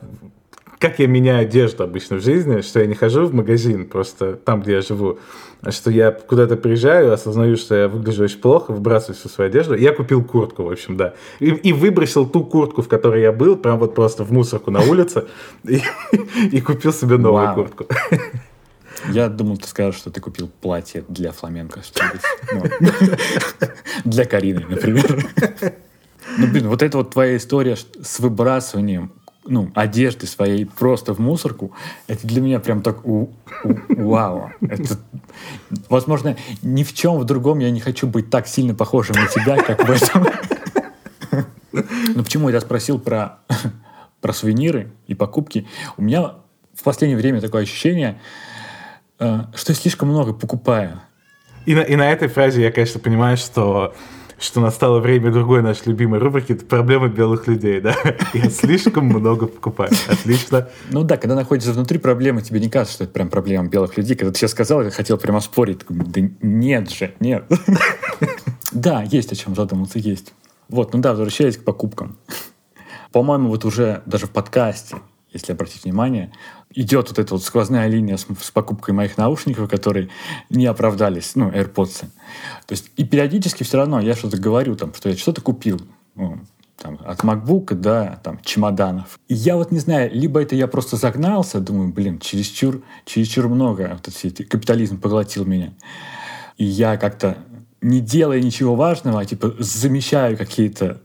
как 0.78 0.98
я 0.98 1.06
меняю 1.06 1.42
одежду 1.42 1.84
обычно 1.84 2.16
в 2.16 2.22
жизни, 2.22 2.60
что 2.60 2.80
я 2.80 2.86
не 2.86 2.94
хожу 2.94 3.26
в 3.26 3.34
магазин 3.34 3.86
просто 3.86 4.34
там, 4.34 4.62
где 4.62 4.72
я 4.74 4.80
живу, 4.82 5.18
а 5.62 5.70
что 5.70 5.90
я 5.90 6.10
куда-то 6.12 6.56
приезжаю, 6.56 7.12
осознаю, 7.12 7.56
что 7.56 7.74
я 7.74 7.88
выгляжу 7.88 8.24
очень 8.24 8.38
плохо, 8.38 8.72
выбрасываю 8.72 9.16
всю 9.16 9.28
свою 9.28 9.50
одежду. 9.50 9.74
Я 9.74 9.92
купил 9.92 10.22
куртку, 10.22 10.64
в 10.64 10.70
общем, 10.70 10.96
да. 10.96 11.14
И, 11.40 11.46
и 11.46 11.72
выбросил 11.72 12.26
ту 12.26 12.44
куртку, 12.44 12.82
в 12.82 12.88
которой 12.88 13.22
я 13.22 13.32
был, 13.32 13.56
прям 13.56 13.78
вот 13.78 13.94
просто 13.94 14.24
в 14.24 14.32
мусорку 14.32 14.70
на 14.70 14.80
улице, 14.80 15.24
и, 15.64 15.80
и 16.52 16.60
купил 16.60 16.92
себе 16.92 17.16
новую 17.16 17.46
Вау. 17.46 17.54
куртку. 17.54 17.86
Я 19.16 19.30
думал, 19.30 19.56
ты 19.56 19.66
скажешь, 19.66 19.98
что 19.98 20.10
ты 20.10 20.20
купил 20.20 20.46
платье 20.60 21.02
для 21.08 21.32
фламенко. 21.32 21.80
что-нибудь. 21.82 22.20
Ну, 22.52 23.66
Для 24.04 24.26
Карины, 24.26 24.66
например. 24.68 25.26
Ну, 26.36 26.46
блин, 26.48 26.68
вот 26.68 26.82
эта 26.82 26.98
вот 26.98 27.12
твоя 27.12 27.38
история 27.38 27.76
с 27.76 28.20
выбрасыванием 28.20 29.12
ну, 29.46 29.70
одежды 29.74 30.26
своей 30.26 30.66
просто 30.66 31.14
в 31.14 31.18
мусорку, 31.18 31.72
это 32.08 32.26
для 32.26 32.42
меня 32.42 32.60
прям 32.60 32.82
так 32.82 33.06
у- 33.06 33.30
у- 33.64 33.76
вау. 34.04 34.50
Это, 34.60 34.98
возможно, 35.88 36.36
ни 36.60 36.82
в 36.82 36.92
чем 36.92 37.18
в 37.18 37.24
другом 37.24 37.60
я 37.60 37.70
не 37.70 37.80
хочу 37.80 38.06
быть 38.06 38.28
так 38.28 38.46
сильно 38.46 38.74
похожим 38.74 39.16
на 39.16 39.28
тебя, 39.28 39.56
как 39.62 39.88
в 39.88 39.90
этом. 39.90 40.26
Но 42.14 42.22
почему 42.22 42.50
я 42.50 42.60
спросил 42.60 42.98
про, 42.98 43.38
про 44.20 44.34
сувениры 44.34 44.92
и 45.06 45.14
покупки? 45.14 45.66
У 45.96 46.02
меня 46.02 46.34
в 46.74 46.82
последнее 46.82 47.16
время 47.16 47.40
такое 47.40 47.62
ощущение, 47.62 48.20
что 49.18 49.72
я 49.72 49.74
слишком 49.74 50.08
много 50.08 50.32
покупаю. 50.32 51.00
И 51.66 51.74
на, 51.74 51.80
и 51.80 51.96
на 51.96 52.10
этой 52.10 52.28
фразе 52.28 52.62
я, 52.62 52.70
конечно, 52.70 53.00
понимаю, 53.00 53.36
что, 53.36 53.94
что 54.38 54.60
настало 54.60 55.00
время 55.00 55.32
другой 55.32 55.62
нашей 55.62 55.88
любимой 55.88 56.20
рубрики 56.20 56.52
это 56.52 56.64
проблемы 56.64 57.08
белых 57.08 57.48
людей, 57.48 57.80
да? 57.80 57.94
Я 58.34 58.50
слишком 58.50 59.06
много 59.06 59.46
покупаю. 59.46 59.90
Отлично. 60.08 60.68
Ну 60.90 61.02
да, 61.02 61.16
когда 61.16 61.34
находишься 61.34 61.72
внутри 61.72 61.98
проблемы, 61.98 62.42
тебе 62.42 62.60
не 62.60 62.70
кажется, 62.70 62.94
что 62.94 63.04
это 63.04 63.12
прям 63.12 63.30
проблема 63.30 63.68
белых 63.68 63.96
людей. 63.96 64.16
Когда 64.16 64.32
ты 64.32 64.38
сейчас 64.38 64.52
сказал, 64.52 64.82
я 64.82 64.90
хотел 64.90 65.18
прямо 65.18 65.40
спорить. 65.40 65.80
Да 65.88 66.20
нет 66.40 66.90
же, 66.90 67.14
нет. 67.20 67.44
Да, 68.72 69.02
есть 69.04 69.32
о 69.32 69.36
чем 69.36 69.54
задуматься, 69.54 69.98
есть. 69.98 70.34
Вот, 70.68 70.92
ну 70.92 71.00
да, 71.00 71.10
возвращаясь 71.10 71.56
к 71.56 71.64
покупкам. 71.64 72.18
По-моему, 73.10 73.48
вот 73.48 73.64
уже 73.64 74.02
даже 74.04 74.26
в 74.26 74.30
подкасте 74.30 74.96
если 75.36 75.52
обратить 75.52 75.84
внимание, 75.84 76.32
идет 76.70 77.08
вот 77.08 77.18
эта 77.18 77.34
вот 77.34 77.42
сквозная 77.42 77.88
линия 77.88 78.16
с, 78.16 78.26
с 78.40 78.50
покупкой 78.50 78.94
моих 78.94 79.16
наушников, 79.16 79.68
которые 79.68 80.08
не 80.50 80.66
оправдались, 80.66 81.34
ну, 81.34 81.50
AirPods. 81.50 82.00
То 82.66 82.72
есть 82.72 82.90
и 82.96 83.04
периодически 83.04 83.62
все 83.62 83.78
равно 83.78 84.00
я 84.00 84.14
что-то 84.14 84.36
говорю, 84.36 84.76
там, 84.76 84.92
что 84.94 85.08
я 85.08 85.16
что-то 85.16 85.40
купил. 85.40 85.80
Ну, 86.14 86.40
там, 86.76 86.98
от 87.04 87.20
MacBook 87.20 87.74
до 87.74 88.20
там, 88.22 88.38
чемоданов. 88.42 89.18
И 89.28 89.34
я 89.34 89.56
вот 89.56 89.72
не 89.72 89.78
знаю, 89.78 90.10
либо 90.12 90.42
это 90.42 90.54
я 90.54 90.66
просто 90.66 90.96
загнался, 90.96 91.60
думаю, 91.60 91.92
блин, 91.92 92.18
чересчур, 92.18 92.82
чересчр 93.06 93.48
много, 93.48 93.90
вот 93.92 94.12
все 94.14 94.28
эти, 94.28 94.42
капитализм 94.42 95.00
поглотил 95.00 95.44
меня. 95.44 95.72
И 96.58 96.64
я 96.64 96.96
как-то 96.96 97.38
не 97.80 98.00
делая 98.00 98.40
ничего 98.40 98.74
важного, 98.74 99.20
а 99.20 99.24
типа 99.24 99.54
замещаю 99.58 100.36
какие-то 100.36 101.00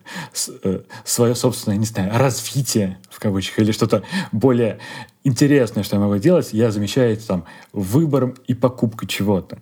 э, 0.63 0.81
свое 1.03 1.35
собственное, 1.35 1.77
не 1.77 1.85
знаю, 1.85 2.11
развитие 2.17 2.97
кавычках 3.21 3.59
или 3.59 3.71
что-то 3.71 4.03
более 4.31 4.79
интересное, 5.23 5.83
что 5.83 5.95
я 5.95 6.01
могу 6.01 6.17
делать, 6.17 6.49
я 6.53 6.71
замещаю 6.71 7.13
это 7.13 7.25
там 7.25 7.45
выбором 7.71 8.35
и 8.47 8.53
покупкой 8.53 9.07
чего-то. 9.07 9.59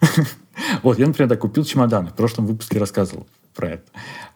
Вот, 0.82 0.98
я, 0.98 1.06
например, 1.06 1.34
купил 1.38 1.64
чемоданы. 1.64 2.10
В 2.10 2.14
прошлом 2.14 2.46
выпуске 2.46 2.78
рассказывал 2.78 3.26
про 3.54 3.70
это. 3.70 3.82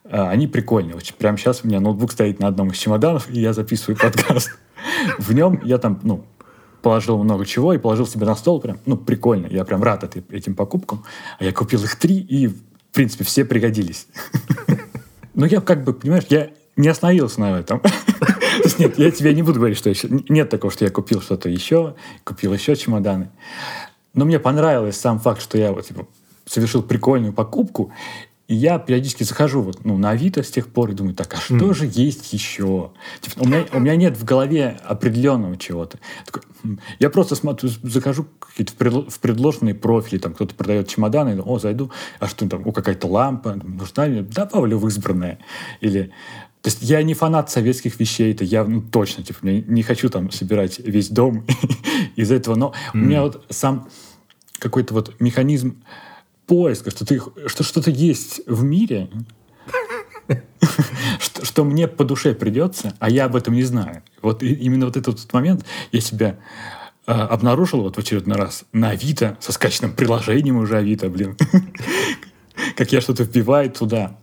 А, 0.05 0.31
они 0.31 0.47
прикольные. 0.47 0.97
Прямо 1.19 1.37
сейчас 1.37 1.61
у 1.63 1.69
меня 1.69 1.79
ноутбук 1.79 2.11
стоит 2.11 2.41
на 2.41 2.49
одном 2.49 2.71
из 2.71 2.79
чемоданов, 2.79 3.29
и 3.29 3.39
я 3.39 3.53
записываю 3.53 3.99
подкаст. 3.99 4.59
В 5.19 5.35
нем 5.35 5.61
я 5.63 5.77
там, 5.77 6.01
ну, 6.03 6.25
положил 6.81 7.23
много 7.23 7.45
чего 7.45 7.75
и 7.75 7.79
положил 7.79 8.07
себе 8.07 8.25
на 8.25 8.35
стол. 8.35 8.61
Прям, 8.61 8.79
ну, 8.87 8.97
прикольно. 8.97 9.47
Я 9.47 9.67
прям 9.67 9.83
рад 9.83 10.05
этой, 10.05 10.25
этим 10.31 10.55
покупкам. 10.55 11.05
А 11.39 11.45
я 11.45 11.53
купил 11.53 11.85
их 11.85 11.97
три, 11.97 12.19
и, 12.19 12.49
в 12.49 12.57
принципе, 12.93 13.25
все 13.25 13.45
пригодились. 13.45 14.09
Но 15.35 15.45
я 15.45 15.61
как 15.61 15.85
бы, 15.85 15.93
понимаешь, 15.93 16.25
я 16.31 16.51
не 16.77 16.89
остановился 16.89 17.41
на 17.41 17.59
этом. 17.61 17.83
Нет, 18.79 18.99
я 18.99 19.11
тебе 19.11 19.35
не 19.35 19.43
буду 19.43 19.59
говорить, 19.59 19.79
что 19.79 19.91
еще... 19.91 20.09
Нет 20.29 20.51
такого, 20.51 20.73
что 20.73 20.85
я 20.85 20.91
купил 20.91 21.21
что-то 21.21 21.49
еще, 21.49 21.95
купил 22.25 22.53
еще 22.53 22.77
чемоданы. 22.77 23.31
Но 24.15 24.25
мне 24.25 24.39
понравилось 24.39 24.97
сам 24.97 25.21
факт, 25.21 25.43
что 25.43 25.59
я 25.59 25.73
вот 25.73 25.87
типа, 25.87 26.07
совершил 26.47 26.83
прикольную 26.83 27.33
покупку, 27.33 27.93
и 28.49 28.55
я 28.55 28.79
периодически 28.79 29.25
захожу 29.25 29.61
вот, 29.61 29.85
ну, 29.85 29.99
на 29.99 30.11
Авито 30.11 30.45
с 30.45 30.51
тех 30.51 30.69
пор 30.69 30.91
и 30.91 30.95
думаю, 30.95 31.15
так, 31.15 31.35
а 31.35 31.37
что 31.37 31.55
mm. 31.57 31.75
же 31.75 31.91
есть 31.93 32.33
еще? 32.33 32.93
Типа, 33.21 33.41
у, 33.43 33.47
меня, 33.47 33.67
у 33.73 33.81
меня 33.81 33.97
нет 33.97 34.17
в 34.17 34.25
голове 34.25 34.79
определенного 34.85 35.57
чего-то. 35.57 35.99
Такой, 36.25 36.43
я 37.01 37.11
просто 37.11 37.35
смотрю, 37.35 37.71
захожу 37.83 38.27
в 38.57 39.19
предложенные 39.19 39.75
профили, 39.75 40.19
там 40.19 40.33
кто-то 40.33 40.55
продает 40.55 40.87
чемоданы, 40.89 41.41
о, 41.43 41.59
зайду, 41.59 41.91
а 42.21 42.29
что 42.29 42.49
там, 42.49 42.63
о, 42.65 42.71
какая-то 42.71 43.09
лампа, 43.09 43.55
нужна 43.55 44.07
ли? 44.07 44.23
Добавлю 44.23 44.79
в 44.79 44.87
избранное. 44.87 45.41
Или 45.81 46.13
то 46.67 46.71
есть 46.71 46.83
я 46.83 47.01
не 47.05 47.15
фанат 47.15 47.49
советских 47.49 48.01
вещей, 48.01 48.33
это 48.33 48.43
я 48.43 48.65
ну, 48.65 48.83
точно, 48.83 49.23
типа, 49.23 49.39
я 49.47 49.63
не 49.69 49.85
хочу 49.85 50.09
там 50.09 50.33
собирать 50.33 50.81
весь 50.81 51.11
дом 51.11 51.47
из 52.17 52.33
этого, 52.33 52.57
но 52.57 52.75
mm. 52.89 52.91
у 52.93 52.97
меня 52.97 53.23
вот 53.23 53.47
сам 53.51 53.89
какой-то 54.59 54.93
вот 54.93 55.15
механизм 55.21 55.81
поиска, 56.45 56.91
что, 56.91 57.07
ты, 57.07 57.23
что 57.47 57.63
что-то 57.63 57.93
есть 57.93 58.41
в 58.49 58.65
мире, 58.65 59.09
что, 61.21 61.45
что 61.45 61.63
мне 61.63 61.87
по 61.87 62.03
душе 62.03 62.35
придется, 62.35 62.97
а 62.99 63.11
я 63.11 63.27
об 63.27 63.37
этом 63.37 63.55
не 63.55 63.63
знаю. 63.63 64.03
Вот 64.21 64.43
именно 64.43 64.87
вот 64.87 64.97
этот 64.97 65.33
момент 65.33 65.65
я 65.93 66.01
себя 66.01 66.37
э, 67.07 67.13
обнаружил 67.13 67.83
вот 67.83 67.95
в 67.95 68.01
очередной 68.01 68.39
раз 68.39 68.65
на 68.73 68.91
Авито, 68.91 69.39
со 69.39 69.53
скачанным 69.53 69.95
приложением 69.95 70.57
уже 70.57 70.79
Авито, 70.79 71.11
блин. 71.11 71.37
как 72.77 72.91
я 72.91 73.01
что-то 73.01 73.23
вбиваю 73.23 73.71
туда. 73.71 74.19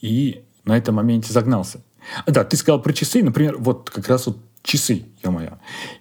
И 0.00 0.42
на 0.66 0.76
этом 0.76 0.96
моменте 0.96 1.32
загнался. 1.32 1.80
Да, 2.26 2.44
ты 2.44 2.56
сказал 2.56 2.82
про 2.82 2.92
часы, 2.92 3.22
например, 3.22 3.56
вот 3.58 3.90
как 3.90 4.08
раз 4.08 4.26
вот 4.26 4.38
часы, 4.62 5.04
ё-моё. 5.24 5.52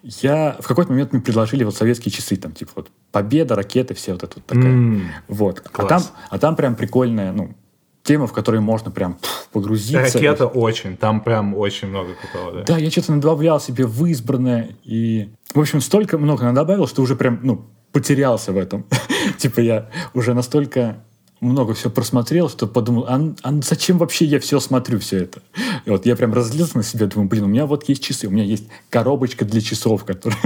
Я 0.03 0.57
в 0.59 0.68
какой-то 0.68 0.91
момент 0.91 1.13
мне 1.13 1.22
предложили 1.22 1.63
вот 1.63 1.76
советские 1.76 2.11
часы, 2.11 2.36
там, 2.36 2.51
типа 2.51 2.72
вот 2.76 2.89
Победа, 3.11 3.55
ракеты, 3.55 3.93
все 3.93 4.11
вот 4.11 4.24
это 4.24 4.34
вот 4.36 4.45
такая. 4.45 4.74
Mm, 4.74 5.01
вот. 5.30 5.63
А 5.72 5.86
там, 5.86 6.03
а 6.30 6.38
там 6.38 6.55
прям 6.55 6.76
прикольная, 6.76 7.32
ну, 7.32 7.55
тема, 8.03 8.28
в 8.28 8.34
которой 8.34 8.59
можно 8.59 8.91
прям 8.91 9.16
пфф, 9.16 9.47
погрузиться. 9.51 10.18
Ракета 10.18 10.47
очень, 10.47 10.97
там 10.97 11.22
прям 11.22 11.55
очень 11.55 11.88
много 11.88 12.09
такого, 12.22 12.51
да. 12.51 12.63
Да, 12.63 12.78
я 12.78 12.91
что-то 12.91 13.13
надобавлял 13.13 13.59
себе 13.59 13.86
в 13.86 14.05
избранное, 14.05 14.76
и, 14.84 15.30
в 15.53 15.59
общем, 15.59 15.80
столько 15.80 16.18
много 16.18 16.43
надобавил, 16.43 16.88
что 16.88 17.01
уже 17.01 17.16
прям, 17.16 17.39
ну, 17.41 17.66
потерялся 17.91 18.51
в 18.51 18.57
этом. 18.57 18.86
типа 19.38 19.61
я 19.61 19.89
уже 20.13 20.34
настолько 20.34 21.05
много 21.42 21.74
все 21.74 21.90
просмотрел, 21.90 22.50
что 22.50 22.68
подумал, 22.68 23.06
а, 23.08 23.34
а 23.44 23.54
зачем 23.62 23.98
вообще 23.98 24.26
я 24.26 24.40
все 24.40 24.60
смотрю, 24.60 25.00
все 25.00 25.24
это? 25.24 25.42
И 25.86 25.90
вот 25.90 26.06
я 26.06 26.16
прям 26.16 26.34
разлился 26.34 26.78
на 26.78 26.84
себя, 26.84 27.08
думаю, 27.08 27.30
блин, 27.30 27.44
у 27.46 27.48
меня 27.48 27.66
вот 27.66 27.88
есть 27.90 28.04
часы, 28.04 28.28
у 28.28 28.32
меня 28.32 28.44
есть 28.44 28.68
коробочка 28.90 29.46
для 29.46 29.62
часов, 29.62 30.06
которая 30.06 30.40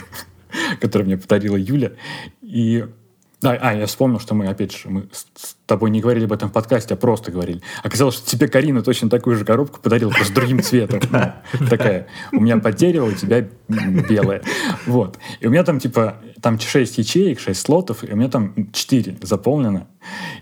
которую 0.80 1.06
мне 1.06 1.18
подарила 1.18 1.56
Юля. 1.56 1.92
И 2.42 2.86
да, 3.46 3.58
а, 3.60 3.74
я 3.74 3.86
вспомнил, 3.86 4.18
что 4.18 4.34
мы, 4.34 4.48
опять 4.48 4.76
же, 4.76 4.88
мы 4.88 5.08
с 5.12 5.56
тобой 5.66 5.90
не 5.90 6.00
говорили 6.00 6.24
об 6.24 6.32
этом 6.32 6.50
подкасте, 6.50 6.94
а 6.94 6.96
просто 6.96 7.30
говорили. 7.30 7.62
Оказалось, 7.84 8.16
что 8.16 8.28
тебе 8.28 8.48
Карина 8.48 8.82
точно 8.82 9.08
такую 9.08 9.36
же 9.36 9.44
коробку 9.44 9.78
подарила, 9.80 10.10
просто 10.10 10.34
другим 10.34 10.60
цветом. 10.62 11.00
Такая, 11.70 12.08
у 12.32 12.40
меня 12.40 12.58
под 12.58 12.74
дерево, 12.74 13.06
у 13.06 13.12
тебя 13.12 13.46
белая. 13.68 14.42
Вот. 14.86 15.18
И 15.38 15.46
у 15.46 15.50
меня 15.50 15.62
там, 15.62 15.78
типа, 15.78 16.16
там 16.42 16.58
6 16.58 16.98
ячеек, 16.98 17.38
6 17.38 17.60
слотов, 17.60 18.02
и 18.02 18.12
у 18.12 18.16
меня 18.16 18.28
там 18.28 18.52
4 18.72 19.18
заполнено. 19.22 19.86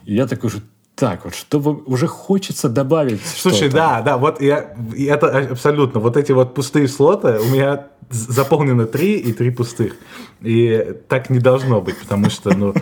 И 0.06 0.14
я 0.14 0.26
такой 0.26 0.48
же, 0.48 0.62
так 0.94 1.24
вот, 1.24 1.34
чтобы 1.34 1.82
уже 1.84 2.06
хочется 2.06 2.70
добавить 2.70 3.20
Слушай, 3.26 3.68
да, 3.68 4.00
да, 4.00 4.16
вот 4.16 4.40
я, 4.40 4.74
это 4.96 5.50
абсолютно, 5.50 6.00
вот 6.00 6.16
эти 6.16 6.32
вот 6.32 6.54
пустые 6.54 6.88
слоты, 6.88 7.38
у 7.38 7.50
меня 7.50 7.88
заполнено 8.10 8.86
три 8.86 9.18
и 9.18 9.32
три 9.32 9.50
пустых. 9.50 9.96
И 10.42 10.94
так 11.08 11.30
не 11.30 11.38
должно 11.38 11.80
быть, 11.80 11.98
потому 11.98 12.30
что, 12.30 12.54
ну, 12.56 12.74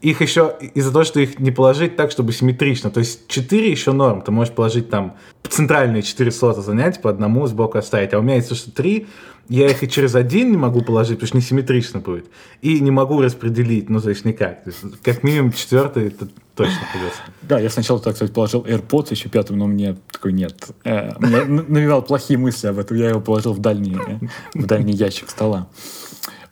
их 0.00 0.20
еще 0.20 0.56
из-за 0.74 0.92
того, 0.92 1.04
что 1.04 1.20
их 1.20 1.38
не 1.38 1.50
положить 1.50 1.96
так, 1.96 2.10
чтобы 2.10 2.32
симметрично. 2.32 2.90
То 2.90 3.00
есть 3.00 3.28
4 3.28 3.70
еще 3.70 3.92
норм. 3.92 4.22
Ты 4.22 4.30
можешь 4.30 4.54
положить 4.54 4.90
там 4.90 5.16
центральные 5.48 6.02
4 6.02 6.30
слота 6.30 6.60
занять, 6.60 7.00
по 7.00 7.10
одному 7.10 7.46
сбоку 7.46 7.78
оставить. 7.78 8.12
А 8.12 8.18
у 8.18 8.22
меня 8.22 8.36
есть 8.36 8.54
что 8.54 8.70
3, 8.70 9.06
я 9.48 9.68
их 9.68 9.82
и 9.82 9.88
через 9.88 10.14
один 10.14 10.50
не 10.50 10.56
могу 10.56 10.82
положить, 10.82 11.18
потому 11.18 11.28
что 11.28 11.36
несимметрично 11.38 12.00
будет. 12.00 12.26
И 12.62 12.80
не 12.80 12.90
могу 12.90 13.20
распределить, 13.22 13.88
ну, 13.88 14.00
то 14.00 14.10
никак. 14.10 14.64
То 14.64 14.70
есть, 14.70 15.02
как 15.02 15.22
минимум 15.22 15.52
четвертый 15.52 16.08
это 16.08 16.28
точно 16.56 16.80
придется. 16.92 17.20
Да, 17.42 17.60
я 17.60 17.70
сначала, 17.70 18.00
так 18.00 18.16
сказать, 18.16 18.34
положил 18.34 18.62
AirPods 18.62 19.08
еще 19.10 19.28
пятым, 19.28 19.58
но 19.58 19.66
мне 19.66 19.96
такой 20.10 20.32
нет. 20.32 20.68
Э, 20.84 21.12
мне 21.18 21.44
навевал 21.44 22.02
плохие 22.02 22.38
мысли 22.38 22.66
об 22.66 22.78
этом, 22.78 22.96
я 22.96 23.10
его 23.10 23.20
положил 23.20 23.52
в 23.52 23.60
дальний, 23.60 23.96
э, 23.96 24.26
в 24.54 24.66
дальний 24.66 24.94
ящик 24.94 25.30
стола. 25.30 25.68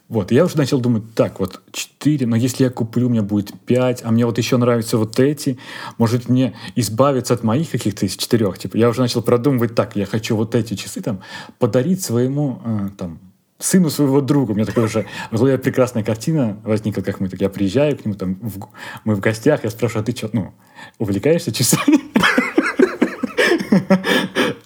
Вот, 0.09 0.31
я 0.31 0.45
уже 0.45 0.59
начал 0.59 0.81
думать, 0.81 1.15
так, 1.15 1.41
вот 1.41 1.63
4, 1.73 2.27
но 2.27 2.37
если 2.37 2.65
я 2.65 2.71
куплю, 2.71 3.09
мне 3.09 3.23
будет 3.23 3.59
5, 3.65 4.03
а 4.05 4.11
мне 4.11 4.27
вот 4.27 4.37
еще 4.37 4.59
нравятся 4.59 4.99
вот 4.99 5.19
эти, 5.19 5.59
может 5.97 6.29
мне 6.29 6.55
избавиться 6.77 7.33
от 7.33 7.43
моих 7.43 7.71
каких-то 7.71 8.05
из 8.05 8.15
четырех, 8.17 8.59
типа, 8.59 8.77
я 8.77 8.91
уже 8.91 9.01
начал 9.01 9.23
продумывать, 9.23 9.75
так, 9.75 9.97
я 9.97 10.05
хочу 10.05 10.37
вот 10.37 10.55
эти 10.55 10.75
часы 10.75 11.01
там 11.01 11.23
подарить 11.59 12.03
своему, 12.03 12.61
э, 12.65 12.91
там, 12.99 13.19
сыну 13.65 13.91
своего 13.91 14.21
друга. 14.21 14.53
У 14.53 14.55
меня 14.55 14.67
такая 14.67 14.85
уже 14.85 15.07
в 15.31 15.37
голове 15.37 15.59
прекрасная 15.59 16.05
картина 16.05 16.59
возникла, 16.65 17.03
как 17.03 17.21
мы, 17.21 17.29
так 17.29 17.41
я 17.41 17.49
приезжаю 17.49 17.97
к 17.97 18.05
нему, 18.05 18.15
там, 18.15 18.35
в, 18.41 18.69
мы 19.05 19.15
в 19.15 19.21
гостях, 19.21 19.65
я 19.65 19.71
спрашиваю, 19.71 20.03
а 20.03 20.05
ты 20.05 20.15
что, 20.15 20.29
ну, 20.33 20.53
увлекаешься 20.99 21.53
часами? 21.53 22.01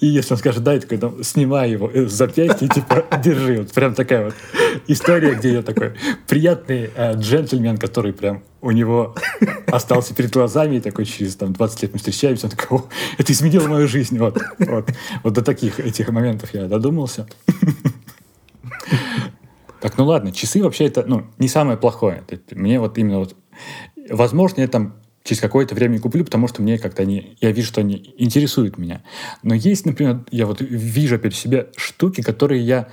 И 0.00 0.06
если 0.06 0.34
он 0.34 0.38
скажет, 0.38 0.62
да, 0.62 0.74
я 0.74 0.80
такой, 0.80 0.98
там, 0.98 1.24
снимай 1.24 1.70
его 1.70 1.90
с 1.92 2.12
запястья 2.12 2.68
типа, 2.68 3.04
держи. 3.22 3.58
Вот 3.58 3.72
прям 3.72 3.94
такая 3.94 4.26
вот 4.26 4.34
история, 4.86 5.34
где 5.34 5.54
я 5.54 5.62
такой 5.62 5.94
приятный 6.28 6.90
э, 6.94 7.14
джентльмен, 7.14 7.78
который 7.78 8.12
прям 8.12 8.42
у 8.60 8.70
него 8.70 9.14
остался 9.66 10.14
перед 10.14 10.30
глазами, 10.32 10.76
и 10.76 10.80
такой 10.80 11.04
через 11.04 11.36
там, 11.36 11.52
20 11.52 11.82
лет 11.82 11.92
мы 11.92 11.98
встречаемся, 11.98 12.46
он 12.46 12.52
такой, 12.52 12.80
это 13.16 13.32
изменило 13.32 13.66
мою 13.66 13.88
жизнь. 13.88 14.18
Вот, 14.18 14.40
вот, 14.58 14.90
вот 15.24 15.32
до 15.32 15.42
таких 15.42 15.80
этих 15.80 16.08
моментов 16.10 16.54
я 16.54 16.66
додумался. 16.66 17.26
Так, 19.80 19.96
ну 19.96 20.04
ладно, 20.04 20.32
часы 20.32 20.62
вообще 20.62 20.86
это 20.86 21.04
ну, 21.06 21.26
не 21.38 21.48
самое 21.48 21.78
плохое. 21.78 22.24
Мне 22.50 22.80
вот 22.80 22.98
именно 22.98 23.20
вот... 23.20 23.36
Возможно, 24.10 24.60
я 24.60 24.68
там 24.68 24.96
через 25.22 25.40
какое-то 25.40 25.74
время 25.74 26.00
куплю, 26.00 26.24
потому 26.24 26.48
что 26.48 26.62
мне 26.62 26.78
как-то 26.78 27.02
они, 27.02 27.36
я 27.40 27.52
вижу, 27.52 27.68
что 27.68 27.80
они 27.80 28.14
интересуют 28.16 28.78
меня. 28.78 29.02
Но 29.42 29.54
есть, 29.54 29.84
например, 29.84 30.24
я 30.30 30.46
вот 30.46 30.60
вижу 30.60 31.18
в 31.18 31.32
себе 31.32 31.68
штуки, 31.76 32.22
которые 32.22 32.62
я 32.62 32.88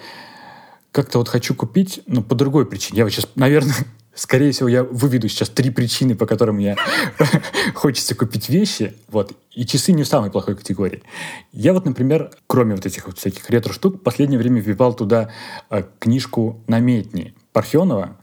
как-то 0.92 1.18
вот 1.18 1.30
хочу 1.30 1.56
купить, 1.56 2.02
но 2.08 2.22
по 2.22 2.36
другой 2.36 2.66
причине. 2.66 3.00
Я 3.00 3.04
вот 3.06 3.12
сейчас, 3.12 3.30
наверное, 3.36 3.76
скорее 4.16 4.52
всего, 4.52 4.70
я 4.70 4.84
выведу 4.84 5.28
сейчас 5.28 5.50
три 5.50 5.70
причины, 5.70 6.16
по 6.16 6.26
которым 6.26 6.58
я 6.58 6.76
хочется 7.76 8.16
купить 8.16 8.50
вещи, 8.50 8.96
вот, 9.10 9.34
и 9.54 9.66
часы 9.66 9.92
не 9.92 10.04
в 10.04 10.08
самой 10.08 10.32
плохой 10.32 10.56
категории. 10.56 11.04
Я 11.52 11.74
вот, 11.74 11.86
например, 11.86 12.32
кроме 12.48 12.76
вот 12.76 12.86
этих 12.86 13.06
вот 13.08 13.18
всяких 13.18 13.50
ретро-штук, 13.50 13.96
в 13.96 14.00
последнее 14.00 14.40
время 14.40 14.62
вбивал 14.62 14.94
туда 14.94 15.32
э, 15.70 15.84
книжку 16.00 16.62
«Наметни» 16.68 17.36
Парфенова. 17.54 18.18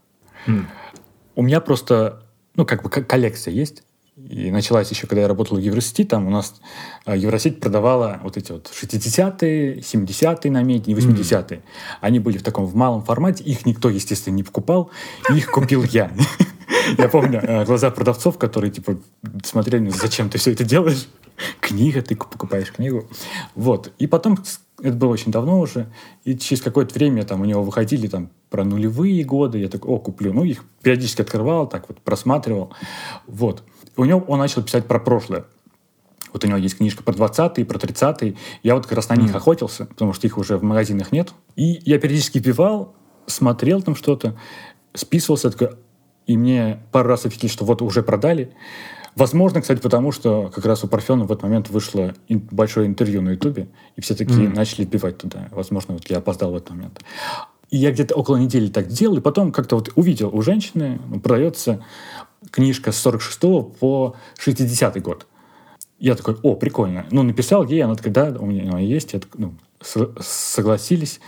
Mm. 0.46 0.64
У 1.36 1.42
меня 1.42 1.60
просто, 1.60 2.22
ну, 2.56 2.66
как 2.66 2.82
бы 2.82 2.90
коллекция 2.90 3.52
есть, 3.52 3.84
И 4.28 4.50
началась 4.50 4.90
еще, 4.90 5.06
когда 5.06 5.22
я 5.22 5.28
работал 5.28 5.56
в 5.56 5.60
Евросети, 5.60 6.04
там 6.04 6.26
у 6.26 6.30
нас 6.30 6.54
э, 7.06 7.16
Евросеть 7.16 7.60
продавала 7.60 8.20
вот 8.22 8.36
эти 8.36 8.52
вот 8.52 8.70
60-е, 8.72 9.80
70-е 9.80 10.50
намедни, 10.50 10.94
80-е. 10.94 11.58
Mm. 11.58 11.62
Они 12.00 12.18
были 12.18 12.38
в 12.38 12.42
таком 12.42 12.66
в 12.66 12.74
малом 12.74 13.02
формате, 13.02 13.44
их 13.44 13.66
никто, 13.66 13.90
естественно, 13.90 14.34
не 14.34 14.42
покупал, 14.42 14.90
их 15.30 15.50
купил 15.50 15.84
я. 15.84 16.12
Я 16.98 17.08
помню 17.08 17.40
э, 17.42 17.64
глаза 17.64 17.90
продавцов, 17.90 18.38
которые 18.38 18.70
типа 18.70 18.98
смотрели, 19.44 19.88
зачем 19.90 20.30
ты 20.30 20.38
все 20.38 20.52
это 20.52 20.64
делаешь? 20.64 21.08
Книга, 21.60 22.02
ты 22.02 22.16
покупаешь 22.16 22.72
книгу. 22.72 23.08
Вот. 23.54 23.92
И 23.98 24.06
потом, 24.06 24.38
это 24.82 24.94
было 24.94 25.10
очень 25.10 25.32
давно 25.32 25.60
уже, 25.60 25.92
и 26.24 26.36
через 26.36 26.62
какое-то 26.62 26.94
время 26.94 27.24
там 27.24 27.40
у 27.40 27.44
него 27.44 27.62
выходили 27.62 28.06
там 28.06 28.30
про 28.50 28.64
нулевые 28.64 29.24
годы, 29.24 29.58
я 29.58 29.68
такой, 29.68 29.90
о, 29.90 29.98
куплю. 29.98 30.32
Ну, 30.32 30.44
их 30.44 30.64
периодически 30.82 31.22
открывал, 31.22 31.68
так 31.68 31.88
вот 31.88 32.00
просматривал. 32.00 32.72
Вот. 33.26 33.62
У 33.96 34.04
него 34.04 34.20
он 34.26 34.38
начал 34.38 34.62
писать 34.62 34.86
про 34.86 34.98
прошлое. 34.98 35.44
Вот 36.32 36.44
у 36.44 36.46
него 36.46 36.56
есть 36.56 36.78
книжка 36.78 37.02
про 37.02 37.12
20-е, 37.12 37.64
про 37.64 37.78
30-е. 37.78 38.36
Я 38.62 38.74
вот 38.74 38.86
как 38.86 38.96
раз 38.96 39.08
на 39.08 39.16
них 39.16 39.32
mm. 39.32 39.36
охотился, 39.36 39.86
потому 39.86 40.12
что 40.12 40.26
их 40.26 40.38
уже 40.38 40.56
в 40.56 40.62
магазинах 40.62 41.12
нет. 41.12 41.32
И 41.56 41.80
я 41.84 41.98
периодически 41.98 42.40
пивал, 42.40 42.94
смотрел 43.26 43.82
там 43.82 43.94
что-то, 43.94 44.38
списывался, 44.94 45.50
такой, 45.50 45.76
и 46.26 46.36
мне 46.36 46.82
пару 46.90 47.08
раз 47.08 47.26
ответили, 47.26 47.50
что 47.50 47.64
вот 47.64 47.82
уже 47.82 48.02
продали. 48.02 48.54
Возможно, 49.14 49.60
кстати, 49.60 49.80
потому 49.80 50.10
что 50.10 50.50
как 50.54 50.64
раз 50.64 50.84
у 50.84 50.88
Парфена 50.88 51.24
в 51.24 51.32
этот 51.32 51.42
момент 51.42 51.68
вышло 51.68 52.14
большое 52.30 52.86
интервью 52.86 53.20
на 53.20 53.30
Ютубе, 53.30 53.68
и 53.96 54.00
все 54.00 54.14
такие 54.14 54.48
mm. 54.48 54.54
начали 54.54 54.86
пивать 54.86 55.18
туда. 55.18 55.48
Возможно, 55.50 55.94
вот 55.94 56.08
я 56.08 56.18
опоздал 56.18 56.52
в 56.52 56.56
этот 56.56 56.70
момент. 56.70 57.00
И 57.68 57.76
я 57.76 57.90
где-то 57.90 58.14
около 58.14 58.36
недели 58.36 58.68
так 58.68 58.88
делал, 58.88 59.18
и 59.18 59.20
потом 59.20 59.52
как-то 59.52 59.76
вот 59.76 59.90
увидел 59.96 60.30
у 60.34 60.40
женщины 60.40 61.00
ну, 61.08 61.20
продается 61.20 61.84
книжка 62.52 62.92
с 62.92 62.98
46 62.98 63.40
по 63.80 64.14
60 64.38 65.02
год. 65.02 65.26
Я 65.98 66.14
такой, 66.14 66.36
о, 66.42 66.54
прикольно. 66.54 67.06
Ну, 67.10 67.22
написал 67.22 67.64
ей, 67.66 67.82
она 67.82 67.96
такая, 67.96 68.12
да, 68.12 68.36
у 68.38 68.46
меня 68.46 68.70
она 68.70 68.78
есть. 68.78 69.14
Я 69.14 69.20
такой, 69.20 69.40
ну, 69.40 69.54
согласились. 70.20 71.20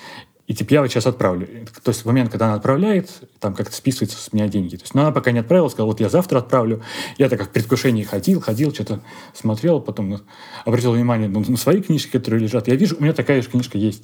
И 0.47 0.55
типа 0.55 0.75
я 0.75 0.83
вот 0.83 0.91
сейчас 0.91 1.07
отправлю. 1.07 1.47
То 1.83 1.91
есть 1.91 2.03
в 2.03 2.07
момент, 2.07 2.31
когда 2.31 2.47
она 2.47 2.55
отправляет, 2.57 3.11
там 3.41 3.55
как-то 3.55 3.75
списываются 3.75 4.19
с 4.19 4.33
меня 4.33 4.47
деньги. 4.47 4.77
То 4.77 4.83
есть, 4.83 4.95
но 4.95 5.03
она 5.03 5.11
пока 5.11 5.31
не 5.31 5.39
отправила, 5.39 5.69
сказала, 5.69 5.87
вот 5.87 6.01
я 6.01 6.11
завтра 6.11 6.39
отправлю. 6.39 6.83
Я 7.17 7.31
так 7.31 7.39
как 7.39 7.49
в 7.49 7.51
предвкушении 7.53 8.03
ходил, 8.03 8.43
ходил, 8.43 8.75
что-то 8.75 9.01
смотрел, 9.33 9.81
потом 9.81 10.11
ну, 10.11 10.21
обратил 10.67 10.93
внимание 10.93 11.29
ну, 11.29 11.43
на 11.49 11.57
свои 11.57 11.81
книжки, 11.81 12.11
которые 12.11 12.43
лежат. 12.43 12.69
Я 12.69 12.75
вижу, 12.77 12.97
у 12.99 13.03
меня 13.03 13.15
такая 13.15 13.41
же 13.41 13.49
книжка 13.49 13.79
есть. 13.79 14.03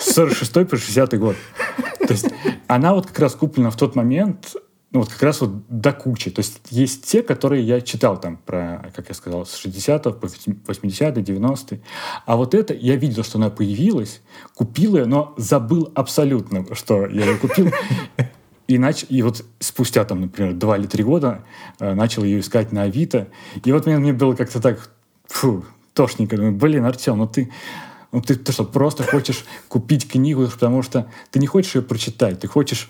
С 0.00 0.14
46 0.14 0.52
по 0.68 0.76
60 0.76 1.18
год. 1.18 1.36
То 2.00 2.12
есть 2.12 2.26
она 2.66 2.92
вот 2.92 3.06
как 3.06 3.18
раз 3.20 3.34
куплена 3.36 3.70
в 3.70 3.76
тот 3.76 3.94
момент, 3.94 4.56
ну, 4.92 5.00
вот 5.00 5.08
как 5.08 5.22
раз 5.22 5.40
вот 5.40 5.66
до 5.68 5.92
кучи. 5.92 6.30
То 6.30 6.40
есть 6.40 6.60
есть 6.70 7.06
те, 7.06 7.22
которые 7.22 7.62
я 7.62 7.80
читал 7.80 8.20
там 8.20 8.36
про, 8.36 8.90
как 8.94 9.08
я 9.08 9.14
сказал, 9.14 9.46
с 9.46 9.56
60 9.56 10.02
по 10.20 10.28
80 10.66 11.24
90 11.24 11.80
А 12.26 12.36
вот 12.36 12.54
это, 12.54 12.74
я 12.74 12.96
видел, 12.96 13.24
что 13.24 13.38
она 13.38 13.48
появилась, 13.48 14.20
купил 14.54 14.96
ее, 14.96 15.06
но 15.06 15.32
забыл 15.38 15.90
абсолютно, 15.94 16.74
что 16.74 17.06
я 17.06 17.24
ее 17.24 17.38
купил. 17.38 17.70
И, 18.68 18.78
нач... 18.78 19.04
и 19.08 19.22
вот 19.22 19.44
спустя, 19.58 20.04
там, 20.04 20.20
например, 20.20 20.54
два 20.54 20.78
или 20.78 20.86
три 20.86 21.02
года 21.02 21.42
э, 21.78 21.94
начал 21.94 22.22
ее 22.22 22.40
искать 22.40 22.70
на 22.70 22.82
Авито. 22.82 23.28
И 23.64 23.72
вот 23.72 23.86
мне, 23.86 23.98
мне 23.98 24.12
было 24.12 24.34
как-то 24.34 24.60
так, 24.60 24.90
фу, 25.26 25.64
тошненько. 25.94 26.36
Думаю, 26.36 26.54
блин, 26.54 26.84
Артем, 26.84 27.18
ну 27.18 27.26
ты, 27.26 27.50
ну 28.12 28.22
ты, 28.22 28.34
ты 28.34 28.52
что, 28.52 28.64
просто 28.64 29.02
хочешь 29.02 29.44
купить 29.68 30.08
книгу, 30.08 30.46
потому 30.48 30.82
что 30.82 31.06
ты 31.30 31.38
не 31.38 31.46
хочешь 31.46 31.74
ее 31.74 31.82
прочитать, 31.82 32.40
ты 32.40 32.46
хочешь 32.46 32.88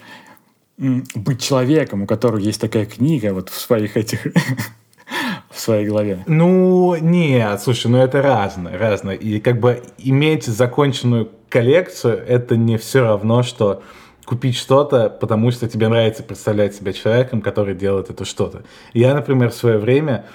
быть 0.78 1.40
человеком, 1.42 2.02
у 2.02 2.06
которого 2.06 2.38
есть 2.38 2.60
такая 2.60 2.86
книга 2.86 3.32
вот 3.34 3.48
в 3.48 3.60
своих 3.60 3.96
этих 3.96 4.26
в 5.50 5.58
своей 5.58 5.86
голове? 5.86 6.24
Ну, 6.26 6.96
нет, 6.96 7.60
слушай, 7.60 7.88
ну 7.88 7.98
это 7.98 8.22
разное, 8.22 8.78
разное. 8.78 9.14
И 9.14 9.40
как 9.40 9.60
бы 9.60 9.82
иметь 9.98 10.44
законченную 10.44 11.30
коллекцию, 11.48 12.24
это 12.26 12.56
не 12.56 12.78
все 12.78 13.02
равно, 13.02 13.42
что 13.42 13.82
купить 14.24 14.56
что-то, 14.56 15.10
потому 15.10 15.50
что 15.50 15.68
тебе 15.68 15.88
нравится 15.88 16.22
представлять 16.22 16.74
себя 16.74 16.92
человеком, 16.92 17.42
который 17.42 17.74
делает 17.74 18.08
это 18.10 18.24
что-то. 18.24 18.62
Я, 18.92 19.14
например, 19.14 19.50
в 19.50 19.54
свое 19.54 19.78
время, 19.78 20.26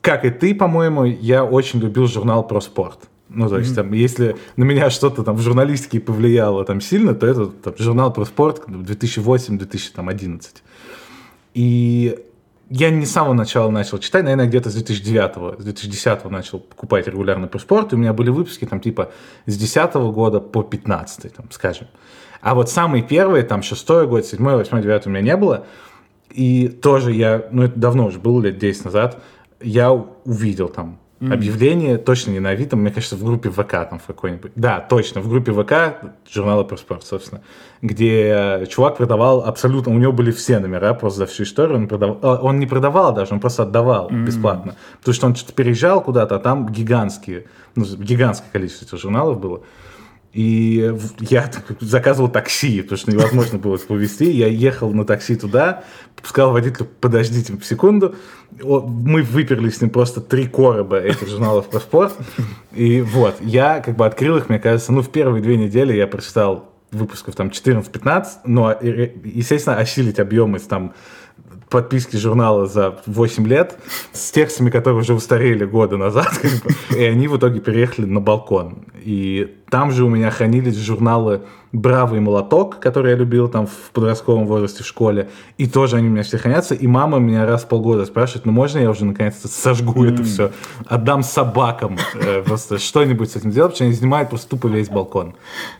как 0.00 0.24
и 0.24 0.30
ты, 0.30 0.54
по-моему, 0.54 1.04
я 1.04 1.44
очень 1.44 1.80
любил 1.80 2.06
журнал 2.06 2.46
про 2.46 2.60
спорт. 2.60 3.08
Ну, 3.34 3.48
то 3.48 3.58
есть, 3.58 3.72
mm-hmm. 3.72 3.74
там, 3.74 3.92
если 3.92 4.36
на 4.56 4.64
меня 4.64 4.90
что-то 4.90 5.22
там 5.22 5.36
в 5.36 5.40
журналистике 5.40 6.00
повлияло 6.00 6.64
там 6.64 6.80
сильно, 6.80 7.14
то 7.14 7.26
это 7.26 7.46
там, 7.46 7.74
журнал 7.78 8.12
про 8.12 8.24
спорт 8.24 8.62
2008-2011. 8.68 10.42
И 11.54 12.18
я 12.74 12.90
не 12.90 13.04
с 13.04 13.12
самого 13.12 13.34
начала 13.34 13.70
начал 13.70 13.98
читать, 13.98 14.24
наверное, 14.24 14.46
где-то 14.46 14.70
с 14.70 14.74
2009, 14.74 15.60
с 15.60 15.64
2010 15.64 16.24
начал 16.30 16.60
покупать 16.60 17.06
регулярно 17.06 17.46
про 17.46 17.58
спорт, 17.58 17.92
и 17.92 17.96
у 17.96 17.98
меня 17.98 18.12
были 18.12 18.30
выпуски 18.30 18.64
там 18.64 18.80
типа 18.80 19.10
с 19.46 19.56
10 19.56 19.94
года 19.94 20.40
по 20.40 20.62
15, 20.62 21.34
там, 21.34 21.50
скажем. 21.50 21.88
А 22.40 22.54
вот 22.54 22.70
самый 22.70 23.02
первый, 23.02 23.42
там, 23.42 23.62
шестой 23.62 24.06
год, 24.06 24.24
седьмой, 24.26 24.56
восьмой, 24.56 24.82
девятый 24.82 25.10
у 25.10 25.14
меня 25.14 25.22
не 25.22 25.36
было. 25.36 25.66
И 26.30 26.68
тоже 26.68 27.12
я, 27.12 27.46
ну 27.50 27.62
это 27.62 27.78
давно 27.78 28.06
уже 28.06 28.18
было, 28.18 28.40
лет 28.40 28.58
10 28.58 28.86
назад, 28.86 29.22
я 29.60 29.92
увидел 29.92 30.68
там 30.68 30.98
Mm. 31.22 31.34
Объявление 31.34 31.98
точно 31.98 32.32
не 32.32 32.40
на 32.40 32.50
Авито, 32.50 32.76
мне 32.76 32.90
кажется, 32.90 33.14
в 33.14 33.22
группе 33.22 33.48
ВК 33.48 33.70
там 33.88 34.00
в 34.00 34.06
какой-нибудь. 34.06 34.50
Да, 34.56 34.80
точно, 34.80 35.20
в 35.20 35.28
группе 35.28 35.52
ВК 35.52 36.04
журнала 36.28 36.64
про 36.64 36.76
спорт, 36.76 37.04
собственно, 37.04 37.42
где 37.80 38.66
чувак 38.68 38.96
продавал 38.96 39.44
абсолютно, 39.44 39.94
у 39.94 39.98
него 39.98 40.12
были 40.12 40.32
все 40.32 40.58
номера 40.58 40.94
просто 40.94 41.20
за 41.20 41.26
всю 41.26 41.44
историю, 41.44 41.76
он 41.76 41.86
продавал, 41.86 42.18
а, 42.22 42.40
он 42.42 42.58
не 42.58 42.66
продавал 42.66 43.14
даже, 43.14 43.34
он 43.34 43.38
просто 43.38 43.62
отдавал 43.62 44.10
mm. 44.10 44.24
бесплатно, 44.24 44.74
потому 44.98 45.14
что 45.14 45.26
он 45.26 45.36
что-то 45.36 45.52
переезжал 45.52 46.02
куда-то, 46.02 46.34
а 46.34 46.38
там 46.40 46.68
гигантские, 46.68 47.46
ну, 47.76 47.84
гигантское 47.84 48.50
количество 48.50 48.86
этих 48.86 48.98
журналов 48.98 49.38
было. 49.38 49.62
И 50.32 50.92
я 51.20 51.50
заказывал 51.80 52.30
такси, 52.30 52.82
потому 52.82 52.98
что 52.98 53.12
невозможно 53.12 53.58
было 53.58 53.76
их 53.76 53.86
повезти. 53.86 54.30
Я 54.30 54.48
ехал 54.48 54.90
на 54.90 55.04
такси 55.04 55.36
туда, 55.36 55.84
сказал 56.24 56.52
водителю, 56.52 56.88
подождите 57.00 57.52
секунду. 57.62 58.14
Мы 58.60 59.22
выперли 59.22 59.70
с 59.70 59.80
ним 59.80 59.90
просто 59.90 60.20
три 60.20 60.46
короба 60.46 60.98
этих 60.98 61.28
журналов 61.28 61.68
про 61.68 61.80
спорт. 61.80 62.14
И 62.72 63.00
вот, 63.00 63.36
я 63.40 63.80
как 63.80 63.96
бы 63.96 64.06
открыл 64.06 64.36
их, 64.36 64.48
мне 64.48 64.58
кажется, 64.58 64.92
ну, 64.92 65.02
в 65.02 65.10
первые 65.10 65.42
две 65.42 65.56
недели 65.56 65.94
я 65.94 66.06
прочитал 66.06 66.72
выпусков 66.90 67.34
там 67.34 67.48
14-15, 67.48 68.26
но, 68.44 68.76
естественно, 68.82 69.76
осилить 69.76 70.20
объемы 70.20 70.58
там 70.58 70.94
подписки 71.72 72.16
журнала 72.16 72.66
за 72.66 72.98
8 73.06 73.46
лет 73.48 73.78
с 74.12 74.30
текстами, 74.30 74.68
которые 74.70 75.00
уже 75.00 75.14
устарели 75.14 75.64
года 75.64 75.96
назад, 75.96 76.28
как 76.42 76.50
бы, 76.50 76.96
и 76.96 77.02
они 77.02 77.28
в 77.28 77.36
итоге 77.38 77.60
переехали 77.60 78.04
на 78.04 78.20
балкон. 78.20 78.84
И 79.02 79.56
там 79.70 79.90
же 79.90 80.04
у 80.04 80.08
меня 80.08 80.30
хранились 80.30 80.76
журналы 80.76 81.40
«Бравый 81.72 82.20
молоток», 82.20 82.78
который 82.78 83.12
я 83.12 83.16
любил 83.16 83.48
там 83.48 83.66
в 83.66 83.90
подростковом 83.92 84.46
возрасте 84.46 84.84
в 84.84 84.86
школе, 84.86 85.30
и 85.56 85.66
тоже 85.66 85.96
они 85.96 86.08
у 86.08 86.10
меня 86.10 86.22
все 86.22 86.36
хранятся, 86.36 86.74
и 86.74 86.86
мама 86.86 87.18
меня 87.18 87.46
раз 87.46 87.64
в 87.64 87.68
полгода 87.68 88.04
спрашивает, 88.04 88.44
ну 88.44 88.52
можно 88.52 88.78
я 88.78 88.90
уже 88.90 89.06
наконец-то 89.06 89.48
сожгу 89.48 90.04
mm. 90.04 90.12
это 90.12 90.22
все, 90.24 90.50
отдам 90.86 91.22
собакам, 91.22 91.96
э, 92.14 92.42
просто 92.42 92.78
что-нибудь 92.78 93.32
с 93.32 93.36
этим 93.36 93.50
делать, 93.50 93.72
потому 93.72 93.76
что 93.76 93.84
они 93.84 93.94
занимают 93.94 94.28
просто 94.28 94.50
тупо 94.50 94.66
весь 94.66 94.90
балкон. 94.90 95.34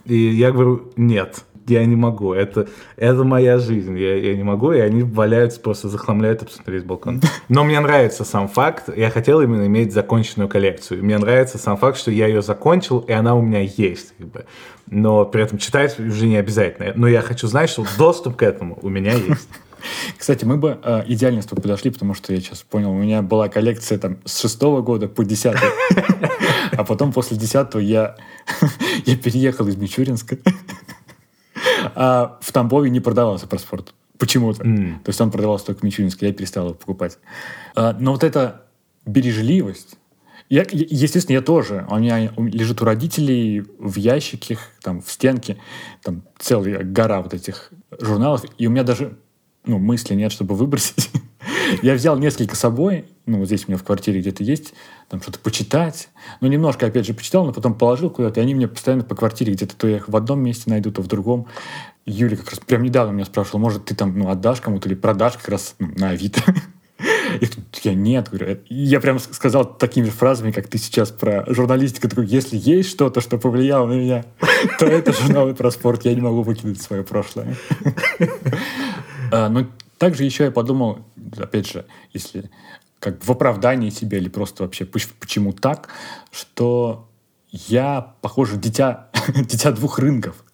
И 0.06 0.16
я 0.16 0.52
говорю, 0.52 0.90
нет, 0.96 1.44
я 1.66 1.84
не 1.84 1.96
могу, 1.96 2.32
это, 2.32 2.68
это 2.96 3.24
моя 3.24 3.58
жизнь, 3.58 3.96
я, 3.98 4.16
я 4.16 4.36
не 4.36 4.42
могу, 4.42 4.72
и 4.72 4.80
они 4.80 5.02
валяются, 5.02 5.60
просто 5.60 5.88
захламляют 5.88 6.42
абсолютно 6.42 6.70
весь 6.70 6.84
балкон. 6.84 7.20
Но 7.48 7.64
мне 7.64 7.78
нравится 7.80 8.24
сам 8.24 8.48
факт, 8.48 8.88
я 8.96 9.10
хотел 9.10 9.40
именно 9.40 9.66
иметь 9.66 9.92
законченную 9.92 10.48
коллекцию, 10.48 11.04
мне 11.04 11.18
нравится 11.18 11.58
сам 11.58 11.76
факт, 11.76 11.98
что 11.98 12.10
я 12.10 12.26
ее 12.26 12.42
закончил, 12.42 13.00
и 13.00 13.12
она 13.12 13.34
у 13.34 13.42
меня 13.42 13.60
есть, 13.60 14.14
как 14.18 14.28
бы. 14.28 14.44
но 14.90 15.24
при 15.24 15.42
этом 15.42 15.58
читать 15.58 15.98
уже 15.98 16.26
не 16.26 16.36
обязательно, 16.36 16.92
но 16.94 17.08
я 17.08 17.22
хочу 17.22 17.46
знать, 17.46 17.70
что 17.70 17.84
доступ 17.98 18.36
к 18.36 18.42
этому 18.42 18.78
у 18.82 18.88
меня 18.88 19.12
есть. 19.12 19.48
Кстати, 20.16 20.44
мы 20.44 20.56
бы 20.56 20.78
э, 20.82 21.02
идеально 21.06 21.42
с 21.42 21.46
тобой 21.46 21.62
подошли, 21.62 21.90
потому 21.90 22.14
что 22.14 22.32
я 22.32 22.40
сейчас 22.40 22.62
понял, 22.62 22.90
у 22.92 22.98
меня 22.98 23.22
была 23.22 23.48
коллекция 23.48 23.98
там 23.98 24.18
с 24.24 24.40
шестого 24.40 24.80
года 24.80 25.08
по 25.08 25.24
десятый, 25.24 25.68
а 26.72 26.84
потом 26.84 27.12
после 27.12 27.36
десятого 27.36 27.80
я, 27.80 28.16
я 29.06 29.16
переехал 29.16 29.66
из 29.68 29.76
Мичуринска 29.76 30.38
а 31.94 32.38
в 32.40 32.52
Тамбове 32.52 32.90
не 32.90 33.00
продавался 33.00 33.46
проспорт. 33.46 33.94
Почему-то. 34.18 34.62
Mm. 34.62 35.02
То 35.02 35.08
есть 35.08 35.20
он 35.20 35.30
продавался 35.30 35.66
только 35.66 35.80
в 35.80 35.82
Мичуринске, 35.82 36.28
я 36.28 36.32
перестал 36.32 36.66
его 36.66 36.74
покупать. 36.74 37.18
А, 37.74 37.96
но 37.98 38.12
вот 38.12 38.22
эта 38.22 38.62
бережливость, 39.04 39.96
я, 40.48 40.64
естественно, 40.70 41.36
я 41.36 41.42
тоже. 41.42 41.86
У 41.90 41.96
меня 41.96 42.30
лежит 42.36 42.82
у 42.82 42.84
родителей 42.84 43.64
в 43.78 43.96
ящике, 43.96 44.58
там, 44.82 45.00
в 45.00 45.10
стенке, 45.10 45.56
там 46.02 46.22
целая 46.38 46.84
гора 46.84 47.22
вот 47.22 47.34
этих 47.34 47.70
журналов, 47.98 48.44
и 48.58 48.66
у 48.66 48.70
меня 48.70 48.82
даже 48.82 49.16
ну, 49.64 49.78
мысли 49.78 50.14
нет, 50.14 50.32
чтобы 50.32 50.54
выбросить. 50.54 51.10
Я 51.82 51.94
взял 51.94 52.18
несколько 52.18 52.56
с 52.56 52.58
собой, 52.58 53.06
ну, 53.26 53.38
вот 53.38 53.46
здесь 53.46 53.64
у 53.66 53.70
меня 53.70 53.78
в 53.78 53.84
квартире 53.84 54.20
где-то 54.20 54.42
есть, 54.42 54.74
там 55.08 55.22
что-то 55.22 55.38
почитать. 55.38 56.08
Ну, 56.40 56.48
немножко, 56.48 56.86
опять 56.86 57.06
же, 57.06 57.14
почитал, 57.14 57.44
но 57.44 57.52
потом 57.52 57.74
положил 57.74 58.10
куда-то, 58.10 58.40
и 58.40 58.42
они 58.42 58.54
мне 58.54 58.68
постоянно 58.68 59.04
по 59.04 59.14
квартире 59.14 59.52
где-то, 59.52 59.76
то 59.76 59.86
я 59.86 59.96
их 59.96 60.08
в 60.08 60.16
одном 60.16 60.40
месте 60.40 60.70
найду, 60.70 60.90
то 60.90 61.02
в 61.02 61.06
другом. 61.06 61.46
Юля 62.04 62.36
как 62.36 62.50
раз 62.50 62.58
прям 62.58 62.82
недавно 62.82 63.12
меня 63.12 63.24
спрашивала, 63.24 63.60
может, 63.60 63.84
ты 63.84 63.94
там, 63.94 64.18
ну, 64.18 64.28
отдашь 64.28 64.60
кому-то 64.60 64.88
или 64.88 64.96
продашь 64.96 65.34
как 65.34 65.48
раз 65.48 65.76
ну, 65.78 65.88
на 65.96 66.10
Авито. 66.10 66.42
И 67.40 67.48
я 67.82 67.94
нет, 67.94 68.28
говорю. 68.30 68.58
Я 68.68 69.00
прям 69.00 69.18
сказал 69.18 69.64
такими 69.64 70.08
фразами, 70.08 70.50
как 70.52 70.68
ты 70.68 70.78
сейчас 70.78 71.10
про 71.10 71.44
журналистику. 71.52 72.08
Такой, 72.08 72.26
если 72.26 72.56
есть 72.56 72.90
что-то, 72.90 73.20
что 73.20 73.38
повлияло 73.38 73.86
на 73.86 73.94
меня, 73.94 74.24
то 74.78 74.86
это 74.86 75.12
журналы 75.12 75.54
про 75.54 75.70
спорт. 75.70 76.04
Я 76.04 76.14
не 76.14 76.20
могу 76.20 76.42
выкинуть 76.42 76.80
свое 76.80 77.02
прошлое. 77.02 77.56
А, 79.34 79.48
но 79.48 79.66
также 80.02 80.24
еще 80.24 80.42
я 80.42 80.50
подумал, 80.50 81.06
опять 81.38 81.70
же, 81.70 81.86
если 82.12 82.50
как 82.98 83.24
в 83.24 83.30
оправдании 83.30 83.88
себе 83.88 84.18
или 84.18 84.28
просто 84.28 84.64
вообще 84.64 84.84
почему 84.84 85.52
так, 85.52 85.90
что 86.32 87.08
я, 87.50 88.16
похоже, 88.20 88.56
дитя, 88.56 89.10
дитя 89.28 89.70
двух 89.70 90.00
рынков. 90.00 90.44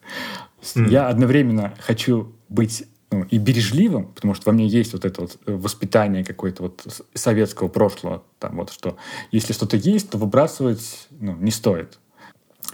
Mm. 0.75 0.91
Я 0.91 1.09
одновременно 1.09 1.75
хочу 1.81 2.37
быть 2.51 2.85
ну, 3.11 3.23
и 3.23 3.39
бережливым, 3.39 4.13
потому 4.13 4.35
что 4.35 4.51
во 4.51 4.53
мне 4.53 4.67
есть 4.67 4.93
вот 4.93 5.07
это 5.07 5.23
вот 5.23 5.39
воспитание 5.47 6.27
какое-то 6.27 6.65
вот 6.65 7.03
советского 7.15 7.69
прошлого, 7.69 8.25
там 8.39 8.57
вот 8.57 8.71
что 8.71 8.99
если 9.33 9.55
что-то 9.55 9.79
есть, 9.79 10.11
то 10.11 10.19
выбрасывать 10.19 11.09
ну, 11.09 11.35
не 11.37 11.51
стоит. 11.51 11.99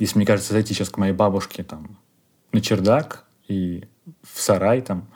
Если, 0.01 0.18
мне 0.18 0.27
кажется, 0.27 0.55
зайти 0.55 0.75
сейчас 0.75 0.89
к 0.89 0.97
моей 0.97 1.12
бабушке 1.12 1.62
там 1.62 2.01
на 2.51 2.61
чердак 2.61 3.27
и 3.47 3.85
в 4.25 4.41
сарай 4.41 4.81
там, 4.81 5.07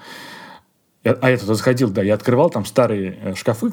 а 1.12 1.30
я 1.30 1.36
туда 1.38 1.54
заходил, 1.54 1.90
да, 1.90 2.02
я 2.02 2.14
открывал 2.14 2.50
там 2.50 2.64
старые 2.64 3.18
э, 3.20 3.34
шкафы, 3.34 3.72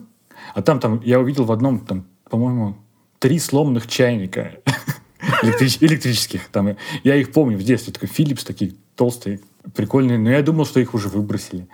а 0.54 0.62
там, 0.62 0.80
там 0.80 1.02
я 1.04 1.20
увидел 1.20 1.46
в 1.46 1.52
одном, 1.52 1.80
там, 1.80 2.06
по-моему, 2.30 2.78
три 3.20 3.40
сломанных 3.40 3.88
чайника 3.88 4.52
электрич, 5.42 5.78
электрических. 5.82 6.50
Там, 6.50 6.78
я 7.04 7.16
их 7.16 7.32
помню 7.32 7.58
в 7.58 7.64
детстве, 7.64 7.94
такой 7.94 8.10
Philips, 8.10 8.46
такие 8.46 8.76
толстые, 8.96 9.40
прикольные, 9.74 10.18
но 10.18 10.30
я 10.30 10.42
думал, 10.42 10.66
что 10.66 10.80
их 10.80 10.94
уже 10.94 11.10
выбросили. 11.10 11.68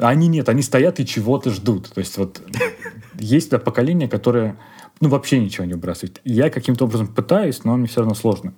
Они 0.00 0.28
нет, 0.28 0.48
они 0.48 0.62
стоят 0.62 1.00
и 1.00 1.06
чего-то 1.06 1.50
ждут. 1.50 1.90
То 1.92 2.00
есть 2.00 2.18
вот 2.18 2.42
есть 3.18 3.48
это 3.48 3.58
поколение, 3.58 4.08
которое 4.08 4.58
ну, 5.00 5.08
вообще 5.08 5.38
ничего 5.38 5.64
не 5.64 5.74
выбрасывает. 5.74 6.20
Я 6.24 6.50
каким-то 6.50 6.84
образом 6.84 7.06
пытаюсь, 7.06 7.64
но 7.64 7.76
мне 7.76 7.86
все 7.86 8.00
равно 8.00 8.14
сложно. 8.14 8.54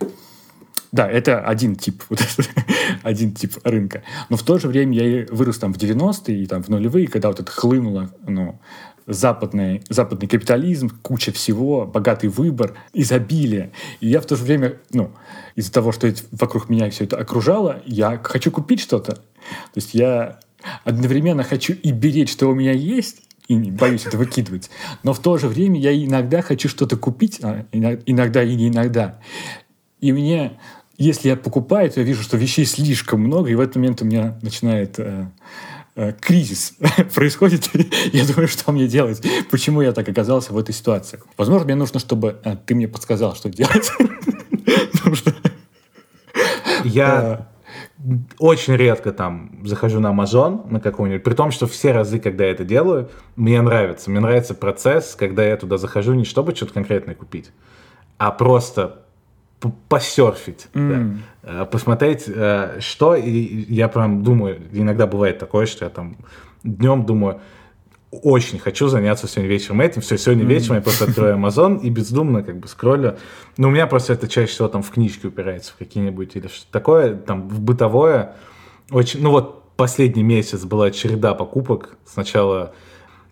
Да, 0.90 1.08
это 1.08 1.40
один 1.40 1.76
тип, 1.76 2.02
вот 2.08 2.20
один 3.02 3.32
тип 3.34 3.56
рынка. 3.64 4.02
Но 4.28 4.36
в 4.36 4.42
то 4.42 4.58
же 4.58 4.68
время 4.68 4.98
я 4.98 5.26
вырос 5.30 5.58
там 5.58 5.74
в 5.74 5.76
90-е 5.76 6.42
и 6.42 6.46
там 6.46 6.62
в 6.62 6.68
нулевые, 6.68 7.08
когда 7.08 7.28
вот 7.28 7.40
это 7.40 7.50
хлынуло, 7.50 8.10
ну, 8.26 8.58
западный, 9.06 9.82
западный 9.88 10.28
капитализм, 10.28 10.90
куча 11.02 11.32
всего, 11.32 11.86
богатый 11.86 12.28
выбор, 12.28 12.74
изобилие. 12.92 13.72
И 14.00 14.08
я 14.08 14.20
в 14.20 14.26
то 14.26 14.36
же 14.36 14.44
время, 14.44 14.76
ну, 14.92 15.10
из-за 15.56 15.72
того, 15.72 15.92
что 15.92 16.12
вокруг 16.30 16.68
меня 16.68 16.90
все 16.90 17.04
это 17.04 17.16
окружало, 17.16 17.82
я 17.86 18.20
хочу 18.22 18.50
купить 18.50 18.80
что-то. 18.80 19.14
То 19.14 19.76
есть 19.76 19.94
я 19.94 20.40
одновременно 20.84 21.42
хочу 21.42 21.72
и 21.72 21.90
беречь, 21.90 22.30
что 22.30 22.48
у 22.48 22.54
меня 22.54 22.72
есть, 22.72 23.22
и 23.48 23.54
не 23.54 23.70
боюсь 23.70 24.04
это 24.06 24.18
выкидывать. 24.18 24.70
Но 25.02 25.14
в 25.14 25.20
то 25.20 25.38
же 25.38 25.48
время 25.48 25.80
я 25.80 25.96
иногда 25.96 26.42
хочу 26.42 26.68
что-то 26.68 26.96
купить, 26.98 27.40
а 27.42 27.64
иногда 27.72 28.42
и 28.42 28.54
не 28.54 28.68
иногда. 28.68 29.20
И 30.00 30.12
мне, 30.12 30.58
если 30.98 31.28
я 31.28 31.36
покупаю, 31.36 31.90
то 31.90 32.00
я 32.00 32.06
вижу, 32.06 32.22
что 32.22 32.36
вещей 32.36 32.66
слишком 32.66 33.20
много, 33.20 33.50
и 33.50 33.54
в 33.54 33.60
этот 33.60 33.76
момент 33.76 34.02
у 34.02 34.04
меня 34.04 34.38
начинает 34.42 34.98
э, 34.98 35.28
Э, 36.00 36.12
кризис 36.12 36.76
происходит, 37.14 37.70
я 38.12 38.24
думаю, 38.24 38.46
что 38.46 38.70
мне 38.70 38.86
делать? 38.86 39.20
Почему 39.50 39.82
я 39.82 39.90
так 39.90 40.08
оказался 40.08 40.52
в 40.52 40.58
этой 40.58 40.72
ситуации? 40.72 41.18
Возможно, 41.36 41.64
мне 41.64 41.74
нужно, 41.74 41.98
чтобы 41.98 42.36
э, 42.44 42.54
ты 42.64 42.76
мне 42.76 42.86
подсказал, 42.86 43.34
что 43.34 43.48
делать. 43.48 43.90
Я 46.84 47.48
очень 48.38 48.76
редко 48.76 49.10
там 49.10 49.58
захожу 49.64 49.98
на 49.98 50.12
Amazon 50.12 50.70
на 50.70 50.78
какой-нибудь, 50.78 51.24
при 51.24 51.34
том, 51.34 51.50
что 51.50 51.66
все 51.66 51.90
разы, 51.90 52.20
когда 52.20 52.44
я 52.44 52.52
это 52.52 52.64
делаю, 52.64 53.10
мне 53.34 53.60
нравится. 53.60 54.08
Мне 54.08 54.20
нравится 54.20 54.54
процесс, 54.54 55.16
когда 55.16 55.44
я 55.44 55.56
туда 55.56 55.78
захожу 55.78 56.14
не 56.14 56.24
чтобы 56.24 56.54
что-то 56.54 56.74
конкретное 56.74 57.16
купить, 57.16 57.50
а 58.18 58.30
просто 58.30 59.04
посерфить, 59.88 60.68
mm. 60.72 61.18
да, 61.42 61.64
посмотреть, 61.64 62.24
э, 62.28 62.78
что, 62.80 63.14
и 63.14 63.30
я 63.72 63.88
прям 63.88 64.22
думаю, 64.22 64.60
иногда 64.72 65.06
бывает 65.06 65.38
такое, 65.38 65.66
что 65.66 65.84
я 65.84 65.90
там 65.90 66.16
днем 66.62 67.04
думаю, 67.04 67.40
очень 68.10 68.58
хочу 68.58 68.88
заняться 68.88 69.26
сегодня 69.26 69.50
вечером 69.50 69.80
этим, 69.80 70.00
все, 70.00 70.16
сегодня 70.16 70.44
mm. 70.44 70.48
вечером 70.48 70.76
я 70.76 70.82
просто 70.82 71.04
открою 71.06 71.36
Amazon 71.36 71.80
и 71.80 71.90
бездумно 71.90 72.42
как 72.42 72.58
бы 72.58 72.68
скроллю, 72.68 73.18
но 73.56 73.68
у 73.68 73.70
меня 73.70 73.86
просто 73.86 74.12
это 74.12 74.28
чаще 74.28 74.50
всего 74.52 74.68
там 74.68 74.82
в 74.82 74.90
книжки 74.90 75.26
упирается, 75.26 75.72
в 75.72 75.76
какие-нибудь 75.76 76.36
или 76.36 76.46
что-то 76.46 76.72
такое, 76.72 77.16
там 77.16 77.48
в 77.48 77.60
бытовое, 77.60 78.36
очень, 78.90 79.22
ну 79.22 79.30
вот 79.30 79.74
последний 79.76 80.22
месяц 80.22 80.64
была 80.64 80.90
череда 80.90 81.34
покупок, 81.34 81.98
сначала 82.06 82.74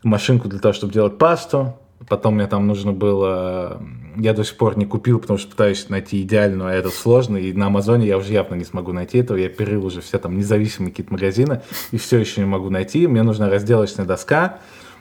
машинку 0.02 0.48
для 0.48 0.58
того, 0.58 0.72
чтобы 0.72 0.92
делать 0.92 1.18
пасту, 1.18 1.76
Потом 2.08 2.34
мне 2.34 2.46
там 2.46 2.66
нужно 2.66 2.92
было... 2.92 3.80
Я 4.16 4.32
до 4.32 4.44
сих 4.44 4.56
пор 4.56 4.78
не 4.78 4.86
купил, 4.86 5.18
потому 5.18 5.38
что 5.38 5.50
пытаюсь 5.50 5.88
найти 5.88 6.22
идеальную, 6.22 6.70
а 6.70 6.72
это 6.72 6.90
сложно. 6.90 7.36
И 7.36 7.52
на 7.52 7.66
Амазоне 7.66 8.06
я 8.06 8.16
уже 8.16 8.32
явно 8.32 8.54
не 8.54 8.64
смогу 8.64 8.92
найти 8.92 9.18
этого. 9.18 9.36
Я 9.36 9.48
перерыл 9.48 9.86
уже 9.86 10.00
все 10.00 10.18
там 10.18 10.36
независимые 10.36 10.90
какие-то 10.90 11.12
магазины, 11.12 11.62
и 11.90 11.98
все 11.98 12.18
еще 12.18 12.40
не 12.40 12.46
могу 12.46 12.70
найти. 12.70 13.06
Мне 13.06 13.22
нужна 13.22 13.48
разделочная 13.48 14.06
доска. 14.06 14.60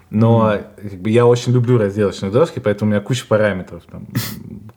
Но 0.10 0.58
как 0.82 1.00
бы, 1.00 1.10
я 1.10 1.26
очень 1.26 1.52
люблю 1.52 1.78
разделочные 1.78 2.32
доски, 2.32 2.60
поэтому 2.60 2.90
у 2.90 2.94
меня 2.94 3.02
куча 3.02 3.26
параметров. 3.28 3.84
Там, 3.90 4.08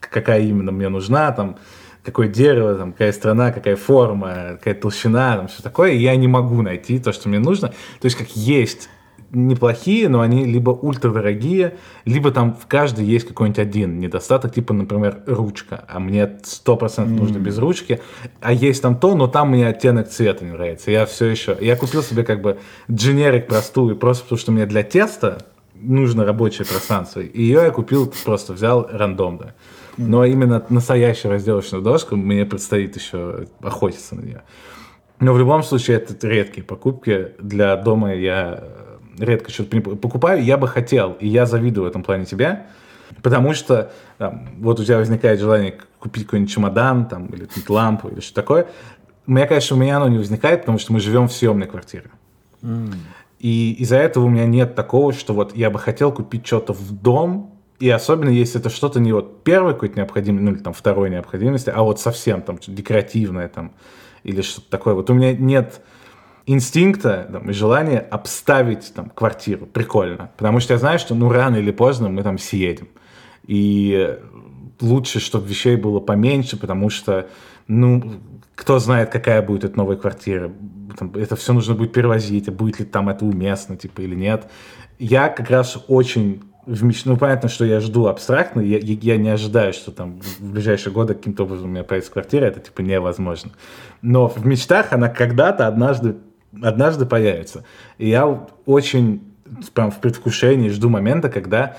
какая 0.01 0.41
именно 0.41 0.72
мне 0.72 0.89
нужна, 0.89 1.30
там, 1.32 1.59
какое 2.03 2.28
дерево, 2.28 2.74
там, 2.74 2.93
какая 2.93 3.12
страна, 3.12 3.53
какая 3.53 3.76
форма, 3.76 4.57
какая 4.59 4.74
толщина, 4.74 5.36
там, 5.36 5.49
все 5.49 5.62
такое. 5.62 5.93
И 5.93 5.99
я 5.99 6.16
не 6.16 6.28
могу 6.28 6.62
найти 6.62 6.99
то, 6.99 7.12
что 7.12 7.28
мне 7.28 7.39
нужно. 7.39 7.68
То 7.68 8.05
есть 8.05 8.16
как 8.16 8.28
есть 8.36 8.89
неплохие, 9.30 10.08
но 10.08 10.20
они 10.20 10.44
либо 10.44 10.70
ультрадорогие, 10.70 11.76
либо 12.04 12.30
там 12.30 12.54
в 12.54 12.66
каждой 12.66 13.04
есть 13.04 13.28
какой-нибудь 13.28 13.58
один 13.58 14.00
недостаток, 14.00 14.54
типа, 14.54 14.72
например, 14.72 15.22
ручка, 15.26 15.84
а 15.88 15.98
мне 15.98 16.22
100% 16.22 16.66
mm. 16.66 17.06
нужно 17.06 17.38
без 17.38 17.58
ручки, 17.58 18.00
а 18.40 18.52
есть 18.52 18.82
там 18.82 18.98
то, 18.98 19.14
но 19.14 19.26
там 19.26 19.50
мне 19.50 19.68
оттенок 19.68 20.08
цвета 20.08 20.44
не 20.44 20.52
нравится. 20.52 20.90
Я 20.90 21.06
все 21.06 21.26
еще... 21.26 21.56
Я 21.60 21.76
купил 21.76 22.02
себе 22.02 22.24
как 22.24 22.40
бы 22.40 22.58
дженерик 22.90 23.46
простую, 23.46 23.96
просто 23.96 24.24
потому 24.24 24.38
что 24.38 24.52
мне 24.52 24.66
для 24.66 24.82
теста 24.82 25.38
нужно 25.74 26.24
рабочее 26.24 26.66
пространство. 26.66 27.20
И 27.20 27.42
ее 27.42 27.60
я 27.62 27.70
купил, 27.70 28.12
просто 28.24 28.52
взял 28.52 28.88
рандомно. 28.90 29.54
Но 29.96 30.24
именно 30.24 30.64
настоящую 30.68 31.32
разделочную 31.32 31.82
доску 31.82 32.16
мне 32.16 32.46
предстоит 32.46 32.96
еще 32.96 33.46
охотиться 33.60 34.14
на 34.14 34.20
нее. 34.20 34.42
Но 35.20 35.32
в 35.32 35.38
любом 35.38 35.64
случае 35.64 35.96
это 35.96 36.26
редкие 36.26 36.64
покупки. 36.64 37.32
Для 37.40 37.76
дома 37.76 38.14
я 38.14 38.62
редко 39.18 39.50
что-то 39.50 39.80
покупаю, 39.80 40.42
я 40.42 40.56
бы 40.56 40.68
хотел, 40.68 41.12
и 41.20 41.28
я 41.28 41.46
завидую 41.46 41.84
в 41.84 41.88
этом 41.88 42.02
плане 42.02 42.24
тебя, 42.24 42.66
потому 43.22 43.54
что 43.54 43.92
там, 44.18 44.48
вот 44.58 44.80
у 44.80 44.84
тебя 44.84 44.98
возникает 44.98 45.40
желание 45.40 45.78
купить 45.98 46.24
какой-нибудь 46.24 46.52
чемодан 46.52 47.06
там, 47.06 47.26
или 47.26 47.48
лампу 47.68 48.08
или 48.08 48.20
что 48.20 48.34
такое. 48.34 48.68
У 49.26 49.32
меня, 49.32 49.46
конечно, 49.46 49.76
у 49.76 49.80
меня 49.80 49.96
оно 49.96 50.08
не 50.08 50.18
возникает, 50.18 50.60
потому 50.60 50.78
что 50.78 50.92
мы 50.92 51.00
живем 51.00 51.28
в 51.28 51.32
съемной 51.32 51.66
квартире. 51.66 52.10
Mm. 52.62 52.94
И 53.38 53.74
из-за 53.80 53.96
этого 53.96 54.24
у 54.24 54.28
меня 54.28 54.46
нет 54.46 54.74
такого, 54.74 55.12
что 55.12 55.32
вот 55.32 55.56
я 55.56 55.70
бы 55.70 55.78
хотел 55.78 56.12
купить 56.12 56.46
что-то 56.46 56.72
в 56.72 56.90
дом, 56.90 57.54
и 57.78 57.88
особенно 57.88 58.30
если 58.30 58.58
это 58.58 58.70
что-то 58.70 58.98
не 58.98 59.12
вот 59.12 59.44
первой 59.44 59.74
какой-то 59.74 59.96
необходимости, 59.98 60.44
ну 60.44 60.52
или 60.52 60.58
там 60.58 60.72
второй 60.72 61.10
необходимости, 61.10 61.70
а 61.70 61.82
вот 61.82 62.00
совсем 62.00 62.42
там 62.42 62.58
декоративное 62.66 63.48
там 63.48 63.72
или 64.24 64.42
что-то 64.42 64.68
такое. 64.70 64.94
Вот 64.94 65.10
у 65.10 65.14
меня 65.14 65.32
нет 65.32 65.80
инстинкта 66.49 67.28
там, 67.30 67.51
и 67.51 67.53
желания 67.53 67.99
обставить 67.99 68.92
там, 68.94 69.11
квартиру 69.11 69.66
прикольно. 69.66 70.30
Потому 70.36 70.61
что 70.61 70.72
я 70.72 70.78
знаю, 70.78 70.99
что 70.99 71.14
ну 71.14 71.30
рано 71.30 71.57
или 71.57 71.70
поздно 71.70 72.09
мы 72.09 72.22
там 72.22 72.38
съедем. 72.38 72.88
И 73.46 74.18
лучше, 74.80 75.20
чтобы 75.20 75.46
вещей 75.46 75.76
было 75.76 76.01
поменьше, 76.01 76.57
потому 76.57 76.88
что, 76.90 77.28
ну, 77.66 78.14
кто 78.55 78.78
знает, 78.78 79.11
какая 79.11 79.42
будет 79.42 79.64
эта 79.64 79.76
новая 79.76 79.96
квартира. 79.96 80.51
Там, 80.99 81.12
это 81.14 81.36
все 81.36 81.53
нужно 81.53 81.74
будет 81.74 81.92
перевозить, 81.92 82.49
а 82.49 82.53
будет 82.53 82.80
ли 82.80 82.86
там 82.86 83.09
это 83.09 83.24
уместно, 83.24 83.76
типа, 83.76 84.01
или 84.01 84.14
нет. 84.14 84.49
Я 84.99 85.28
как 85.28 85.51
раз 85.51 85.78
очень 85.86 86.42
в 86.64 86.82
меч... 86.84 87.05
Ну, 87.05 87.16
понятно, 87.16 87.49
что 87.49 87.64
я 87.64 87.80
жду 87.80 88.07
абстрактно, 88.07 88.61
я, 88.61 88.78
я 88.78 89.16
не 89.16 89.30
ожидаю, 89.30 89.72
что 89.72 89.90
там 89.90 90.20
в 90.20 90.53
ближайшие 90.53 90.92
годы 90.92 91.14
каким-то 91.14 91.44
образом 91.44 91.68
у 91.68 91.72
меня 91.72 91.84
появится 91.84 92.12
квартира, 92.12 92.44
это, 92.46 92.61
типа, 92.61 92.82
невозможно. 92.82 93.53
Но 94.03 94.28
в 94.28 94.46
мечтах 94.46 94.92
она 94.92 95.09
когда-то 95.09 95.66
однажды 95.66 96.16
однажды 96.62 97.07
появится. 97.07 97.64
И 97.99 98.09
я 98.09 98.46
очень 98.66 99.22
прям 99.74 99.90
в 99.90 99.99
предвкушении 99.99 100.68
жду 100.68 100.88
момента, 100.88 101.28
когда 101.28 101.76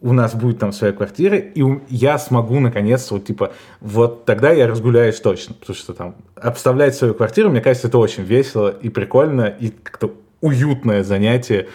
у 0.00 0.12
нас 0.12 0.34
будет 0.34 0.58
там 0.58 0.72
своя 0.72 0.92
квартира, 0.92 1.36
и 1.36 1.62
я 1.88 2.18
смогу 2.18 2.60
наконец-то, 2.60 3.14
вот 3.14 3.24
типа, 3.24 3.52
вот 3.80 4.24
тогда 4.24 4.50
я 4.50 4.68
разгуляюсь 4.68 5.20
точно, 5.20 5.54
потому 5.54 5.76
что 5.76 5.92
там 5.92 6.14
обставлять 6.36 6.94
свою 6.94 7.14
квартиру, 7.14 7.50
мне 7.50 7.60
кажется, 7.60 7.88
это 7.88 7.98
очень 7.98 8.22
весело 8.22 8.68
и 8.68 8.90
прикольно, 8.90 9.46
и 9.46 9.70
как-то 9.70 10.14
уютное 10.40 11.02
занятие, 11.02 11.68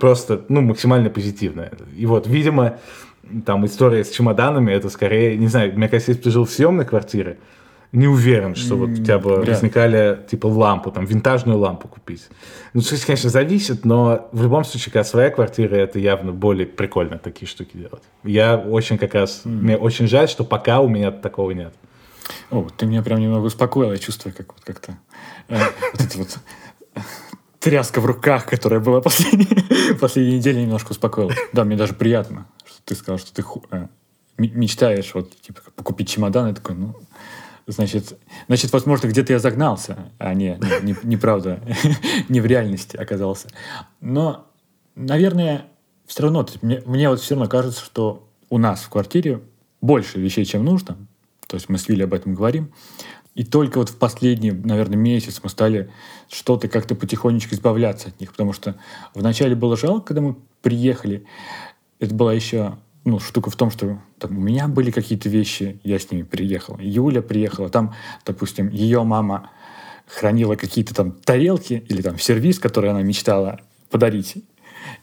просто, 0.00 0.42
ну, 0.48 0.62
максимально 0.62 1.10
позитивное. 1.10 1.70
И 1.94 2.06
вот, 2.06 2.26
видимо, 2.26 2.78
там 3.44 3.66
история 3.66 4.04
с 4.04 4.10
чемоданами, 4.10 4.72
это 4.72 4.88
скорее, 4.88 5.36
не 5.36 5.48
знаю, 5.48 5.72
мне 5.76 5.88
кажется, 5.88 6.12
если 6.12 6.20
бы 6.20 6.24
ты 6.24 6.30
жил 6.30 6.44
в 6.46 6.50
съемной 6.50 6.86
квартире, 6.86 7.38
не 7.96 8.08
уверен, 8.08 8.54
что 8.54 8.76
вот 8.76 8.90
у 8.90 8.94
тебя 8.94 9.18
бы 9.18 9.36
Вряд 9.36 9.46
ли. 9.46 9.52
возникали, 9.54 10.20
типа, 10.30 10.46
лампу, 10.46 10.90
там, 10.90 11.06
винтажную 11.06 11.58
лампу 11.58 11.88
купить. 11.88 12.28
Ну, 12.74 12.82
то 12.82 12.92
есть, 12.92 13.06
конечно, 13.06 13.30
зависит, 13.30 13.86
но 13.86 14.28
в 14.32 14.42
любом 14.42 14.64
случае, 14.64 14.92
когда 14.92 15.04
своя 15.04 15.30
квартира, 15.30 15.74
это 15.76 15.98
явно 15.98 16.32
более 16.32 16.66
прикольно 16.66 17.18
такие 17.18 17.48
штуки 17.48 17.70
делать. 17.74 18.02
Я 18.22 18.58
очень 18.58 18.98
как 18.98 19.14
раз, 19.14 19.42
мне 19.44 19.78
очень 19.78 20.08
жаль, 20.08 20.28
что 20.28 20.44
пока 20.44 20.80
у 20.80 20.88
меня 20.88 21.10
такого 21.10 21.52
нет. 21.52 21.72
О, 22.50 22.66
ты 22.76 22.84
меня 22.84 23.02
прям 23.02 23.18
немного 23.18 23.46
успокоил, 23.46 23.92
я 23.92 23.98
чувствую, 23.98 24.34
как 24.36 24.52
вот 24.52 24.62
как-то 24.62 24.98
э, 25.48 25.58
вот 25.92 26.00
эта 26.02 26.18
вот 26.18 26.38
тряска 27.60 28.02
в 28.02 28.04
руках, 28.04 28.44
которая 28.44 28.80
была 28.80 29.00
последние, 29.00 29.94
последние 30.00 30.36
недели, 30.36 30.60
немножко 30.60 30.90
успокоила. 30.92 31.32
Да, 31.54 31.64
мне 31.64 31.76
даже 31.76 31.94
приятно, 31.94 32.46
что 32.66 32.78
ты 32.84 32.94
сказал, 32.94 33.18
что 33.18 33.32
ты 33.34 33.42
э, 33.70 33.86
мечтаешь 34.36 35.14
вот 35.14 35.34
типа 35.40 35.62
купить 35.82 36.10
чемодан, 36.10 36.50
и 36.50 36.54
такой, 36.54 36.74
ну, 36.74 36.94
значит, 37.66 38.18
значит, 38.46 38.72
возможно, 38.72 39.08
где-то 39.08 39.32
я 39.32 39.38
загнался, 39.38 40.10
а 40.18 40.34
не, 40.34 40.58
не, 40.82 40.92
не- 40.92 40.98
неправда, 41.02 41.60
не 42.28 42.40
в 42.40 42.46
реальности 42.46 42.96
оказался. 42.96 43.48
Но, 44.00 44.46
наверное, 44.94 45.66
все 46.06 46.22
равно, 46.22 46.46
мне, 46.62 46.82
мне 46.86 47.08
вот 47.08 47.20
все 47.20 47.34
равно 47.34 47.48
кажется, 47.48 47.84
что 47.84 48.28
у 48.48 48.58
нас 48.58 48.82
в 48.82 48.88
квартире 48.88 49.42
больше 49.80 50.20
вещей, 50.20 50.44
чем 50.44 50.64
нужно. 50.64 50.96
То 51.48 51.56
есть 51.56 51.68
мы 51.68 51.78
с 51.78 51.88
Вилей 51.88 52.04
об 52.04 52.14
этом 52.14 52.34
говорим. 52.34 52.72
И 53.34 53.44
только 53.44 53.78
вот 53.78 53.90
в 53.90 53.98
последний, 53.98 54.50
наверное, 54.50 54.96
месяц 54.96 55.40
мы 55.42 55.50
стали 55.50 55.90
что-то 56.28 56.68
как-то 56.68 56.94
потихонечку 56.94 57.54
избавляться 57.54 58.08
от 58.08 58.18
них. 58.18 58.30
Потому 58.30 58.52
что 58.52 58.76
вначале 59.14 59.54
было 59.54 59.76
жалко, 59.76 60.08
когда 60.08 60.22
мы 60.22 60.36
приехали. 60.62 61.26
Это 61.98 62.14
была 62.14 62.32
еще 62.32 62.78
ну, 63.06 63.20
штука 63.20 63.50
в 63.50 63.56
том, 63.56 63.70
что 63.70 64.00
там, 64.18 64.36
у 64.36 64.40
меня 64.40 64.66
были 64.66 64.90
какие-то 64.90 65.28
вещи, 65.28 65.80
я 65.84 65.98
с 65.98 66.10
ними 66.10 66.22
приехал. 66.22 66.76
Юля 66.80 67.22
приехала, 67.22 67.68
там, 67.68 67.94
допустим, 68.26 68.68
ее 68.68 69.04
мама 69.04 69.50
хранила 70.08 70.56
какие-то 70.56 70.92
там 70.92 71.12
тарелки 71.12 71.84
или 71.88 72.02
там 72.02 72.18
сервис, 72.18 72.58
который 72.58 72.90
она 72.90 73.02
мечтала 73.02 73.60
подарить. 73.90 74.44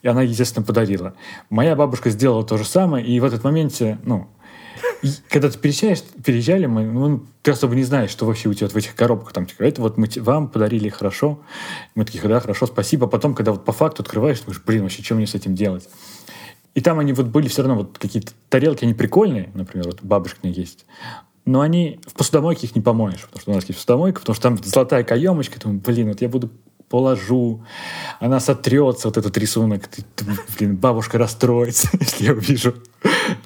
И 0.01 0.07
она, 0.07 0.21
естественно, 0.21 0.65
подарила. 0.65 1.15
Моя 1.49 1.77
бабушка 1.77 2.09
сделала 2.09 2.43
то 2.45 2.57
же 2.57 2.65
самое, 2.65 3.05
и 3.05 3.19
в 3.21 3.23
этот 3.23 3.45
моменте, 3.45 3.97
ну, 4.03 4.27
и 5.01 5.07
когда 5.29 5.49
ты 5.49 5.57
переезжаешь, 5.57 6.01
переезжали, 6.25 6.65
мы, 6.65 6.83
ну, 6.83 7.25
ты 7.41 7.51
особо 7.51 7.73
не 7.73 7.83
знаешь, 7.83 8.09
что 8.09 8.25
вообще 8.25 8.49
у 8.49 8.53
тебя 8.53 8.67
в 8.67 8.75
этих 8.75 8.95
коробках. 8.95 9.31
Там, 9.31 9.45
типа, 9.45 9.63
это 9.63 9.81
вот 9.81 9.97
мы 9.97 10.09
вам 10.17 10.49
подарили 10.49 10.89
хорошо. 10.89 11.39
Мы 11.95 12.03
такие, 12.03 12.21
да, 12.27 12.41
хорошо, 12.41 12.67
спасибо. 12.67 13.07
Потом, 13.07 13.33
когда 13.33 13.51
вот 13.51 13.63
по 13.63 13.71
факту 13.71 14.03
открываешь, 14.03 14.41
думаешь, 14.41 14.61
блин, 14.65 14.83
вообще, 14.83 15.03
что 15.03 15.15
мне 15.15 15.27
с 15.27 15.35
этим 15.35 15.55
делать? 15.55 15.87
И 16.75 16.81
там 16.81 16.99
они 16.99 17.13
вот 17.13 17.27
были 17.27 17.47
все 17.47 17.61
равно 17.61 17.77
вот 17.83 17.97
какие-то 17.97 18.33
тарелки, 18.49 18.83
они 18.83 18.93
прикольные, 18.93 19.51
например, 19.53 19.87
вот 19.87 20.01
бабушкины 20.01 20.51
есть. 20.51 20.85
Но 21.45 21.61
они 21.61 21.99
в 22.07 22.13
посудомойке 22.13 22.67
их 22.67 22.75
не 22.75 22.81
помоешь, 22.81 23.21
потому 23.25 23.41
что 23.41 23.51
у 23.51 23.53
нас 23.55 23.65
есть 23.65 23.75
посудомойка, 23.79 24.21
потому 24.21 24.33
что 24.35 24.43
там 24.43 24.57
золотая 24.63 25.03
каемочка, 25.03 25.59
думаю, 25.59 25.81
блин, 25.81 26.07
вот 26.07 26.21
я 26.21 26.29
буду 26.29 26.49
положу, 26.89 27.63
она 28.19 28.39
сотрется, 28.39 29.07
вот 29.07 29.17
этот 29.17 29.37
рисунок, 29.37 29.87
ты- 29.87 30.03
ты, 30.15 30.25
блин, 30.57 30.77
бабушка 30.77 31.17
расстроится, 31.17 31.89
если 31.99 32.25
я 32.25 32.33
увижу, 32.33 32.75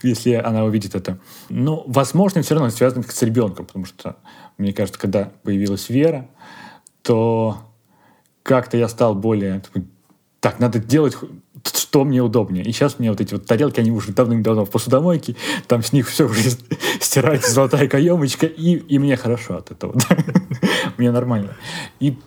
если 0.03 0.33
она 0.33 0.63
увидит 0.63 0.95
это. 0.95 1.17
Но, 1.49 1.83
возможно, 1.87 2.41
все 2.41 2.55
равно 2.55 2.69
связано 2.69 3.03
с 3.03 3.21
ребенком, 3.23 3.65
потому 3.65 3.85
что, 3.85 4.17
мне 4.57 4.73
кажется, 4.73 4.99
когда 4.99 5.31
появилась 5.43 5.89
Вера, 5.89 6.29
то 7.01 7.57
как-то 8.43 8.77
я 8.77 8.87
стал 8.89 9.15
более 9.15 9.61
так, 10.39 10.59
надо 10.59 10.79
делать, 10.79 11.17
что 11.87 12.03
мне 12.03 12.21
удобнее. 12.21 12.65
И 12.65 12.73
сейчас 12.73 12.99
мне 12.99 13.09
вот 13.09 13.21
эти 13.21 13.33
вот 13.33 13.45
тарелки, 13.45 13.79
они 13.79 13.91
уже 13.91 14.11
давным-давно 14.11 14.65
в 14.65 14.69
посудомойке, 14.69 15.37
там 15.67 15.81
с 15.81 15.93
них 15.93 16.09
все 16.09 16.25
уже 16.25 16.41
стирается 16.99 17.51
золотая 17.51 17.87
каемочка, 17.87 18.45
и, 18.45 18.73
и 18.73 18.99
мне 18.99 19.15
хорошо 19.15 19.55
от 19.55 19.71
этого. 19.71 19.95
Мне 20.97 21.11
нормально. 21.11 21.55
И 22.01 22.17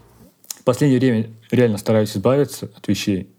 в 0.48 0.64
последнее 0.64 0.98
время 0.98 1.30
реально 1.50 1.76
стараюсь 1.76 2.16
избавиться 2.16 2.70
от 2.74 2.88
вещей. 2.88 3.34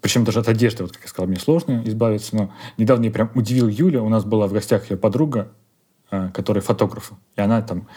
Причем 0.00 0.24
даже 0.24 0.38
от 0.40 0.48
одежды, 0.48 0.84
вот 0.84 0.92
как 0.92 1.02
я 1.02 1.08
сказал, 1.08 1.26
мне 1.26 1.40
сложно 1.40 1.82
избавиться, 1.84 2.36
но 2.36 2.52
недавно 2.76 3.06
я 3.06 3.10
прям 3.10 3.30
удивил 3.34 3.66
Юля, 3.66 4.02
у 4.02 4.08
нас 4.08 4.24
была 4.24 4.46
в 4.46 4.52
гостях 4.52 4.90
ее 4.90 4.96
подруга, 4.96 5.50
э, 6.12 6.30
которая 6.34 6.62
фотограф, 6.62 7.12
и 7.34 7.40
она 7.40 7.62
там 7.62 7.88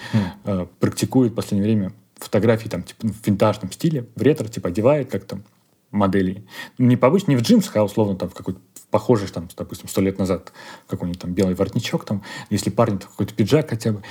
э, 0.46 0.66
практикует 0.80 1.34
в 1.34 1.36
последнее 1.36 1.70
время 1.70 1.94
фотографии 2.16 2.70
там 2.70 2.82
типа 2.82 3.08
в 3.08 3.28
винтажном 3.28 3.72
стиле, 3.72 4.08
в 4.16 4.22
ретро, 4.22 4.48
типа 4.48 4.70
одевает 4.70 5.12
как 5.12 5.26
там 5.26 5.44
моделей. 5.92 6.46
Не 6.78 6.98
по 6.98 7.08
обычно, 7.08 7.32
не 7.32 7.38
в 7.38 7.42
джинсах, 7.42 7.76
а 7.78 7.84
условно 7.84 8.16
там 8.16 8.30
в 8.30 8.34
какой-то 8.34 8.60
похожий, 8.92 9.28
там, 9.28 9.48
допустим, 9.56 9.88
сто 9.88 10.02
лет 10.02 10.18
назад 10.18 10.52
какой-нибудь 10.88 11.22
там 11.22 11.34
белый 11.34 11.56
воротничок, 11.56 12.06
там, 12.06 12.24
если 12.50 12.70
парень, 12.70 12.98
то 12.98 13.08
какой-то 13.08 13.34
пиджак 13.34 13.70
хотя 13.70 13.94
бы. 13.94 14.04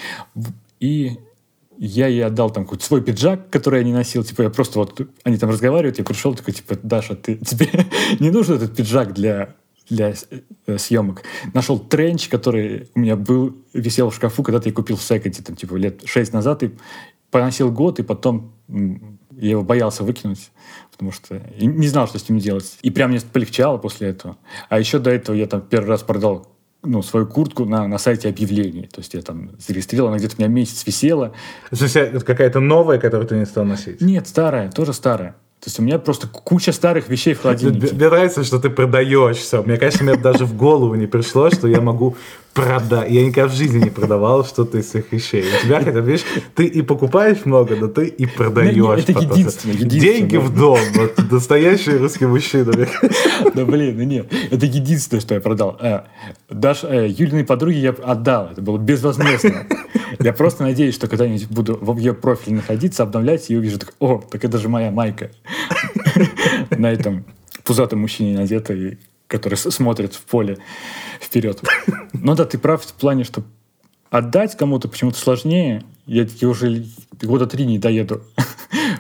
И 0.81 1.19
я 1.79 2.09
ей 2.09 2.25
отдал 2.25 2.51
там 2.51 2.65
какой-то 2.65 2.85
свой 2.85 3.03
пиджак, 3.03 3.51
который 3.51 3.81
я 3.81 3.85
не 3.85 3.93
носил. 3.93 4.25
Типа 4.25 4.43
я 4.43 4.51
просто 4.51 4.79
вот, 4.79 5.01
они 5.25 5.39
там 5.39 5.51
разговаривают, 5.51 5.99
я 5.99 6.05
пришел 6.05 6.35
такой, 6.35 6.55
типа, 6.55 6.77
Даша, 6.83 7.15
ты, 7.15 7.37
тебе 7.45 7.69
не 8.19 8.31
нужен 8.31 8.57
этот 8.57 8.77
пиджак 8.77 9.15
для 9.15 9.55
для 9.89 10.13
э, 10.67 10.77
съемок. 10.77 11.23
Нашел 11.55 11.79
тренч, 11.79 12.29
который 12.29 12.91
у 12.95 13.01
меня 13.01 13.17
был, 13.17 13.57
висел 13.73 14.11
в 14.11 14.15
шкафу, 14.15 14.43
когда-то 14.43 14.69
я 14.69 14.75
купил 14.75 14.97
в 14.97 15.03
секонде, 15.03 15.43
там, 15.43 15.57
типа, 15.57 15.77
лет 15.77 16.03
шесть 16.05 16.35
назад, 16.35 16.63
и 16.63 16.73
поносил 17.31 17.73
год, 17.73 17.99
и 17.99 18.03
потом 18.03 18.53
я 19.41 19.51
его 19.51 19.63
боялся 19.63 20.05
выкинуть, 20.05 20.51
потому 20.91 21.13
что 21.13 21.41
не 21.61 21.89
знал, 21.89 22.09
что 22.09 22.19
с 22.19 22.29
ним 22.29 22.39
делать. 22.39 22.79
И 22.83 22.91
прям 22.91 23.11
мне 23.11 23.21
полегчало 23.21 23.79
после 23.79 24.09
этого. 24.09 24.37
А 24.69 24.79
еще 24.79 24.99
до 24.99 25.11
этого 25.11 25.37
я 25.37 25.47
там 25.47 25.61
первый 25.61 25.89
раз 25.89 26.03
продал 26.03 26.49
ну, 26.83 27.03
свою 27.03 27.27
куртку 27.27 27.65
на, 27.65 27.87
на 27.89 27.99
сайте 27.99 28.29
объявлений. 28.29 28.87
То 28.87 29.01
есть 29.01 29.15
я 29.15 29.23
там 29.23 29.51
зарегистрировал, 29.59 30.09
она 30.09 30.19
где-то 30.19 30.37
у 30.39 30.41
меня 30.41 30.49
месяц 30.49 30.87
висела. 30.87 31.35
То 31.71 31.85
есть 31.85 32.25
какая-то 32.25 32.61
новая, 32.61 32.99
которую 32.99 33.29
ты 33.29 33.37
не 33.37 33.47
стал 33.47 33.65
носить? 33.65 34.01
Нет, 34.01 34.29
старая, 34.29 34.71
тоже 34.71 34.93
старая. 34.93 35.37
То 35.61 35.65
есть 35.67 35.81
у 35.81 35.83
меня 35.83 35.99
просто 35.99 36.29
куча 36.29 36.71
старых 36.71 37.09
вещей 37.09 37.35
в 37.35 37.43
холодильнике. 37.43 37.93
мне 37.93 38.07
нравится, 38.07 38.45
что 38.45 38.61
ты 38.61 38.71
продаешь 38.71 39.39
все. 39.39 39.61
Мне, 39.65 39.77
конечно, 39.77 40.05
мне 40.05 40.15
даже 40.15 40.45
в 40.45 40.57
голову 40.57 40.95
не 40.95 41.09
пришло, 41.09 41.51
что 41.51 41.67
я 41.67 41.81
могу 41.81 42.17
продать. 42.55 43.11
Я 43.11 43.25
никогда 43.27 43.49
в 43.49 43.57
жизни 43.57 43.79
не 43.83 43.91
продавал 43.91 44.45
что-то 44.45 44.79
из 44.79 44.89
своих 44.89 45.11
вещей. 45.11 45.45
У 45.45 45.65
тебя 45.65 45.79
хотя 45.79 46.01
бы, 46.01 46.01
видишь, 46.03 46.25
ты 46.55 46.65
и 46.65 46.83
покупаешь 46.83 47.45
много, 47.45 47.75
но 47.75 47.89
ты 47.89 48.07
и 48.07 48.27
продаешь. 48.27 49.03
Это 49.03 49.21
единственное, 49.21 49.75
единственное. 49.75 50.01
Деньги 50.01 50.37
в 50.37 50.55
дом. 50.55 50.79
Вот 50.95 51.19
настоящий 51.31 51.97
русский 51.97 52.27
мужчина. 52.27 52.73
Да 53.55 53.65
блин, 53.65 53.97
ну 53.97 54.05
нет, 54.05 54.33
это 54.51 54.67
единственное, 54.67 55.21
что 55.21 55.35
я 55.35 55.41
продал. 55.41 55.77
Э, 55.81 56.03
Даш, 56.49 56.85
э, 56.85 57.09
Юлиной 57.09 57.45
подруге 57.45 57.79
я 57.81 57.91
отдал, 57.91 58.51
это 58.53 58.63
было 58.63 58.79
безвозмездно. 58.79 59.67
Я 60.19 60.33
просто 60.33 60.65
надеюсь, 60.65 60.95
что 60.95 61.09
когда-нибудь 61.09 61.49
буду 61.49 61.79
в 61.81 61.97
ее 61.99 62.15
профиле 62.15 62.57
находиться, 62.57 63.03
обновлять, 63.03 63.51
и 63.51 63.57
увижу, 63.57 63.79
так, 63.79 63.95
о, 64.01 64.19
так 64.19 64.45
это 64.45 64.59
же 64.59 64.69
моя 64.69 64.91
майка. 64.91 65.31
На 66.71 66.91
этом 66.91 67.25
пузатом 67.65 68.01
мужчине 68.01 68.37
надета, 68.37 68.75
и 68.75 68.99
который 69.27 69.57
смотрит 69.57 70.15
в 70.15 70.23
поле 70.23 70.59
вперед. 71.21 71.63
Ну 72.13 72.35
да, 72.35 72.45
ты 72.45 72.59
прав 72.59 72.83
в 72.83 72.95
плане, 72.95 73.25
что 73.25 73.45
отдать 74.11 74.57
кому-то 74.57 74.89
почему-то 74.89 75.19
сложнее. 75.19 75.85
Я, 76.07 76.27
я 76.41 76.49
уже 76.49 76.87
года 77.23 77.47
три 77.47 77.67
не 77.67 77.79
доеду 77.79 78.23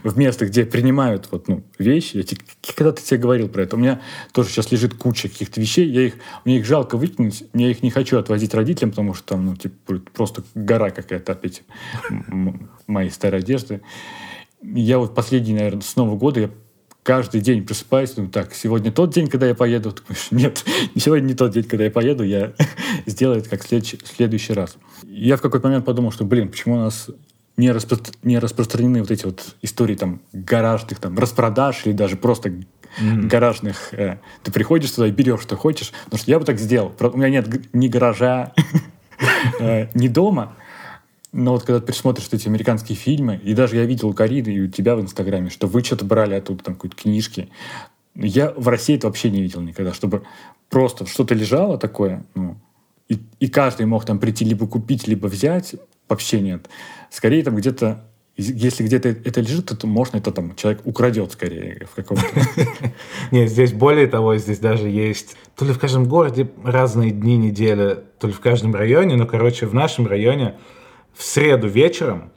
в 0.03 0.18
место, 0.18 0.46
где 0.46 0.64
принимают 0.64 1.28
вот, 1.30 1.49
ну, 1.49 1.64
вещи. 1.78 2.16
Я 2.16 2.22
те- 2.22 2.38
когда-то 2.76 3.03
тебе 3.03 3.18
говорил 3.18 3.49
про 3.49 3.62
это. 3.62 3.76
У 3.76 3.78
меня 3.78 4.01
тоже 4.32 4.51
сейчас 4.51 4.70
лежит 4.70 4.94
куча 4.94 5.28
каких-то 5.28 5.61
вещей. 5.61 5.88
Я 5.88 6.03
их, 6.03 6.14
мне 6.44 6.59
их 6.59 6.66
жалко 6.66 6.96
выкинуть. 6.96 7.44
Я 7.55 7.70
их 7.70 7.82
не 7.82 7.90
хочу 7.90 8.18
отвозить 8.18 8.55
родителям, 8.55 8.90
потому 8.90 9.14
что 9.14 9.34
там 9.34 9.46
ну, 9.46 9.57
типа, 9.57 10.01
просто 10.12 10.42
гора 10.55 10.90
какая-то 10.90 11.32
опять 11.32 11.62
моей 12.86 13.11
старой 13.11 13.40
одежды. 13.40 13.82
Я 14.62 14.99
вот 14.99 15.14
последний, 15.14 15.55
наверное, 15.55 15.82
с 15.82 15.94
Нового 15.96 16.16
года 16.16 16.40
я 16.40 16.51
каждый 17.09 17.40
день 17.40 17.64
просыпаюсь, 17.64 18.11
думаю, 18.11 18.30
так, 18.30 18.53
сегодня 18.53 18.92
тот 18.92 19.14
день, 19.14 19.28
когда 19.28 19.46
я 19.46 19.55
поеду. 19.55 19.92
Ты 19.92 20.03
нет, 20.30 20.62
не 20.94 21.01
сегодня 21.01 21.28
не 21.28 21.34
тот 21.34 21.53
день, 21.53 21.64
когда 21.64 21.84
я 21.84 21.90
поеду, 21.90 22.22
я 22.22 22.53
сделаю 23.07 23.38
это 23.38 23.49
как 23.49 23.64
в 23.64 23.66
следующий, 23.68 23.99
следующий 24.05 24.53
раз. 24.53 24.76
Я 25.05 25.36
в 25.38 25.40
какой-то 25.40 25.68
момент 25.68 25.86
подумал, 25.86 26.12
что, 26.12 26.24
блин, 26.24 26.51
почему 26.51 26.74
у 26.74 26.78
нас 26.80 27.09
не, 27.59 27.69
распро- 27.69 28.15
не 28.23 28.39
распространены 28.39 29.01
вот 29.01 29.11
эти 29.11 29.27
вот 29.27 29.57
истории 29.61 29.97
там 29.97 30.23
гаражных 30.33 31.01
там 31.01 31.19
распродаж 31.19 31.85
или 31.85 31.93
даже 31.93 32.17
просто 32.17 32.53
гаражных. 32.99 33.93
э, 33.93 34.19
ты 34.43 34.53
приходишь 34.53 34.93
туда 34.93 35.09
и 35.09 35.11
берешь, 35.11 35.43
что 35.43 35.57
хочешь. 35.57 35.93
Потому 36.05 36.21
что 36.21 36.31
я 36.31 36.39
бы 36.39 36.45
так 36.45 36.59
сделал. 36.59 36.95
У 36.99 37.19
меня 37.19 37.29
нет 37.29 37.75
ни 37.75 37.89
гаража, 37.89 38.55
э, 39.61 39.89
ни 39.95 40.09
дома. 40.09 40.57
Но 41.33 41.53
вот 41.53 41.65
когда 41.65 41.81
ты 41.81 41.87
пересмотришь 41.87 42.29
эти 42.33 42.49
американские 42.49 42.97
фильмы, 42.97 43.37
и 43.43 43.53
даже 43.55 43.77
я 43.77 43.85
видел 43.85 44.09
у 44.09 44.15
Карины 44.15 44.49
и 44.49 44.61
у 44.63 44.69
тебя 44.69 44.97
в 44.97 45.01
Инстаграме, 45.01 45.51
что 45.51 45.67
вы 45.67 45.85
что-то 45.85 46.05
брали 46.05 46.35
оттуда, 46.35 46.65
там, 46.65 46.75
какие-то 46.75 46.97
книжки. 46.97 47.51
Я 48.15 48.53
в 48.57 48.67
России 48.69 48.97
это 48.97 49.09
вообще 49.09 49.31
не 49.31 49.43
видел 49.43 49.61
никогда, 49.61 49.93
чтобы 49.93 50.23
просто 50.71 51.07
что-то 51.07 51.35
лежало 51.35 51.77
такое, 51.77 52.25
ну, 52.35 52.57
и, 53.09 53.19
и 53.41 53.49
каждый 53.49 53.87
мог 53.87 54.05
там 54.05 54.19
прийти 54.19 54.45
либо 54.45 54.67
купить, 54.67 55.09
либо 55.09 55.27
взять, 55.27 55.75
вообще 56.09 56.41
нет. 56.41 56.69
Скорее 57.11 57.43
там 57.43 57.57
где-то, 57.57 58.05
если 58.37 58.85
где-то 58.85 59.09
это 59.09 59.41
лежит, 59.41 59.67
то 59.67 59.87
можно 59.87 60.19
это 60.19 60.31
там 60.31 60.55
человек 60.55 60.83
украдет 60.85 61.33
скорее 61.33 61.87
в 61.91 61.95
каком-то. 61.95 62.25
Нет, 63.33 63.51
здесь 63.51 63.73
более 63.73 64.07
того, 64.07 64.37
здесь 64.37 64.59
даже 64.59 64.89
есть 64.89 65.37
то 65.57 65.65
ли 65.65 65.73
в 65.73 65.79
каждом 65.79 66.07
городе 66.07 66.49
разные 66.63 67.11
дни 67.11 67.37
недели, 67.37 67.99
то 68.21 68.29
ли 68.29 68.33
в 68.33 68.41
каждом 68.41 68.75
районе, 68.75 69.17
но, 69.17 69.27
короче, 69.27 69.67
в 69.67 69.75
нашем 69.75 70.07
районе 70.07 70.55
в 71.17 71.25
среду 71.25 71.67
вечером 71.67 72.31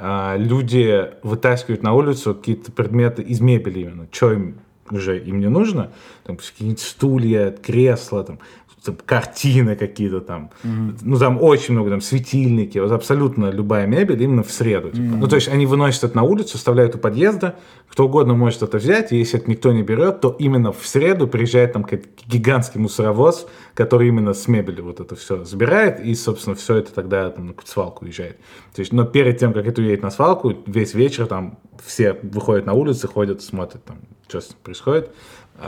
а, 0.00 0.36
люди 0.36 1.10
вытаскивают 1.22 1.82
на 1.82 1.94
улицу 1.94 2.34
какие-то 2.34 2.70
предметы 2.70 3.22
из 3.22 3.40
мебели 3.40 3.80
именно, 3.80 4.08
что 4.12 4.32
им 4.32 4.60
уже 4.90 5.18
им 5.18 5.40
не 5.40 5.48
нужно, 5.48 5.92
там 6.24 6.36
какие-нибудь 6.36 6.80
стулья, 6.80 7.50
кресла, 7.50 8.22
там, 8.24 8.38
там, 8.84 8.96
картины 9.04 9.76
какие-то 9.76 10.20
там, 10.20 10.50
mm-hmm. 10.62 10.98
ну 11.02 11.18
там 11.18 11.42
очень 11.42 11.74
много, 11.74 11.90
там 11.90 12.00
светильники, 12.00 12.78
вот 12.78 12.92
абсолютно 12.92 13.50
любая 13.50 13.86
мебель 13.86 14.22
именно 14.22 14.42
в 14.42 14.50
среду. 14.50 14.90
Типа. 14.90 15.02
Mm-hmm. 15.02 15.16
Ну 15.16 15.26
то 15.26 15.36
есть 15.36 15.48
они 15.48 15.66
выносят 15.66 16.04
это 16.04 16.16
на 16.16 16.22
улицу, 16.22 16.56
оставляют 16.56 16.94
у 16.94 16.98
подъезда, 16.98 17.56
кто 17.88 18.06
угодно 18.06 18.34
может 18.34 18.62
это 18.62 18.78
взять, 18.78 19.12
и 19.12 19.16
если 19.16 19.38
это 19.38 19.50
никто 19.50 19.72
не 19.72 19.82
берет, 19.82 20.20
то 20.20 20.34
именно 20.38 20.72
в 20.72 20.86
среду 20.86 21.28
приезжает 21.28 21.72
там 21.72 21.86
гигантский 22.26 22.80
мусоровоз, 22.80 23.46
который 23.74 24.08
именно 24.08 24.34
с 24.34 24.48
мебелью 24.48 24.84
вот 24.84 25.00
это 25.00 25.14
все 25.16 25.44
забирает, 25.44 26.00
и, 26.00 26.14
собственно, 26.14 26.56
все 26.56 26.76
это 26.76 26.92
тогда 26.92 27.30
там, 27.30 27.46
на 27.46 27.54
свалку 27.64 28.04
уезжает. 28.04 28.38
То 28.74 28.80
есть, 28.80 28.92
но 28.92 29.04
перед 29.04 29.38
тем, 29.38 29.52
как 29.52 29.66
это 29.66 29.80
уедет 29.80 30.02
на 30.02 30.10
свалку, 30.10 30.54
весь 30.66 30.94
вечер 30.94 31.26
там 31.26 31.58
все 31.84 32.18
выходят 32.22 32.66
на 32.66 32.72
улицы, 32.72 33.06
ходят, 33.06 33.42
смотрят 33.42 33.84
там, 33.84 33.98
что 34.28 34.40
происходит. 34.62 35.10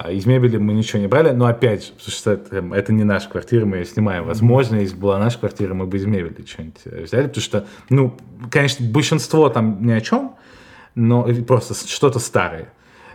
А 0.03 0.13
из 0.13 0.27
мебели 0.27 0.57
мы 0.59 0.75
ничего 0.75 1.01
не 1.01 1.09
брали, 1.09 1.31
но 1.31 1.47
опять 1.47 1.87
же, 1.87 1.93
потому 1.93 2.11
что 2.11 2.33
это, 2.33 2.75
это 2.75 2.93
не 2.93 3.05
наша 3.05 3.29
квартира, 3.29 3.65
мы 3.65 3.79
ее 3.79 3.85
снимаем. 3.85 4.25
Возможно, 4.25 4.77
если 4.77 4.97
была 4.97 5.19
наша 5.19 5.39
квартира, 5.39 5.75
мы 5.75 5.87
бы 5.87 5.97
из 5.97 6.05
мебели 6.05 6.45
что-нибудь 6.47 6.81
э, 6.85 7.03
взяли, 7.05 7.29
потому 7.29 7.43
что, 7.43 7.67
ну, 7.89 8.17
конечно, 8.51 8.87
большинство 8.87 9.49
там 9.49 9.85
ни 9.87 9.93
о 9.93 10.01
чем, 10.01 10.37
но 10.95 11.27
просто 11.47 11.75
что-то 11.75 12.19
старое. 12.19 12.69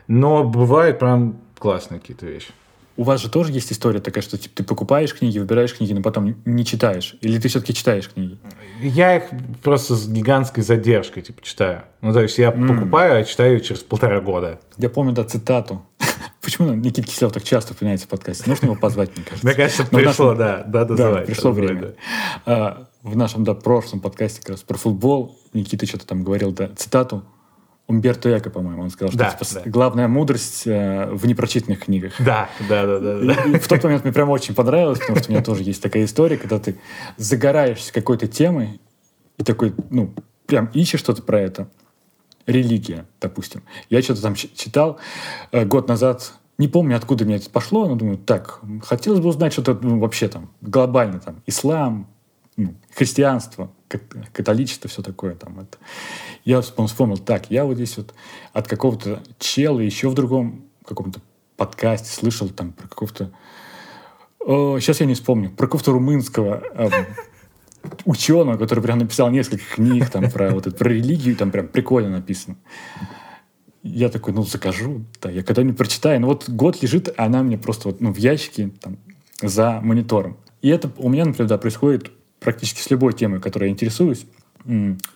Но 0.08 0.44
бывают 0.44 1.00
прям 1.00 1.38
классные 1.58 2.00
какие-то 2.00 2.26
вещи. 2.26 2.52
У 2.98 3.04
вас 3.04 3.22
же 3.22 3.30
тоже 3.30 3.52
есть 3.54 3.72
история 3.72 4.00
такая, 4.00 4.22
что 4.22 4.38
типа, 4.38 4.58
ты 4.58 4.64
покупаешь 4.64 5.16
книги, 5.16 5.40
выбираешь 5.40 5.76
книги, 5.76 5.94
но 5.94 6.02
потом 6.02 6.36
не 6.46 6.66
читаешь? 6.66 7.16
Или 7.22 7.40
ты 7.40 7.48
все-таки 7.48 7.74
читаешь 7.74 8.10
книги? 8.10 8.38
Я 8.82 9.18
их 9.18 9.24
просто 9.64 9.96
с 9.96 10.08
гигантской 10.08 10.62
задержкой 10.62 11.24
типа 11.24 11.42
читаю. 11.42 11.84
Ну, 12.02 12.14
то 12.14 12.22
есть 12.22 12.38
я 12.38 12.50
mm. 12.50 12.68
покупаю, 12.68 13.22
а 13.22 13.24
читаю 13.24 13.60
через 13.62 13.82
полтора 13.82 14.20
года. 14.20 14.60
Я 14.78 14.90
помню, 14.90 15.14
да, 15.14 15.24
цитату. 15.24 15.82
Почему 16.42 16.74
Никита 16.74 17.08
Киселев 17.08 17.32
так 17.32 17.44
часто 17.44 17.74
упоминается 17.74 18.08
в 18.08 18.10
подкасте? 18.10 18.44
Нужно 18.48 18.66
его 18.66 18.76
позвать, 18.76 19.16
мне 19.16 19.26
кажется. 19.26 19.46
Мне 19.46 19.56
кажется, 19.56 19.86
пришло, 19.86 20.36
да, 20.36 20.64
да, 20.66 20.86
да, 20.86 21.16
пришло 21.22 21.52
время. 21.52 21.96
А, 22.46 22.88
в 23.04 23.16
нашем, 23.16 23.44
да, 23.44 23.54
прошлом 23.54 24.00
подкасте 24.00 24.42
как 24.42 24.52
раз 24.52 24.62
про 24.62 24.78
футбол 24.78 25.40
Никита 25.54 25.86
что-то 25.86 26.06
там 26.08 26.24
говорил, 26.24 26.52
да, 26.52 26.70
цитату 26.76 27.24
Умберто 27.88 28.38
Эко, 28.38 28.50
по-моему, 28.50 28.84
он 28.84 28.90
сказал, 28.90 29.14
да, 29.14 29.32
что 29.32 29.44
типа, 29.44 29.62
да. 29.66 29.70
главная 29.70 30.08
мудрость 30.08 30.66
э, 30.66 31.10
в 31.12 31.26
непрочитанных 31.26 31.80
книгах. 31.80 32.14
Да, 32.20 32.50
да, 32.70 32.86
да, 32.86 33.00
да. 33.00 33.20
да. 33.20 33.44
И, 33.44 33.56
и 33.56 33.60
в 33.60 33.68
тот 33.68 33.84
момент 33.84 34.04
мне 34.04 34.14
прям 34.14 34.30
очень 34.30 34.56
понравилось, 34.56 35.00
потому 35.00 35.20
что 35.20 35.30
у 35.30 35.34
меня 35.34 35.44
тоже 35.44 35.64
есть 35.64 35.82
такая 35.82 36.06
история, 36.06 36.38
когда 36.38 36.58
ты 36.60 36.78
загораешься 37.18 37.92
какой-то 37.92 38.28
темой 38.28 38.80
и 39.38 39.44
такой, 39.44 39.74
ну, 39.90 40.14
прям 40.46 40.70
ищешь 40.74 41.02
что-то 41.02 41.22
про 41.22 41.42
это. 41.42 41.70
Религия, 42.46 43.06
допустим. 43.20 43.64
Я 43.90 44.02
что-то 44.02 44.22
там 44.22 44.36
читал 44.36 45.00
э, 45.52 45.66
год 45.66 45.88
назад, 45.88 46.34
не 46.58 46.68
помню, 46.68 46.96
откуда 46.96 47.26
мне 47.26 47.36
это 47.36 47.50
пошло, 47.50 47.88
но 47.88 47.96
думаю, 47.96 48.18
так, 48.18 48.60
хотелось 48.84 49.20
бы 49.20 49.30
узнать 49.30 49.54
что-то 49.54 49.78
ну, 49.82 50.00
вообще 50.00 50.28
там 50.28 50.52
глобально, 50.62 51.20
там, 51.20 51.42
ислам, 51.46 52.08
ну, 52.58 52.76
христианство, 52.94 53.72
католичество, 54.34 54.90
все 54.90 55.02
такое 55.02 55.36
там. 55.36 55.60
Это. 55.60 55.78
Я 56.46 56.62
вспомнил, 56.62 57.18
так, 57.18 57.50
я 57.50 57.66
вот 57.66 57.76
здесь 57.76 57.98
вот 57.98 58.14
от 58.54 58.68
какого-то 58.68 59.22
чела 59.40 59.80
еще 59.80 60.10
в 60.10 60.14
другом 60.14 60.66
каком-то 60.86 61.22
подкасте 61.58 62.10
слышал 62.10 62.50
там 62.50 62.74
про 62.74 62.88
какого-то... 62.88 63.32
О, 64.40 64.80
сейчас 64.80 65.00
я 65.00 65.06
не 65.06 65.14
вспомню. 65.14 65.52
Про 65.52 65.68
какого-то 65.68 65.92
румынского 65.92 66.64
э, 66.74 66.90
ученого, 68.06 68.58
который 68.58 68.84
прям 68.84 69.00
написал 69.00 69.30
несколько 69.30 69.64
книг 69.76 70.10
там 70.10 70.30
про 70.30 70.52
вот 70.52 70.68
это, 70.68 70.76
про 70.76 70.90
религию, 70.90 71.36
там 71.36 71.52
прям 71.52 71.68
прикольно 71.68 72.10
написано. 72.10 72.58
Я 73.84 74.10
такой, 74.10 74.34
ну, 74.34 74.44
закажу, 74.44 75.06
да, 75.22 75.32
я 75.32 75.42
когда-нибудь 75.42 75.78
прочитаю. 75.78 76.22
Ну, 76.22 76.28
вот 76.28 76.48
год 76.50 76.82
лежит, 76.84 77.12
а 77.18 77.26
она 77.26 77.42
мне 77.42 77.58
просто 77.58 77.88
вот, 77.88 78.00
ну, 78.00 78.14
в 78.14 78.18
ящике 78.18 78.72
там 78.80 78.98
за 79.42 79.80
монитором. 79.82 80.38
И 80.62 80.70
это 80.70 80.92
у 80.98 81.10
меня, 81.10 81.26
например, 81.26 81.50
да, 81.50 81.58
происходит 81.58 82.12
практически 82.40 82.82
с 82.82 82.92
любой 82.92 83.14
темой, 83.14 83.40
которой 83.40 83.66
я 83.66 83.72
интересуюсь. 83.72 84.26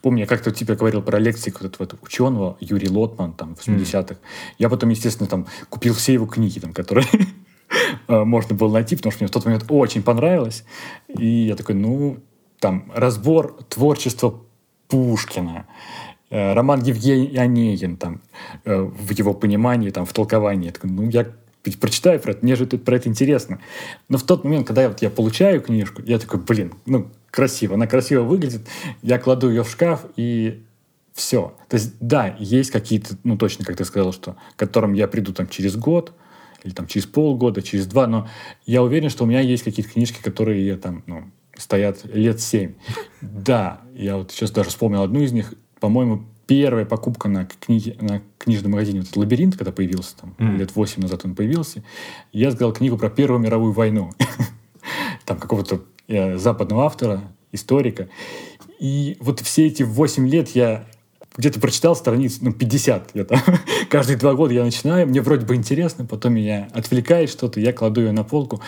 Помню, 0.02 0.22
я 0.22 0.26
как-то 0.26 0.52
тебе 0.52 0.76
говорил 0.76 1.04
про 1.04 1.20
лекции 1.20 1.54
вот 1.60 1.76
этого 1.76 2.00
ученого 2.02 2.58
Юрий 2.60 2.90
Лотман 2.90 3.34
там 3.34 3.56
в 3.56 3.68
80-х. 3.68 4.16
Mm. 4.16 4.18
Я 4.58 4.70
потом, 4.70 4.90
естественно, 4.90 5.30
там 5.30 5.46
купил 5.70 5.94
все 5.94 6.14
его 6.14 6.26
книги, 6.26 6.58
там, 6.60 6.74
которые 6.74 7.06
э, 8.08 8.24
можно 8.24 8.56
было 8.56 8.74
найти, 8.74 8.96
потому 8.96 9.12
что 9.12 9.24
мне 9.24 9.28
в 9.28 9.32
тот 9.32 9.46
момент 9.46 9.66
очень 9.70 10.02
понравилось. 10.02 10.64
И 11.08 11.28
я 11.28 11.56
такой, 11.56 11.76
ну, 11.76 12.18
там, 12.60 12.92
разбор 12.94 13.58
творчества 13.70 14.42
Пушкина, 14.88 15.66
э, 16.30 16.54
роман 16.54 16.82
Евгений 16.84 17.36
Онегин, 17.38 17.98
там, 17.98 18.22
э, 18.66 18.78
в 18.78 19.12
его 19.12 19.34
понимании, 19.34 19.90
там, 19.90 20.06
в 20.06 20.14
толковании. 20.14 20.74
Ну, 20.84 21.10
я 21.10 21.28
прочитаю 21.80 22.20
про 22.20 22.32
это, 22.32 22.44
мне 22.44 22.56
же 22.56 22.66
про 22.66 22.96
это 22.96 23.10
интересно. 23.10 23.60
Но 24.10 24.18
в 24.18 24.24
тот 24.24 24.44
момент, 24.44 24.68
когда 24.68 24.84
я, 24.84 24.90
вот, 24.90 25.02
я 25.02 25.10
получаю 25.10 25.62
книжку, 25.62 26.02
я 26.06 26.20
такой, 26.20 26.40
блин, 26.40 26.74
ну, 26.86 27.10
красиво, 27.32 27.76
она 27.76 27.88
красиво 27.88 28.24
выглядит, 28.24 28.68
я 29.02 29.18
кладу 29.18 29.50
ее 29.50 29.64
в 29.64 29.70
шкаф, 29.70 30.06
и 30.16 30.64
все. 31.14 31.54
То 31.70 31.76
есть, 31.78 31.94
да, 32.00 32.36
есть 32.40 32.72
какие-то, 32.72 33.18
ну, 33.24 33.38
точно, 33.38 33.66
как 33.66 33.78
ты 33.78 33.86
сказал, 33.86 34.14
что, 34.14 34.36
к 34.56 34.60
которым 34.60 34.94
я 34.94 35.08
приду 35.08 35.34
там 35.34 35.48
через 35.48 35.76
год, 35.76 36.14
или 36.64 36.74
там 36.74 36.88
через 36.88 37.06
полгода, 37.06 37.62
через 37.62 37.86
два, 37.86 38.08
но 38.08 38.28
я 38.66 38.84
уверен, 38.84 39.10
что 39.10 39.24
у 39.24 39.28
меня 39.28 39.40
есть 39.40 39.64
какие-то 39.64 39.92
книжки, 39.92 40.22
которые 40.22 40.66
я 40.66 40.78
там, 40.78 41.04
ну, 41.06 41.26
стоят 41.58 42.06
лет 42.06 42.42
семь. 42.42 42.74
Да, 43.22 43.82
я 43.94 44.18
вот 44.18 44.32
сейчас 44.32 44.52
даже 44.52 44.70
вспомнил 44.70 45.04
одну 45.04 45.22
из 45.22 45.32
них, 45.32 45.54
по-моему, 45.80 46.26
первая 46.48 46.86
покупка 46.86 47.28
на, 47.28 47.46
книге, 47.46 47.96
на 48.00 48.22
книжном 48.38 48.74
магазине, 48.74 49.00
вот 49.00 49.08
этот 49.08 49.18
«Лабиринт», 49.18 49.58
когда 49.58 49.72
появился, 49.72 50.16
там, 50.18 50.36
mm. 50.38 50.58
лет 50.58 50.76
восемь 50.76 51.02
назад 51.02 51.26
он 51.26 51.36
появился, 51.36 51.84
я 52.32 52.52
сказал 52.52 52.74
книгу 52.74 52.98
про 52.98 53.10
Первую 53.10 53.40
мировую 53.40 53.74
войну. 53.74 54.12
Там 55.26 55.38
какого-то 55.40 55.82
э, 56.08 56.38
западного 56.38 56.86
автора, 56.86 57.24
историка. 57.52 58.10
И 58.80 59.18
вот 59.20 59.40
все 59.40 59.66
эти 59.66 59.84
восемь 59.84 60.28
лет 60.28 60.50
я 60.50 60.86
где-то 61.38 61.60
прочитал 61.60 61.96
страниц, 61.96 62.38
ну, 62.42 62.54
50 62.54 63.12
где-то. 63.14 63.42
Каждые 63.90 64.18
два 64.18 64.34
года 64.34 64.54
я 64.54 64.64
начинаю, 64.64 65.08
мне 65.08 65.22
вроде 65.22 65.46
бы 65.46 65.56
интересно, 65.56 66.06
потом 66.06 66.34
меня 66.34 66.70
отвлекает 66.74 67.30
что-то, 67.30 67.60
я 67.60 67.74
кладу 67.74 68.02
ее 68.02 68.12
на 68.12 68.24
полку. 68.24 68.62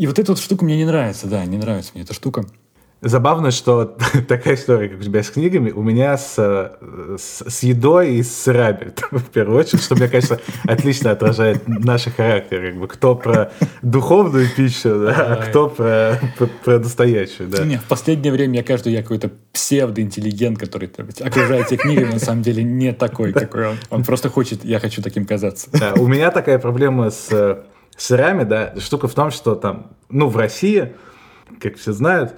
И 0.00 0.06
вот 0.06 0.18
эта 0.18 0.32
вот 0.32 0.40
штука 0.40 0.64
мне 0.64 0.78
не 0.78 0.86
нравится, 0.86 1.26
да, 1.26 1.44
не 1.44 1.58
нравится 1.58 1.90
мне 1.92 2.04
эта 2.04 2.14
штука. 2.14 2.46
Забавно, 3.02 3.50
что 3.50 3.84
такая 4.28 4.54
история, 4.54 4.88
как 4.88 5.00
у 5.00 5.02
тебя 5.02 5.22
с 5.22 5.28
книгами, 5.28 5.70
у 5.72 5.82
меня 5.82 6.16
с, 6.16 6.36
с, 7.18 7.44
с 7.46 7.62
едой 7.62 8.14
и 8.14 8.22
с 8.22 8.34
сырами, 8.34 8.94
в 9.10 9.24
первую 9.24 9.60
очередь, 9.60 9.82
что, 9.82 9.96
мне 9.96 10.08
кажется, 10.08 10.40
отлично 10.64 11.10
отражает 11.10 11.68
наши 11.68 12.10
характеры. 12.10 12.70
Как 12.70 12.80
бы, 12.80 12.88
кто 12.88 13.14
про 13.14 13.52
духовную 13.82 14.48
пищу, 14.48 15.00
да, 15.00 15.34
а 15.34 15.36
кто 15.36 15.68
про, 15.68 16.18
про, 16.38 16.46
про 16.46 16.78
настоящую. 16.78 17.50
Да. 17.50 17.62
Не, 17.62 17.76
в 17.76 17.84
последнее 17.84 18.32
время 18.32 18.60
я 18.60 18.62
кажется, 18.62 18.88
я 18.88 19.02
какой-то 19.02 19.30
псевдоинтеллигент, 19.52 20.58
который 20.58 20.88
окружает 21.20 21.68
тебя 21.68 21.76
книгами, 21.76 22.12
на 22.12 22.20
самом 22.20 22.40
деле 22.40 22.62
не 22.62 22.94
такой, 22.94 23.34
какой 23.34 23.68
он. 23.68 23.76
Он 23.90 24.02
просто 24.02 24.30
хочет, 24.30 24.64
я 24.64 24.80
хочу 24.80 25.02
таким 25.02 25.26
казаться. 25.26 25.68
Да, 25.72 25.92
у 25.92 26.06
меня 26.06 26.30
такая 26.30 26.58
проблема 26.58 27.10
с 27.10 27.60
сырами, 28.00 28.44
да, 28.44 28.74
штука 28.78 29.08
в 29.08 29.14
том, 29.14 29.30
что 29.30 29.54
там, 29.54 29.88
ну, 30.08 30.28
в 30.28 30.36
России, 30.36 30.94
как 31.60 31.76
все 31.76 31.92
знают, 31.92 32.34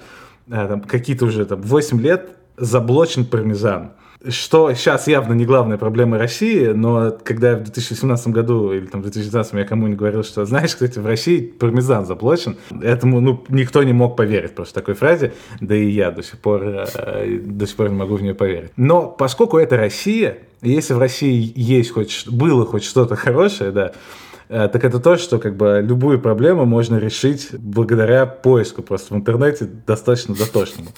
а, 0.51 0.67
там, 0.67 0.81
какие-то 0.81 1.25
уже 1.25 1.45
там 1.45 1.61
8 1.61 2.01
лет 2.01 2.31
заблочен 2.57 3.25
пармезан. 3.25 3.93
Что 4.25 4.73
сейчас 4.73 5.07
явно 5.07 5.33
не 5.33 5.45
главная 5.45 5.77
проблема 5.77 6.17
России, 6.17 6.67
но 6.67 7.11
когда 7.11 7.51
я 7.51 7.57
в 7.57 7.63
2017 7.63 8.27
году 8.29 8.71
или 8.71 8.85
там 8.85 9.01
в 9.01 9.03
2019 9.03 9.53
я 9.53 9.65
кому-нибудь 9.65 9.99
говорил, 9.99 10.23
что 10.23 10.45
знаешь, 10.45 10.71
кстати, 10.71 10.97
в 10.97 11.05
России 11.05 11.41
пармезан 11.41 12.05
заблочен, 12.05 12.55
этому 12.81 13.19
ну, 13.19 13.43
никто 13.49 13.83
не 13.83 13.91
мог 13.91 14.15
поверить 14.15 14.55
просто 14.55 14.75
такой 14.75 14.93
фразе, 14.93 15.33
да 15.59 15.75
и 15.75 15.89
я 15.89 16.11
до 16.11 16.23
сих 16.23 16.39
пор, 16.39 16.63
э, 16.63 17.39
до 17.43 17.67
сих 17.67 17.75
пор 17.75 17.89
не 17.89 17.97
могу 17.97 18.15
в 18.15 18.21
нее 18.21 18.33
поверить. 18.33 18.71
Но 18.77 19.07
поскольку 19.07 19.57
это 19.57 19.75
Россия, 19.75 20.37
если 20.61 20.93
в 20.93 20.99
России 20.99 21.51
есть 21.55 21.91
хоть, 21.91 22.25
было 22.27 22.65
хоть 22.65 22.85
что-то 22.85 23.17
хорошее, 23.17 23.71
да, 23.71 23.91
Э, 23.91 24.32
так 24.53 24.83
это 24.83 24.99
то, 24.99 25.17
что 25.17 25.39
как 25.39 25.57
бы 25.57 25.81
любую 25.83 26.19
проблему 26.19 26.65
можно 26.65 26.97
решить 26.97 27.49
благодаря 27.57 28.25
поиску 28.27 28.83
просто 28.83 29.13
в 29.13 29.17
интернете 29.17 29.67
достаточно 29.87 30.35
дотошному. 30.35 30.89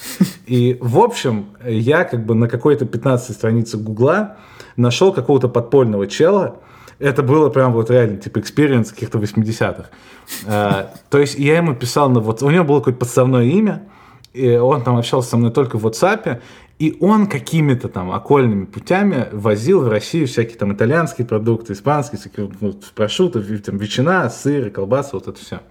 И 0.46 0.78
в 0.82 1.00
общем, 1.00 1.46
я 1.66 2.04
как 2.04 2.26
бы 2.26 2.36
на 2.36 2.50
какой-то 2.50 2.86
15 2.86 3.36
странице 3.36 3.78
Гугла 3.78 4.38
нашел 4.76 5.14
какого-то 5.14 5.48
подпольного 5.48 6.08
чела, 6.08 6.60
это 7.00 7.24
было 7.24 7.50
прям 7.50 7.74
вот 7.74 7.90
реально, 7.90 8.18
типа, 8.18 8.40
experience 8.40 8.92
каких-то 8.92 9.18
80-х. 9.20 9.90
А, 10.48 10.92
э, 10.94 10.98
то 11.10 11.18
есть 11.20 11.38
я 11.38 11.58
ему 11.58 11.76
писал 11.76 12.10
на 12.10 12.20
вот, 12.20 12.42
у 12.42 12.50
него 12.50 12.64
было 12.64 12.80
какое-то 12.80 13.00
подставное 13.00 13.44
имя, 13.44 13.84
и 14.34 14.56
он 14.56 14.84
там 14.84 14.98
общался 14.98 15.30
со 15.30 15.38
мной 15.38 15.52
только 15.52 15.78
в 15.78 15.86
WhatsApp, 15.86 16.42
и 16.78 16.98
он 17.00 17.28
какими-то 17.28 17.88
там 17.88 18.12
окольными 18.12 18.66
путями 18.66 19.28
возил 19.32 19.82
в 19.82 19.88
Россию 19.88 20.28
всякие 20.28 20.58
там 20.58 20.74
итальянские 20.74 21.26
продукты, 21.26 21.74
испанские, 21.74 22.20
всякие 22.20 22.50
вот, 22.60 22.86
прошуты, 22.96 23.42
там 23.60 23.78
ветчина, 23.78 24.30
сыр, 24.30 24.70
колбаса, 24.72 25.12
вот 25.14 25.28
это 25.28 25.40
все. 25.40 25.62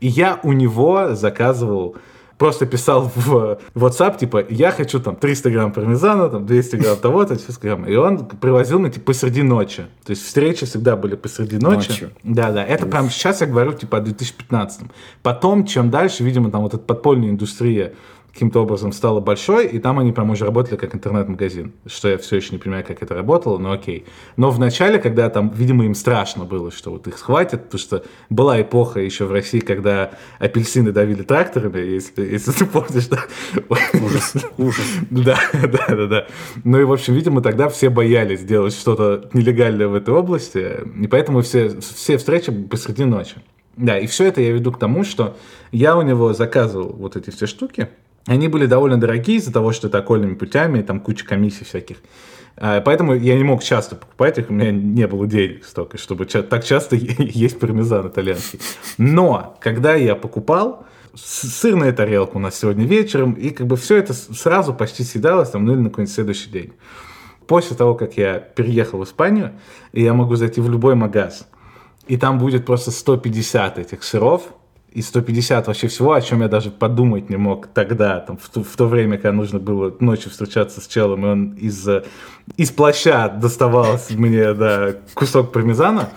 И 0.00 0.08
я 0.08 0.40
у 0.42 0.52
него 0.52 1.14
заказывал 1.14 1.96
просто 2.38 2.66
писал 2.66 3.10
в 3.14 3.58
WhatsApp, 3.74 4.18
типа, 4.18 4.44
я 4.48 4.70
хочу 4.70 5.00
там 5.00 5.16
300 5.16 5.50
грамм 5.50 5.72
пармезана, 5.72 6.28
там 6.28 6.46
200 6.46 6.76
грамм 6.76 6.96
того-то, 6.96 7.36
400 7.36 7.66
грамм. 7.66 7.84
И 7.86 7.94
он 7.96 8.26
привозил 8.26 8.78
мне, 8.78 8.90
типа, 8.90 9.06
посреди 9.06 9.42
ночи. 9.42 9.86
То 10.04 10.10
есть 10.10 10.24
встречи 10.24 10.64
всегда 10.64 10.96
были 10.96 11.16
посреди 11.16 11.58
ночи. 11.58 11.88
Ночью. 11.88 12.10
Да, 12.22 12.52
да. 12.52 12.64
Это 12.64 12.86
прям 12.86 13.10
сейчас 13.10 13.40
я 13.40 13.48
говорю, 13.48 13.72
типа, 13.72 13.98
о 13.98 14.00
2015. 14.00 14.82
Потом, 15.22 15.66
чем 15.66 15.90
дальше, 15.90 16.22
видимо, 16.22 16.50
там 16.50 16.62
вот 16.62 16.74
эта 16.74 16.82
подпольная 16.82 17.30
индустрия 17.30 17.94
каким-то 18.32 18.62
образом 18.62 18.92
стала 18.92 19.20
большой, 19.20 19.66
и 19.66 19.78
там 19.78 19.98
они 19.98 20.12
прям 20.12 20.30
уже 20.30 20.44
работали 20.44 20.76
как 20.76 20.94
интернет-магазин, 20.94 21.72
что 21.86 22.08
я 22.08 22.18
все 22.18 22.36
еще 22.36 22.50
не 22.52 22.58
понимаю, 22.58 22.84
как 22.86 23.02
это 23.02 23.14
работало, 23.14 23.58
но 23.58 23.72
окей. 23.72 24.06
Но 24.36 24.50
в 24.50 24.58
начале, 24.58 24.98
когда 24.98 25.28
там, 25.28 25.50
видимо, 25.54 25.84
им 25.84 25.94
страшно 25.94 26.44
было, 26.44 26.70
что 26.70 26.90
вот 26.90 27.06
их 27.08 27.18
схватят, 27.18 27.64
потому 27.64 27.80
что 27.80 28.04
была 28.30 28.60
эпоха 28.60 29.00
еще 29.00 29.24
в 29.24 29.32
России, 29.32 29.60
когда 29.60 30.12
апельсины 30.38 30.92
давили 30.92 31.22
тракторами, 31.22 31.78
если, 31.78 32.24
если 32.24 32.52
ты 32.52 32.66
помнишь, 32.66 33.08
да? 33.08 33.24
Ужас, 33.68 34.34
ужас. 34.56 34.86
Да, 35.10 35.38
да, 35.52 35.96
да, 35.96 36.06
да. 36.06 36.26
Ну 36.64 36.80
и, 36.80 36.84
в 36.84 36.92
общем, 36.92 37.14
видимо, 37.14 37.40
тогда 37.42 37.68
все 37.68 37.90
боялись 37.90 38.42
делать 38.42 38.74
что-то 38.74 39.28
нелегальное 39.32 39.88
в 39.88 39.94
этой 39.94 40.14
области, 40.14 40.80
и 41.00 41.06
поэтому 41.06 41.42
все, 41.42 41.80
все 41.80 42.18
встречи 42.18 42.52
посреди 42.52 43.04
ночи. 43.04 43.36
Да, 43.76 43.96
и 43.98 44.06
все 44.06 44.24
это 44.24 44.40
я 44.40 44.50
веду 44.50 44.72
к 44.72 44.78
тому, 44.78 45.04
что 45.04 45.36
я 45.70 45.96
у 45.96 46.02
него 46.02 46.32
заказывал 46.32 46.94
вот 46.94 47.16
эти 47.16 47.30
все 47.30 47.46
штуки, 47.46 47.88
они 48.28 48.48
были 48.48 48.66
довольно 48.66 49.00
дорогие 49.00 49.38
из-за 49.38 49.52
того, 49.52 49.72
что 49.72 49.88
это 49.88 49.98
окольными 49.98 50.34
путями, 50.34 50.82
там 50.82 51.00
куча 51.00 51.24
комиссий 51.24 51.64
всяких. 51.64 51.96
А, 52.56 52.82
поэтому 52.82 53.14
я 53.14 53.36
не 53.36 53.42
мог 53.42 53.62
часто 53.62 53.96
покупать 53.96 54.38
их, 54.38 54.50
у 54.50 54.52
меня 54.52 54.70
не 54.70 55.06
было 55.06 55.26
денег 55.26 55.64
столько, 55.64 55.96
чтобы 55.96 56.26
так 56.26 56.62
часто 56.62 56.96
есть 56.96 57.58
пармезан 57.58 58.08
итальянский. 58.08 58.60
Но, 58.98 59.56
когда 59.60 59.94
я 59.94 60.14
покупал, 60.14 60.86
сырная 61.14 61.92
тарелка 61.92 62.36
у 62.36 62.40
нас 62.40 62.58
сегодня 62.58 62.84
вечером, 62.84 63.32
и 63.32 63.48
как 63.48 63.66
бы 63.66 63.76
все 63.76 63.96
это 63.96 64.12
сразу 64.12 64.74
почти 64.74 65.04
съедалось 65.04 65.50
там, 65.50 65.64
ну 65.64 65.72
или 65.72 65.80
на 65.80 65.88
какой-нибудь 65.88 66.14
следующий 66.14 66.50
день. 66.50 66.72
После 67.46 67.76
того, 67.76 67.94
как 67.94 68.18
я 68.18 68.38
переехал 68.38 68.98
в 68.98 69.04
Испанию, 69.04 69.52
я 69.94 70.12
могу 70.12 70.36
зайти 70.36 70.60
в 70.60 70.68
любой 70.68 70.96
магаз, 70.96 71.48
и 72.06 72.18
там 72.18 72.38
будет 72.38 72.66
просто 72.66 72.90
150 72.90 73.78
этих 73.78 74.04
сыров, 74.04 74.42
и 74.92 75.02
150 75.02 75.66
вообще 75.66 75.88
всего, 75.88 76.12
о 76.12 76.20
чем 76.20 76.42
я 76.42 76.48
даже 76.48 76.70
подумать 76.70 77.30
не 77.30 77.36
мог 77.36 77.66
тогда, 77.68 78.20
там, 78.20 78.38
в, 78.38 78.48
то, 78.48 78.62
в 78.62 78.76
то 78.76 78.86
время, 78.86 79.16
когда 79.16 79.32
нужно 79.32 79.58
было 79.58 79.94
ночью 80.00 80.30
встречаться 80.30 80.80
с 80.80 80.86
челом, 80.86 81.26
и 81.26 81.28
он 81.28 81.50
из, 81.52 81.86
из 82.56 82.70
плаща 82.70 83.28
доставался 83.28 84.14
мне 84.14 84.54
да, 84.54 84.94
кусок 85.14 85.52
пармезана. 85.52 86.08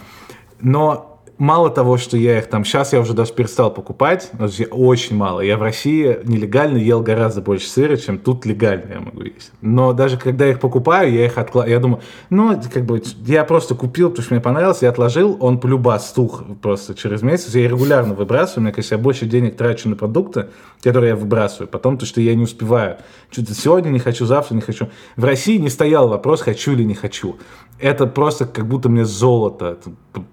Но 0.61 1.10
мало 1.41 1.71
того, 1.71 1.97
что 1.97 2.17
я 2.17 2.37
их 2.37 2.45
там, 2.45 2.63
сейчас 2.63 2.93
я 2.93 2.99
уже 2.99 3.13
даже 3.13 3.33
перестал 3.33 3.73
покупать, 3.73 4.29
очень 4.69 5.15
мало. 5.15 5.41
Я 5.41 5.57
в 5.57 5.63
России 5.63 6.19
нелегально 6.23 6.77
ел 6.77 7.01
гораздо 7.01 7.41
больше 7.41 7.67
сыра, 7.67 7.97
чем 7.97 8.19
тут 8.19 8.45
легально 8.45 8.93
я 8.93 8.99
могу 8.99 9.23
есть. 9.23 9.51
Но 9.59 9.91
даже 9.93 10.17
когда 10.17 10.45
я 10.45 10.51
их 10.51 10.59
покупаю, 10.59 11.11
я 11.11 11.25
их 11.25 11.39
откладываю, 11.39 11.73
я 11.73 11.79
думаю, 11.79 12.01
ну, 12.29 12.61
как 12.71 12.85
бы, 12.85 13.01
я 13.25 13.43
просто 13.43 13.73
купил, 13.73 14.11
потому 14.11 14.23
что 14.23 14.35
мне 14.35 14.41
понравилось, 14.41 14.83
я 14.83 14.89
отложил, 14.89 15.35
он 15.39 15.59
полюба 15.59 15.97
стух 15.97 16.43
просто 16.61 16.93
через 16.93 17.23
месяц, 17.23 17.55
я 17.55 17.67
регулярно 17.67 18.13
выбрасываю, 18.13 18.65
мне 18.65 18.71
кажется, 18.71 18.93
я 18.95 19.01
больше 19.01 19.25
денег 19.25 19.57
трачу 19.57 19.89
на 19.89 19.95
продукты, 19.95 20.49
которые 20.83 21.09
я 21.09 21.15
выбрасываю, 21.15 21.67
потом 21.67 21.97
то, 21.97 22.05
что 22.05 22.21
я 22.21 22.35
не 22.35 22.43
успеваю. 22.43 22.97
Что-то 23.31 23.55
сегодня 23.55 23.89
не 23.89 23.99
хочу, 23.99 24.27
завтра 24.27 24.53
не 24.53 24.61
хочу. 24.61 24.89
В 25.15 25.25
России 25.25 25.57
не 25.57 25.69
стоял 25.69 26.07
вопрос, 26.07 26.41
хочу 26.41 26.73
или 26.73 26.83
не 26.83 26.93
хочу 26.93 27.37
это 27.81 28.05
просто 28.05 28.45
как 28.45 28.67
будто 28.67 28.89
мне 28.89 29.05
золото 29.05 29.77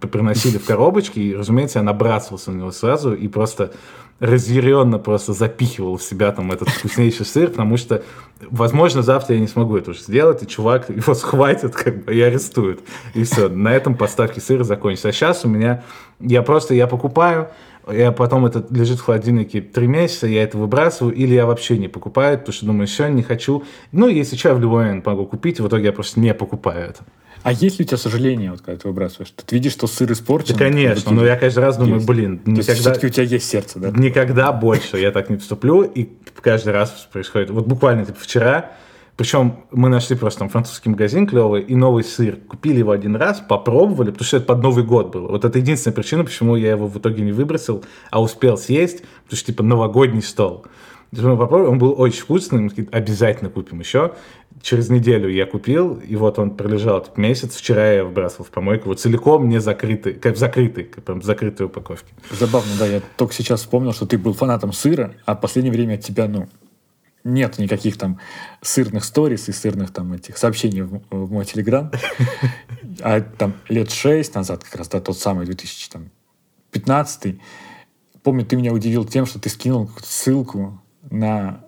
приносили 0.00 0.58
в 0.58 0.64
коробочке, 0.64 1.20
и, 1.20 1.34
разумеется, 1.34 1.78
я 1.78 1.82
набрасывался 1.82 2.50
на 2.50 2.58
него 2.58 2.70
сразу 2.70 3.14
и 3.14 3.28
просто 3.28 3.72
разъяренно 4.20 4.98
просто 4.98 5.32
запихивал 5.32 5.96
в 5.96 6.02
себя 6.02 6.32
там 6.32 6.50
этот 6.50 6.68
вкуснейший 6.68 7.24
сыр, 7.24 7.50
потому 7.50 7.76
что, 7.76 8.02
возможно, 8.50 9.02
завтра 9.02 9.36
я 9.36 9.40
не 9.40 9.46
смогу 9.46 9.76
это 9.76 9.92
уже 9.92 10.00
сделать, 10.00 10.42
и 10.42 10.46
чувак 10.46 10.88
его 10.88 11.14
схватит, 11.14 11.74
как 11.74 12.04
бы, 12.04 12.14
и 12.14 12.20
арестует. 12.20 12.80
И 13.14 13.22
все, 13.22 13.48
на 13.48 13.72
этом 13.72 13.94
поставки 13.94 14.40
сыра 14.40 14.64
закончатся. 14.64 15.08
А 15.08 15.12
сейчас 15.12 15.44
у 15.44 15.48
меня, 15.48 15.84
я 16.18 16.42
просто, 16.42 16.74
я 16.74 16.88
покупаю, 16.88 17.48
я 17.90 18.12
потом 18.12 18.44
это 18.44 18.66
лежит 18.70 18.98
в 18.98 19.04
холодильнике 19.04 19.60
три 19.60 19.86
месяца, 19.86 20.26
я 20.26 20.42
это 20.42 20.58
выбрасываю, 20.58 21.14
или 21.14 21.34
я 21.34 21.46
вообще 21.46 21.78
не 21.78 21.88
покупаю, 21.88 22.38
потому 22.38 22.52
что 22.52 22.66
думаю, 22.66 22.86
все, 22.86 23.08
не 23.08 23.22
хочу. 23.22 23.64
Ну, 23.92 24.08
если 24.08 24.36
что, 24.36 24.48
я 24.48 24.54
в 24.54 24.60
любой 24.60 24.84
момент 24.84 25.06
могу 25.06 25.26
купить, 25.26 25.60
в 25.60 25.68
итоге 25.68 25.86
я 25.86 25.92
просто 25.92 26.18
не 26.20 26.34
покупаю 26.34 26.90
это. 26.90 27.04
А 27.42 27.52
есть 27.52 27.78
ли 27.78 27.84
у 27.84 27.88
тебя 27.88 27.96
сожаление, 27.96 28.50
вот, 28.50 28.60
когда 28.60 28.80
ты 28.80 28.88
выбрасываешь? 28.88 29.30
Ты 29.30 29.56
видишь, 29.56 29.72
что 29.72 29.86
сыр 29.86 30.10
испорчен? 30.12 30.54
Да, 30.54 30.58
конечно, 30.58 31.12
но 31.12 31.24
я 31.24 31.36
каждый 31.36 31.60
раз 31.60 31.76
думаю, 31.76 32.00
блин, 32.04 32.40
никогда... 32.44 32.62
То 32.62 32.70
есть 32.70 32.80
все-таки 32.80 33.06
у 33.06 33.10
тебя 33.10 33.24
есть 33.24 33.48
сердце, 33.48 33.78
да? 33.78 33.90
Никогда 33.90 34.52
больше 34.52 34.98
я 34.98 35.10
так 35.10 35.30
не 35.30 35.36
поступлю, 35.36 35.82
и 35.82 36.08
каждый 36.40 36.72
раз 36.72 37.08
происходит. 37.12 37.50
Вот 37.50 37.66
буквально 37.66 38.04
типа 38.04 38.18
вчера, 38.20 38.72
причем 39.16 39.64
мы 39.72 39.88
нашли 39.88 40.16
просто 40.16 40.40
там 40.40 40.48
французский 40.48 40.90
магазин 40.90 41.26
клевый 41.26 41.62
и 41.62 41.74
новый 41.74 42.04
сыр. 42.04 42.36
Купили 42.36 42.78
его 42.78 42.92
один 42.92 43.16
раз, 43.16 43.40
попробовали, 43.40 44.10
потому 44.10 44.26
что 44.26 44.36
это 44.36 44.46
под 44.46 44.62
Новый 44.62 44.84
год 44.84 45.12
было. 45.12 45.28
Вот 45.28 45.44
это 45.44 45.58
единственная 45.58 45.94
причина, 45.94 46.24
почему 46.24 46.54
я 46.56 46.70
его 46.70 46.86
в 46.86 46.98
итоге 46.98 47.22
не 47.22 47.32
выбросил, 47.32 47.84
а 48.10 48.22
успел 48.22 48.56
съесть, 48.56 49.02
потому 49.24 49.36
что 49.36 49.46
типа 49.46 49.62
новогодний 49.62 50.22
стол. 50.22 50.66
Мы 51.10 51.38
попробовали, 51.38 51.70
он 51.70 51.78
был 51.78 51.94
очень 51.98 52.20
вкусный, 52.20 52.60
мы 52.60 52.88
обязательно 52.92 53.48
купим 53.50 53.80
еще. 53.80 54.14
Через 54.60 54.90
неделю 54.90 55.28
я 55.30 55.46
купил, 55.46 55.94
и 55.94 56.16
вот 56.16 56.38
он 56.38 56.50
пролежал 56.50 56.98
этот 56.98 57.16
месяц. 57.16 57.56
Вчера 57.56 57.92
я 57.92 58.04
выбрасывал 58.04 58.44
в 58.44 58.50
помойку, 58.50 58.88
вот 58.88 59.00
целиком 59.00 59.48
не 59.48 59.58
закрытый, 59.60 60.14
как 60.14 60.34
в 60.34 60.38
закрытой, 60.38 60.84
как 60.84 61.04
прям 61.04 61.20
в 61.20 61.24
закрытой 61.24 61.66
упаковке. 61.66 62.12
Забавно, 62.30 62.72
да, 62.78 62.86
я 62.86 63.00
только 63.16 63.32
сейчас 63.32 63.60
вспомнил, 63.60 63.92
что 63.92 64.06
ты 64.06 64.18
был 64.18 64.34
фанатом 64.34 64.72
сыра, 64.72 65.14
а 65.24 65.34
в 65.34 65.40
последнее 65.40 65.72
время 65.72 65.94
от 65.94 66.00
тебя, 66.00 66.28
ну, 66.28 66.48
нет 67.24 67.58
никаких 67.58 67.96
там 67.96 68.18
сырных 68.60 69.04
сторис 69.04 69.48
и 69.48 69.52
сырных 69.52 69.92
там 69.92 70.12
этих 70.12 70.36
сообщений 70.36 70.82
в, 70.82 71.00
в 71.10 71.32
мой 71.32 71.44
телеграм. 71.44 71.90
А 73.00 73.20
там 73.20 73.54
лет 73.68 73.90
шесть 73.92 74.34
назад, 74.34 74.64
как 74.64 74.74
раз, 74.74 74.88
да, 74.88 75.00
тот 75.00 75.16
самый 75.16 75.46
2015 75.46 77.38
помню, 78.22 78.44
ты 78.44 78.56
меня 78.56 78.72
удивил 78.72 79.06
тем, 79.06 79.24
что 79.24 79.38
ты 79.38 79.48
скинул 79.48 79.90
ссылку 80.02 80.82
на 81.10 81.64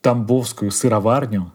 Тамбовскую 0.00 0.70
сыроварню 0.70 1.52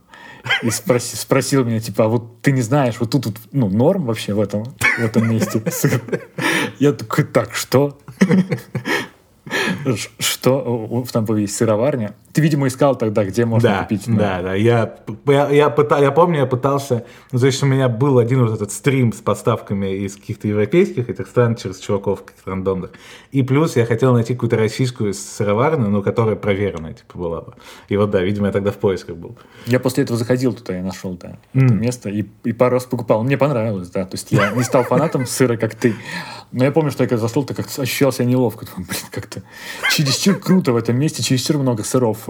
и 0.61 0.69
спроси, 0.69 1.15
спросил 1.15 1.65
меня, 1.65 1.79
типа, 1.79 2.05
а 2.05 2.07
вот 2.07 2.41
ты 2.41 2.51
не 2.51 2.61
знаешь, 2.61 2.95
вот 2.99 3.11
тут, 3.11 3.25
вот, 3.25 3.35
ну, 3.51 3.69
норм 3.69 4.05
вообще 4.05 4.33
в 4.33 4.39
этом, 4.39 4.63
в 4.63 4.99
этом 4.99 5.29
месте 5.29 5.63
сыр? 5.71 6.01
Я 6.79 6.93
такой, 6.93 7.23
так, 7.23 7.55
что? 7.55 7.97
Что 10.19 11.05
Тамбове 11.11 11.43
есть 11.43 11.55
сыроварня? 11.55 12.13
Ты, 12.33 12.41
видимо, 12.41 12.67
искал 12.67 12.97
тогда, 12.97 13.23
где 13.23 13.45
можно 13.45 13.69
да, 13.69 13.83
купить. 13.83 14.03
Да, 14.07 14.13
да, 14.13 14.41
да. 14.41 14.53
Я, 14.55 14.95
я, 15.27 15.49
я, 15.49 15.69
пытал, 15.69 16.01
я 16.01 16.11
помню, 16.11 16.39
я 16.39 16.45
пытался... 16.45 17.05
Ну, 17.31 17.39
то 17.39 17.45
есть 17.45 17.63
у 17.63 17.65
меня 17.65 17.87
был 17.87 18.19
один 18.19 18.45
вот 18.45 18.53
этот 18.53 18.73
стрим 18.73 19.13
с 19.13 19.21
подставками 19.21 19.95
из 19.95 20.17
каких-то 20.17 20.47
европейских 20.49 21.09
этих 21.09 21.27
стран 21.27 21.55
через 21.55 21.79
чуваков 21.79 22.25
каких-то 22.25 22.51
рандомных. 22.51 22.91
И 23.31 23.41
плюс 23.41 23.77
я 23.77 23.85
хотел 23.85 24.13
найти 24.13 24.33
какую-то 24.33 24.57
российскую 24.57 25.13
сыроварню, 25.13 25.87
ну, 25.87 26.03
которая 26.03 26.35
проверенная, 26.35 26.93
типа, 26.93 27.17
была 27.17 27.41
бы. 27.41 27.53
И 27.87 27.95
вот, 27.95 28.09
да, 28.11 28.21
видимо, 28.21 28.47
я 28.47 28.51
тогда 28.51 28.71
в 28.71 28.77
поисках 28.77 29.15
был. 29.15 29.37
Я 29.65 29.79
после 29.79 30.03
этого 30.03 30.19
заходил 30.19 30.51
туда, 30.51 30.75
я 30.75 30.83
нашел, 30.83 31.13
да, 31.13 31.37
mm. 31.53 31.65
это 31.65 31.73
место, 31.73 32.09
и, 32.09 32.25
и 32.43 32.51
пару 32.51 32.73
раз 32.73 32.83
покупал. 32.83 33.23
Мне 33.23 33.37
понравилось, 33.37 33.89
да. 33.89 34.03
То 34.03 34.15
есть 34.15 34.33
я 34.33 34.51
не 34.51 34.63
стал 34.63 34.83
фанатом 34.83 35.25
сыра, 35.25 35.55
как 35.55 35.73
ты. 35.75 35.95
Но 36.51 36.63
я 36.63 36.71
помню, 36.71 36.91
что 36.91 37.03
я 37.03 37.09
когда 37.09 37.21
зашел, 37.25 37.43
то 37.43 37.53
как-то 37.53 37.81
ощущал 37.81 38.11
себя 38.11 38.25
неловко. 38.25 38.65
Думаю, 38.65 38.87
блин, 38.87 39.01
как-то 39.11 39.41
чересчур 39.91 40.39
круто 40.39 40.73
в 40.73 40.75
этом 40.75 40.97
месте, 40.97 41.23
чересчур 41.23 41.57
много 41.57 41.83
сыров. 41.83 42.29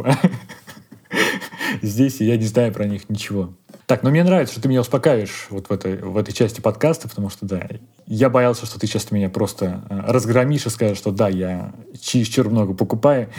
Здесь 1.81 2.19
я 2.21 2.37
не 2.37 2.45
знаю 2.45 2.71
про 2.73 2.85
них 2.85 3.09
ничего. 3.09 3.53
Так, 3.85 4.01
но 4.01 4.09
мне 4.09 4.23
нравится, 4.23 4.53
что 4.53 4.63
ты 4.63 4.69
меня 4.69 4.81
успокаиваешь 4.81 5.47
вот 5.51 5.69
в 5.69 5.71
этой, 5.71 5.97
в 5.97 6.17
этой 6.17 6.33
части 6.33 6.59
подкаста, 6.59 7.07
потому 7.07 7.29
что, 7.29 7.45
да, 7.45 7.67
я 8.07 8.29
боялся, 8.31 8.65
что 8.65 8.79
ты 8.79 8.87
сейчас 8.87 9.11
меня 9.11 9.29
просто 9.29 9.83
э, 9.89 9.99
разгромишь 10.07 10.65
и 10.65 10.69
скажешь, 10.71 10.97
что 10.97 11.11
да, 11.11 11.29
я 11.29 11.71
чересчур 11.99 12.49
много 12.49 12.73
покупаю. 12.73 13.29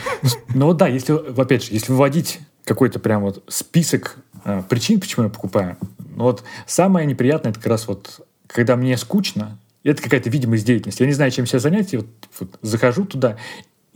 Но 0.55 0.73
да, 0.73 0.87
если, 0.87 1.15
опять 1.41 1.65
же, 1.65 1.73
если 1.73 1.91
выводить 1.91 2.39
какой-то 2.65 3.01
прям 3.01 3.23
вот 3.23 3.43
список 3.49 4.19
э, 4.45 4.63
причин, 4.69 5.01
почему 5.01 5.25
я 5.25 5.31
покупаю, 5.31 5.79
ну 5.99 6.25
вот 6.25 6.45
самое 6.67 7.07
неприятное, 7.09 7.51
это 7.51 7.59
как 7.59 7.71
раз 7.71 7.89
вот, 7.89 8.25
когда 8.47 8.77
мне 8.77 8.97
скучно, 8.97 9.59
это 9.83 10.01
какая-то 10.01 10.31
видимость 10.31 10.65
деятельности. 10.65 11.03
Я 11.03 11.09
не 11.09 11.15
знаю, 11.15 11.33
чем 11.33 11.47
себя 11.47 11.59
занять, 11.59 11.93
и 11.93 11.97
вот, 11.97 12.07
вот 12.39 12.59
захожу 12.63 13.05
туда, 13.05 13.37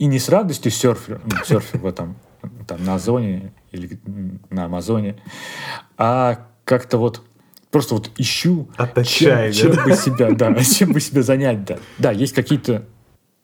и 0.01 0.07
не 0.07 0.17
с 0.17 0.29
радостью 0.29 0.71
серфер, 0.71 1.21
ну, 1.23 1.45
серфер 1.45 1.79
в 1.79 1.85
этом 1.85 2.15
там, 2.65 2.83
на 2.83 2.95
Озоне 2.95 3.53
или 3.71 3.99
на 4.49 4.65
Амазоне, 4.65 5.15
а 5.95 6.47
как-то 6.63 6.97
вот 6.97 7.21
просто 7.69 7.93
вот 7.93 8.09
ищу, 8.17 8.67
чем, 9.05 9.51
чем 9.51 9.71
бы 9.83 9.95
себя, 9.95 10.31
да, 10.31 10.55
чем 10.63 10.91
бы 10.91 10.99
себя 10.99 11.21
занять, 11.21 11.65
да. 11.65 11.77
Да, 11.99 12.11
есть 12.11 12.33
какие-то 12.33 12.83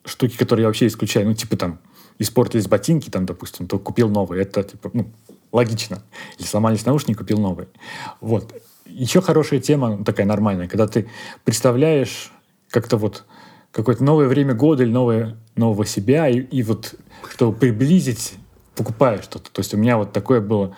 штуки, 0.03 0.35
которые 0.35 0.63
я 0.63 0.67
вообще 0.67 0.87
исключаю, 0.87 1.27
ну, 1.27 1.35
типа 1.35 1.57
там, 1.57 1.79
испортились 2.17 2.65
ботинки, 2.65 3.11
там, 3.11 3.27
допустим, 3.27 3.67
то 3.67 3.77
купил 3.77 4.09
новые, 4.09 4.41
это, 4.41 4.63
типа, 4.63 4.89
ну, 4.93 5.11
логично. 5.51 6.01
Или 6.39 6.47
сломались 6.47 6.87
наушники, 6.87 7.19
купил 7.19 7.37
новые. 7.37 7.67
Вот. 8.19 8.59
Еще 8.87 9.21
хорошая 9.21 9.59
тема, 9.59 10.03
такая 10.03 10.25
нормальная, 10.25 10.67
когда 10.67 10.87
ты 10.87 11.07
представляешь 11.45 12.31
как-то 12.71 12.97
вот 12.97 13.25
какое-то 13.71 14.03
новое 14.03 14.27
время 14.27 14.53
года 14.53 14.83
или 14.83 14.91
новое, 14.91 15.37
нового 15.55 15.85
себя, 15.85 16.27
и, 16.27 16.39
и 16.39 16.63
вот, 16.63 16.95
чтобы 17.29 17.57
приблизить 17.57 18.35
покупаешь 18.75 19.23
что-то. 19.23 19.51
То 19.51 19.59
есть 19.59 19.73
у 19.73 19.77
меня 19.77 19.97
вот 19.97 20.13
такое 20.13 20.39
было, 20.41 20.75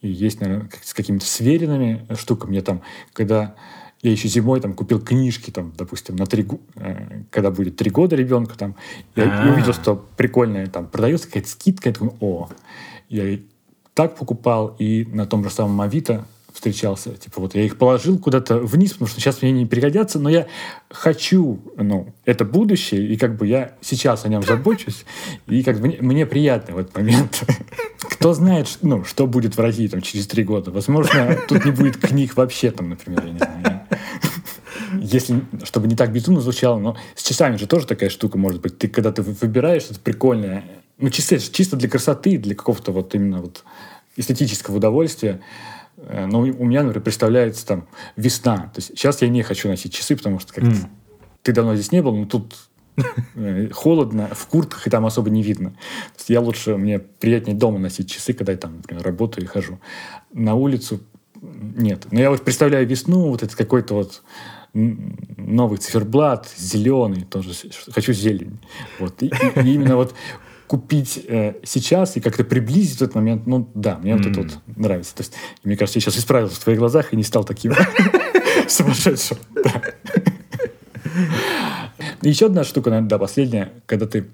и 0.00 0.08
есть, 0.08 0.40
наверное, 0.40 0.70
с 0.82 0.94
какими-то 0.94 1.26
сверенными 1.26 2.06
штуками. 2.16 2.56
Я 2.56 2.62
там, 2.62 2.82
когда 3.12 3.54
я 4.02 4.12
еще 4.12 4.28
зимой 4.28 4.60
там 4.60 4.74
купил 4.74 5.00
книжки, 5.00 5.50
там, 5.50 5.72
допустим, 5.76 6.16
на 6.16 6.26
три, 6.26 6.46
э, 6.76 7.24
когда 7.30 7.50
будет 7.50 7.76
три 7.76 7.90
года 7.90 8.14
ребенка, 8.14 8.56
там, 8.56 8.76
я 9.16 9.24
А-а-а. 9.24 9.52
увидел, 9.52 9.72
что 9.72 9.96
прикольная, 10.16 10.68
там, 10.68 10.86
продается 10.86 11.26
какая-то 11.26 11.48
скидка, 11.48 11.88
я 11.88 11.94
думаю, 11.94 12.16
о, 12.20 12.48
я 13.08 13.38
так 13.94 14.16
покупал, 14.16 14.76
и 14.78 15.04
на 15.06 15.26
том 15.26 15.42
же 15.42 15.50
самом 15.50 15.80
Авито 15.80 16.26
встречался. 16.58 17.12
Типа 17.12 17.40
вот 17.40 17.54
я 17.54 17.62
их 17.62 17.78
положил 17.78 18.18
куда-то 18.18 18.58
вниз, 18.58 18.92
потому 18.92 19.08
что 19.08 19.20
сейчас 19.20 19.42
мне 19.42 19.52
не 19.52 19.64
пригодятся, 19.64 20.18
но 20.18 20.28
я 20.28 20.48
хочу, 20.90 21.60
ну, 21.76 22.12
это 22.24 22.44
будущее, 22.44 23.06
и 23.06 23.16
как 23.16 23.36
бы 23.36 23.46
я 23.46 23.76
сейчас 23.80 24.24
о 24.24 24.28
нем 24.28 24.42
забочусь, 24.42 25.04
и 25.46 25.62
как 25.62 25.78
бы 25.78 25.86
мне, 25.86 25.98
мне 26.00 26.26
приятно 26.26 26.74
в 26.74 26.78
этот 26.78 26.96
момент. 26.96 27.44
Кто 28.00 28.34
знает, 28.34 28.78
ну, 28.82 29.04
что 29.04 29.28
будет 29.28 29.56
в 29.56 29.60
России 29.60 29.86
там 29.86 30.02
через 30.02 30.26
три 30.26 30.42
года. 30.42 30.72
Возможно, 30.72 31.38
тут 31.48 31.64
не 31.64 31.70
будет 31.70 31.96
книг 31.96 32.36
вообще 32.36 32.72
там, 32.72 32.90
например, 32.90 33.24
я 33.24 33.32
не 33.32 33.38
знаю. 33.38 33.80
Если, 35.00 35.40
чтобы 35.62 35.86
не 35.86 35.94
так 35.94 36.12
безумно 36.12 36.40
звучало, 36.40 36.80
но 36.80 36.96
с 37.14 37.22
часами 37.22 37.56
же 37.56 37.68
тоже 37.68 37.86
такая 37.86 38.10
штука 38.10 38.36
может 38.36 38.60
быть. 38.60 38.78
Ты, 38.78 38.88
когда 38.88 39.12
ты 39.12 39.22
выбираешь 39.22 39.82
что-то 39.82 40.00
прикольное, 40.00 40.64
ну, 40.98 41.10
чисто, 41.10 41.38
чисто 41.38 41.76
для 41.76 41.88
красоты, 41.88 42.36
для 42.36 42.56
какого-то 42.56 42.90
вот 42.90 43.14
именно 43.14 43.42
вот 43.42 43.62
эстетического 44.16 44.78
удовольствия, 44.78 45.40
но 46.26 46.40
у 46.40 46.64
меня, 46.64 46.82
например, 46.82 47.02
представляется 47.02 47.66
там 47.66 47.88
весна. 48.16 48.70
То 48.74 48.78
есть 48.78 48.88
сейчас 48.88 49.22
я 49.22 49.28
не 49.28 49.42
хочу 49.42 49.68
носить 49.68 49.92
часы, 49.92 50.16
потому 50.16 50.38
что 50.38 50.52
как 50.52 50.64
mm. 50.64 50.86
ты 51.42 51.52
давно 51.52 51.74
здесь 51.74 51.92
не 51.92 52.02
был, 52.02 52.14
но 52.14 52.26
тут 52.26 52.54
э, 53.34 53.68
холодно, 53.70 54.28
в 54.32 54.46
куртках 54.46 54.86
и 54.86 54.90
там 54.90 55.06
особо 55.06 55.30
не 55.30 55.42
видно. 55.42 55.70
То 55.70 56.18
есть 56.18 56.30
я 56.30 56.40
лучше, 56.40 56.76
мне 56.76 56.98
приятнее 56.98 57.56
дома 57.56 57.78
носить 57.78 58.10
часы, 58.10 58.32
когда 58.32 58.52
я 58.52 58.58
там, 58.58 58.76
например, 58.76 59.02
работаю 59.02 59.44
и 59.44 59.48
хожу. 59.48 59.80
На 60.32 60.54
улицу 60.54 61.00
нет. 61.40 62.06
Но 62.10 62.20
я 62.20 62.30
вот 62.30 62.44
представляю 62.44 62.86
весну, 62.86 63.28
вот 63.28 63.42
это 63.42 63.56
какой-то 63.56 63.94
вот 63.94 64.22
новый 64.74 65.78
циферблат, 65.78 66.48
зеленый, 66.56 67.22
тоже 67.24 67.50
хочу 67.90 68.12
зелень. 68.12 68.60
Вот. 68.98 69.22
И, 69.22 69.26
и, 69.26 69.60
и 69.60 69.74
именно 69.74 69.96
вот 69.96 70.14
купить 70.68 71.24
э, 71.26 71.54
сейчас 71.64 72.16
и 72.16 72.20
как-то 72.20 72.44
приблизить 72.44 72.96
этот 72.96 73.14
момент, 73.14 73.46
ну 73.46 73.68
да, 73.74 73.98
мне 73.98 74.12
mm. 74.12 74.16
вот 74.18 74.26
это 74.26 74.40
вот 74.42 74.76
нравится. 74.76 75.16
То 75.16 75.22
есть, 75.22 75.32
мне 75.64 75.76
кажется, 75.76 75.98
я 75.98 76.02
сейчас 76.02 76.18
исправился 76.18 76.56
в 76.56 76.58
твоих 76.62 76.78
глазах 76.78 77.12
и 77.12 77.16
не 77.16 77.24
стал 77.24 77.42
таким 77.44 77.72
сумасшедшим. 78.68 79.38
Еще 82.20 82.46
одна 82.46 82.64
штука, 82.64 82.90
наверное, 82.90 83.08
да, 83.08 83.18
последняя, 83.18 83.72
когда 83.86 84.06
ты, 84.06 84.28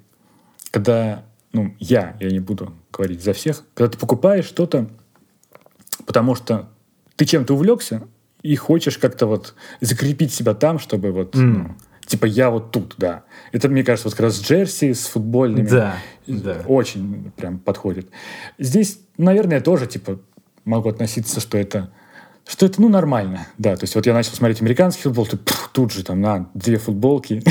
когда, 0.70 1.24
ну, 1.52 1.74
я, 1.78 2.16
я 2.18 2.30
не 2.30 2.40
буду 2.40 2.74
говорить 2.92 3.22
за 3.22 3.32
всех, 3.32 3.62
когда 3.74 3.92
ты 3.92 3.98
покупаешь 3.98 4.44
что-то, 4.44 4.90
потому 6.04 6.34
что 6.34 6.68
ты 7.14 7.26
чем-то 7.26 7.54
увлекся 7.54 8.08
и 8.42 8.56
хочешь 8.56 8.98
как-то 8.98 9.26
вот 9.26 9.54
закрепить 9.80 10.34
себя 10.34 10.54
там, 10.54 10.80
чтобы 10.80 11.12
вот, 11.12 11.36
mm. 11.36 11.40
ну, 11.40 11.76
типа 12.06 12.26
я 12.26 12.50
вот 12.50 12.70
тут, 12.70 12.94
да. 12.98 13.24
Это, 13.52 13.68
мне 13.68 13.84
кажется, 13.84 14.08
вот 14.08 14.14
как 14.14 14.24
раз 14.24 14.40
джерси 14.40 14.92
с 14.92 15.06
футбольными. 15.06 15.68
Да, 15.68 15.96
да. 16.26 16.62
Очень 16.66 17.32
прям 17.36 17.58
подходит. 17.58 18.08
Здесь, 18.58 19.00
наверное, 19.18 19.60
тоже, 19.60 19.86
типа, 19.86 20.20
могу 20.64 20.88
относиться, 20.88 21.40
что 21.40 21.58
это 21.58 21.90
что 22.46 22.66
это, 22.66 22.80
ну, 22.80 22.88
нормально, 22.88 23.46
да. 23.56 23.74
То 23.76 23.84
есть 23.84 23.94
вот 23.94 24.06
я 24.06 24.12
начал 24.12 24.32
смотреть 24.32 24.60
американский 24.60 25.02
футбол, 25.02 25.26
тут, 25.26 25.50
тут 25.72 25.92
же 25.92 26.04
там 26.04 26.20
на 26.20 26.50
две 26.54 26.76
футболки. 26.76 27.42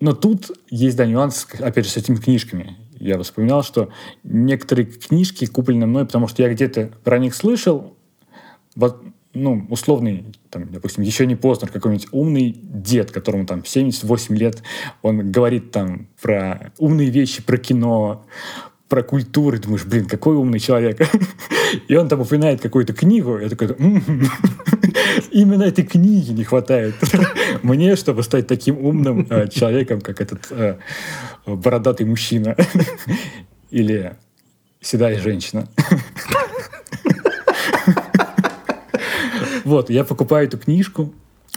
Но 0.00 0.12
тут 0.12 0.50
есть, 0.68 0.96
да, 0.96 1.06
нюанс, 1.06 1.46
опять 1.58 1.86
же, 1.86 1.90
с 1.90 1.96
этими 1.96 2.16
книжками. 2.16 2.76
Я 2.98 3.18
вспоминал, 3.22 3.62
что 3.62 3.88
некоторые 4.22 4.86
книжки 4.86 5.46
куплены 5.46 5.86
мной, 5.86 6.04
потому 6.04 6.28
что 6.28 6.42
я 6.42 6.52
где-то 6.52 6.90
про 7.02 7.18
них 7.18 7.34
слышал, 7.34 7.96
вот, 8.76 9.02
ну, 9.34 9.66
условный, 9.68 10.24
там, 10.50 10.70
допустим, 10.70 11.02
еще 11.02 11.26
не 11.26 11.36
Познер, 11.36 11.70
какой-нибудь 11.70 12.08
умный 12.12 12.56
дед, 12.56 13.10
которому 13.10 13.46
там 13.46 13.64
78 13.64 14.36
лет, 14.36 14.62
он 15.02 15.30
говорит 15.30 15.72
там 15.72 16.08
про 16.22 16.72
умные 16.78 17.10
вещи, 17.10 17.42
про 17.42 17.58
кино, 17.58 18.24
про 18.88 19.02
культуру, 19.02 19.56
и 19.56 19.60
думаешь, 19.60 19.84
блин, 19.84 20.06
какой 20.06 20.36
умный 20.36 20.60
человек. 20.60 21.00
И 21.88 21.96
он 21.96 22.08
там 22.08 22.20
упоминает 22.20 22.60
какую-то 22.60 22.92
книгу, 22.92 23.38
я 23.38 23.48
такой, 23.48 23.68
именно 25.32 25.64
этой 25.64 25.84
книги 25.84 26.30
не 26.30 26.44
хватает 26.44 26.94
мне, 27.62 27.96
чтобы 27.96 28.22
стать 28.22 28.46
таким 28.46 28.78
умным 28.78 29.26
э, 29.28 29.48
человеком, 29.48 30.00
как 30.00 30.20
этот 30.20 30.46
э, 30.50 30.76
бородатый 31.46 32.06
мужчина 32.06 32.56
или 33.70 34.14
седая 34.80 35.18
женщина. 35.18 35.66
Вот, 39.64 39.90
я 39.90 40.04
покупаю 40.04 40.46
эту 40.46 40.58
книжку, 40.58 41.12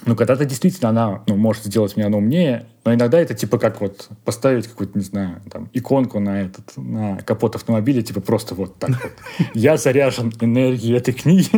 ну, 0.05 0.15
когда-то 0.15 0.45
действительно 0.45 0.89
она 0.89 1.23
ну, 1.27 1.35
может 1.35 1.63
сделать 1.63 1.97
меня 1.97 2.09
ну, 2.09 2.19
умнее, 2.19 2.67
но 2.85 2.93
иногда 2.93 3.19
это 3.19 3.34
типа 3.34 3.57
как 3.57 3.81
вот 3.81 4.09
поставить 4.23 4.67
какую-то, 4.67 4.97
не 4.97 5.03
знаю, 5.03 5.41
там, 5.51 5.69
иконку 5.73 6.19
на 6.19 6.41
этот, 6.43 6.73
на 6.77 7.17
капот 7.17 7.55
автомобиля, 7.55 8.01
типа 8.01 8.21
просто 8.21 8.53
вот 8.53 8.77
так 8.77 8.91
вот. 8.91 9.11
Я 9.53 9.77
заряжен 9.77 10.31
энергией 10.39 10.95
этой 10.95 11.13
книги. 11.13 11.49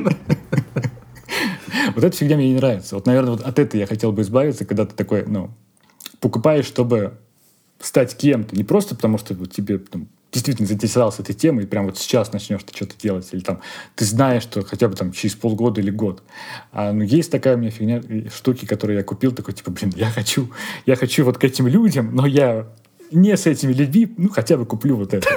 Вот 1.95 2.03
эта 2.03 2.15
фигня 2.15 2.37
мне 2.37 2.49
не 2.49 2.55
нравится. 2.55 2.95
Вот, 2.95 3.05
наверное, 3.05 3.31
вот 3.31 3.41
от 3.41 3.59
этого 3.59 3.79
я 3.79 3.87
хотел 3.87 4.11
бы 4.11 4.21
избавиться, 4.21 4.65
когда 4.65 4.85
ты 4.85 4.95
такой, 4.95 5.25
ну, 5.25 5.51
покупаешь, 6.19 6.65
чтобы 6.65 7.17
стать 7.79 8.15
кем-то. 8.15 8.55
Не 8.55 8.63
просто 8.63 8.95
потому, 8.95 9.17
что 9.17 9.35
тебе 9.45 9.77
там, 9.79 10.07
действительно 10.31 10.67
заинтересовался 10.67 11.21
этой 11.21 11.33
темой, 11.33 11.63
и 11.63 11.67
прям 11.67 11.85
вот 11.85 11.97
сейчас 11.97 12.31
начнешь 12.31 12.61
ты 12.63 12.75
что-то 12.75 12.95
делать, 12.97 13.27
или 13.31 13.41
там 13.41 13.61
ты 13.95 14.05
знаешь, 14.05 14.43
что 14.43 14.63
хотя 14.63 14.87
бы 14.87 14.95
там 14.95 15.11
через 15.11 15.35
полгода 15.35 15.81
или 15.81 15.89
год. 15.89 16.23
А, 16.71 16.91
ну, 16.93 17.03
есть 17.03 17.31
такая 17.31 17.55
у 17.55 17.59
меня 17.59 17.71
фигня, 17.71 18.01
штуки, 18.29 18.65
которые 18.65 18.97
я 18.97 19.03
купил, 19.03 19.31
такой, 19.31 19.53
типа, 19.53 19.71
блин, 19.71 19.91
я 19.95 20.09
хочу, 20.11 20.51
я 20.85 20.95
хочу 20.95 21.25
вот 21.25 21.37
к 21.37 21.43
этим 21.43 21.67
людям, 21.67 22.15
но 22.15 22.25
я 22.25 22.67
не 23.11 23.35
с 23.35 23.47
этими 23.47 23.73
людьми, 23.73 24.13
ну, 24.17 24.29
хотя 24.29 24.57
бы 24.57 24.65
куплю 24.65 24.95
вот 24.95 25.13
это. 25.13 25.27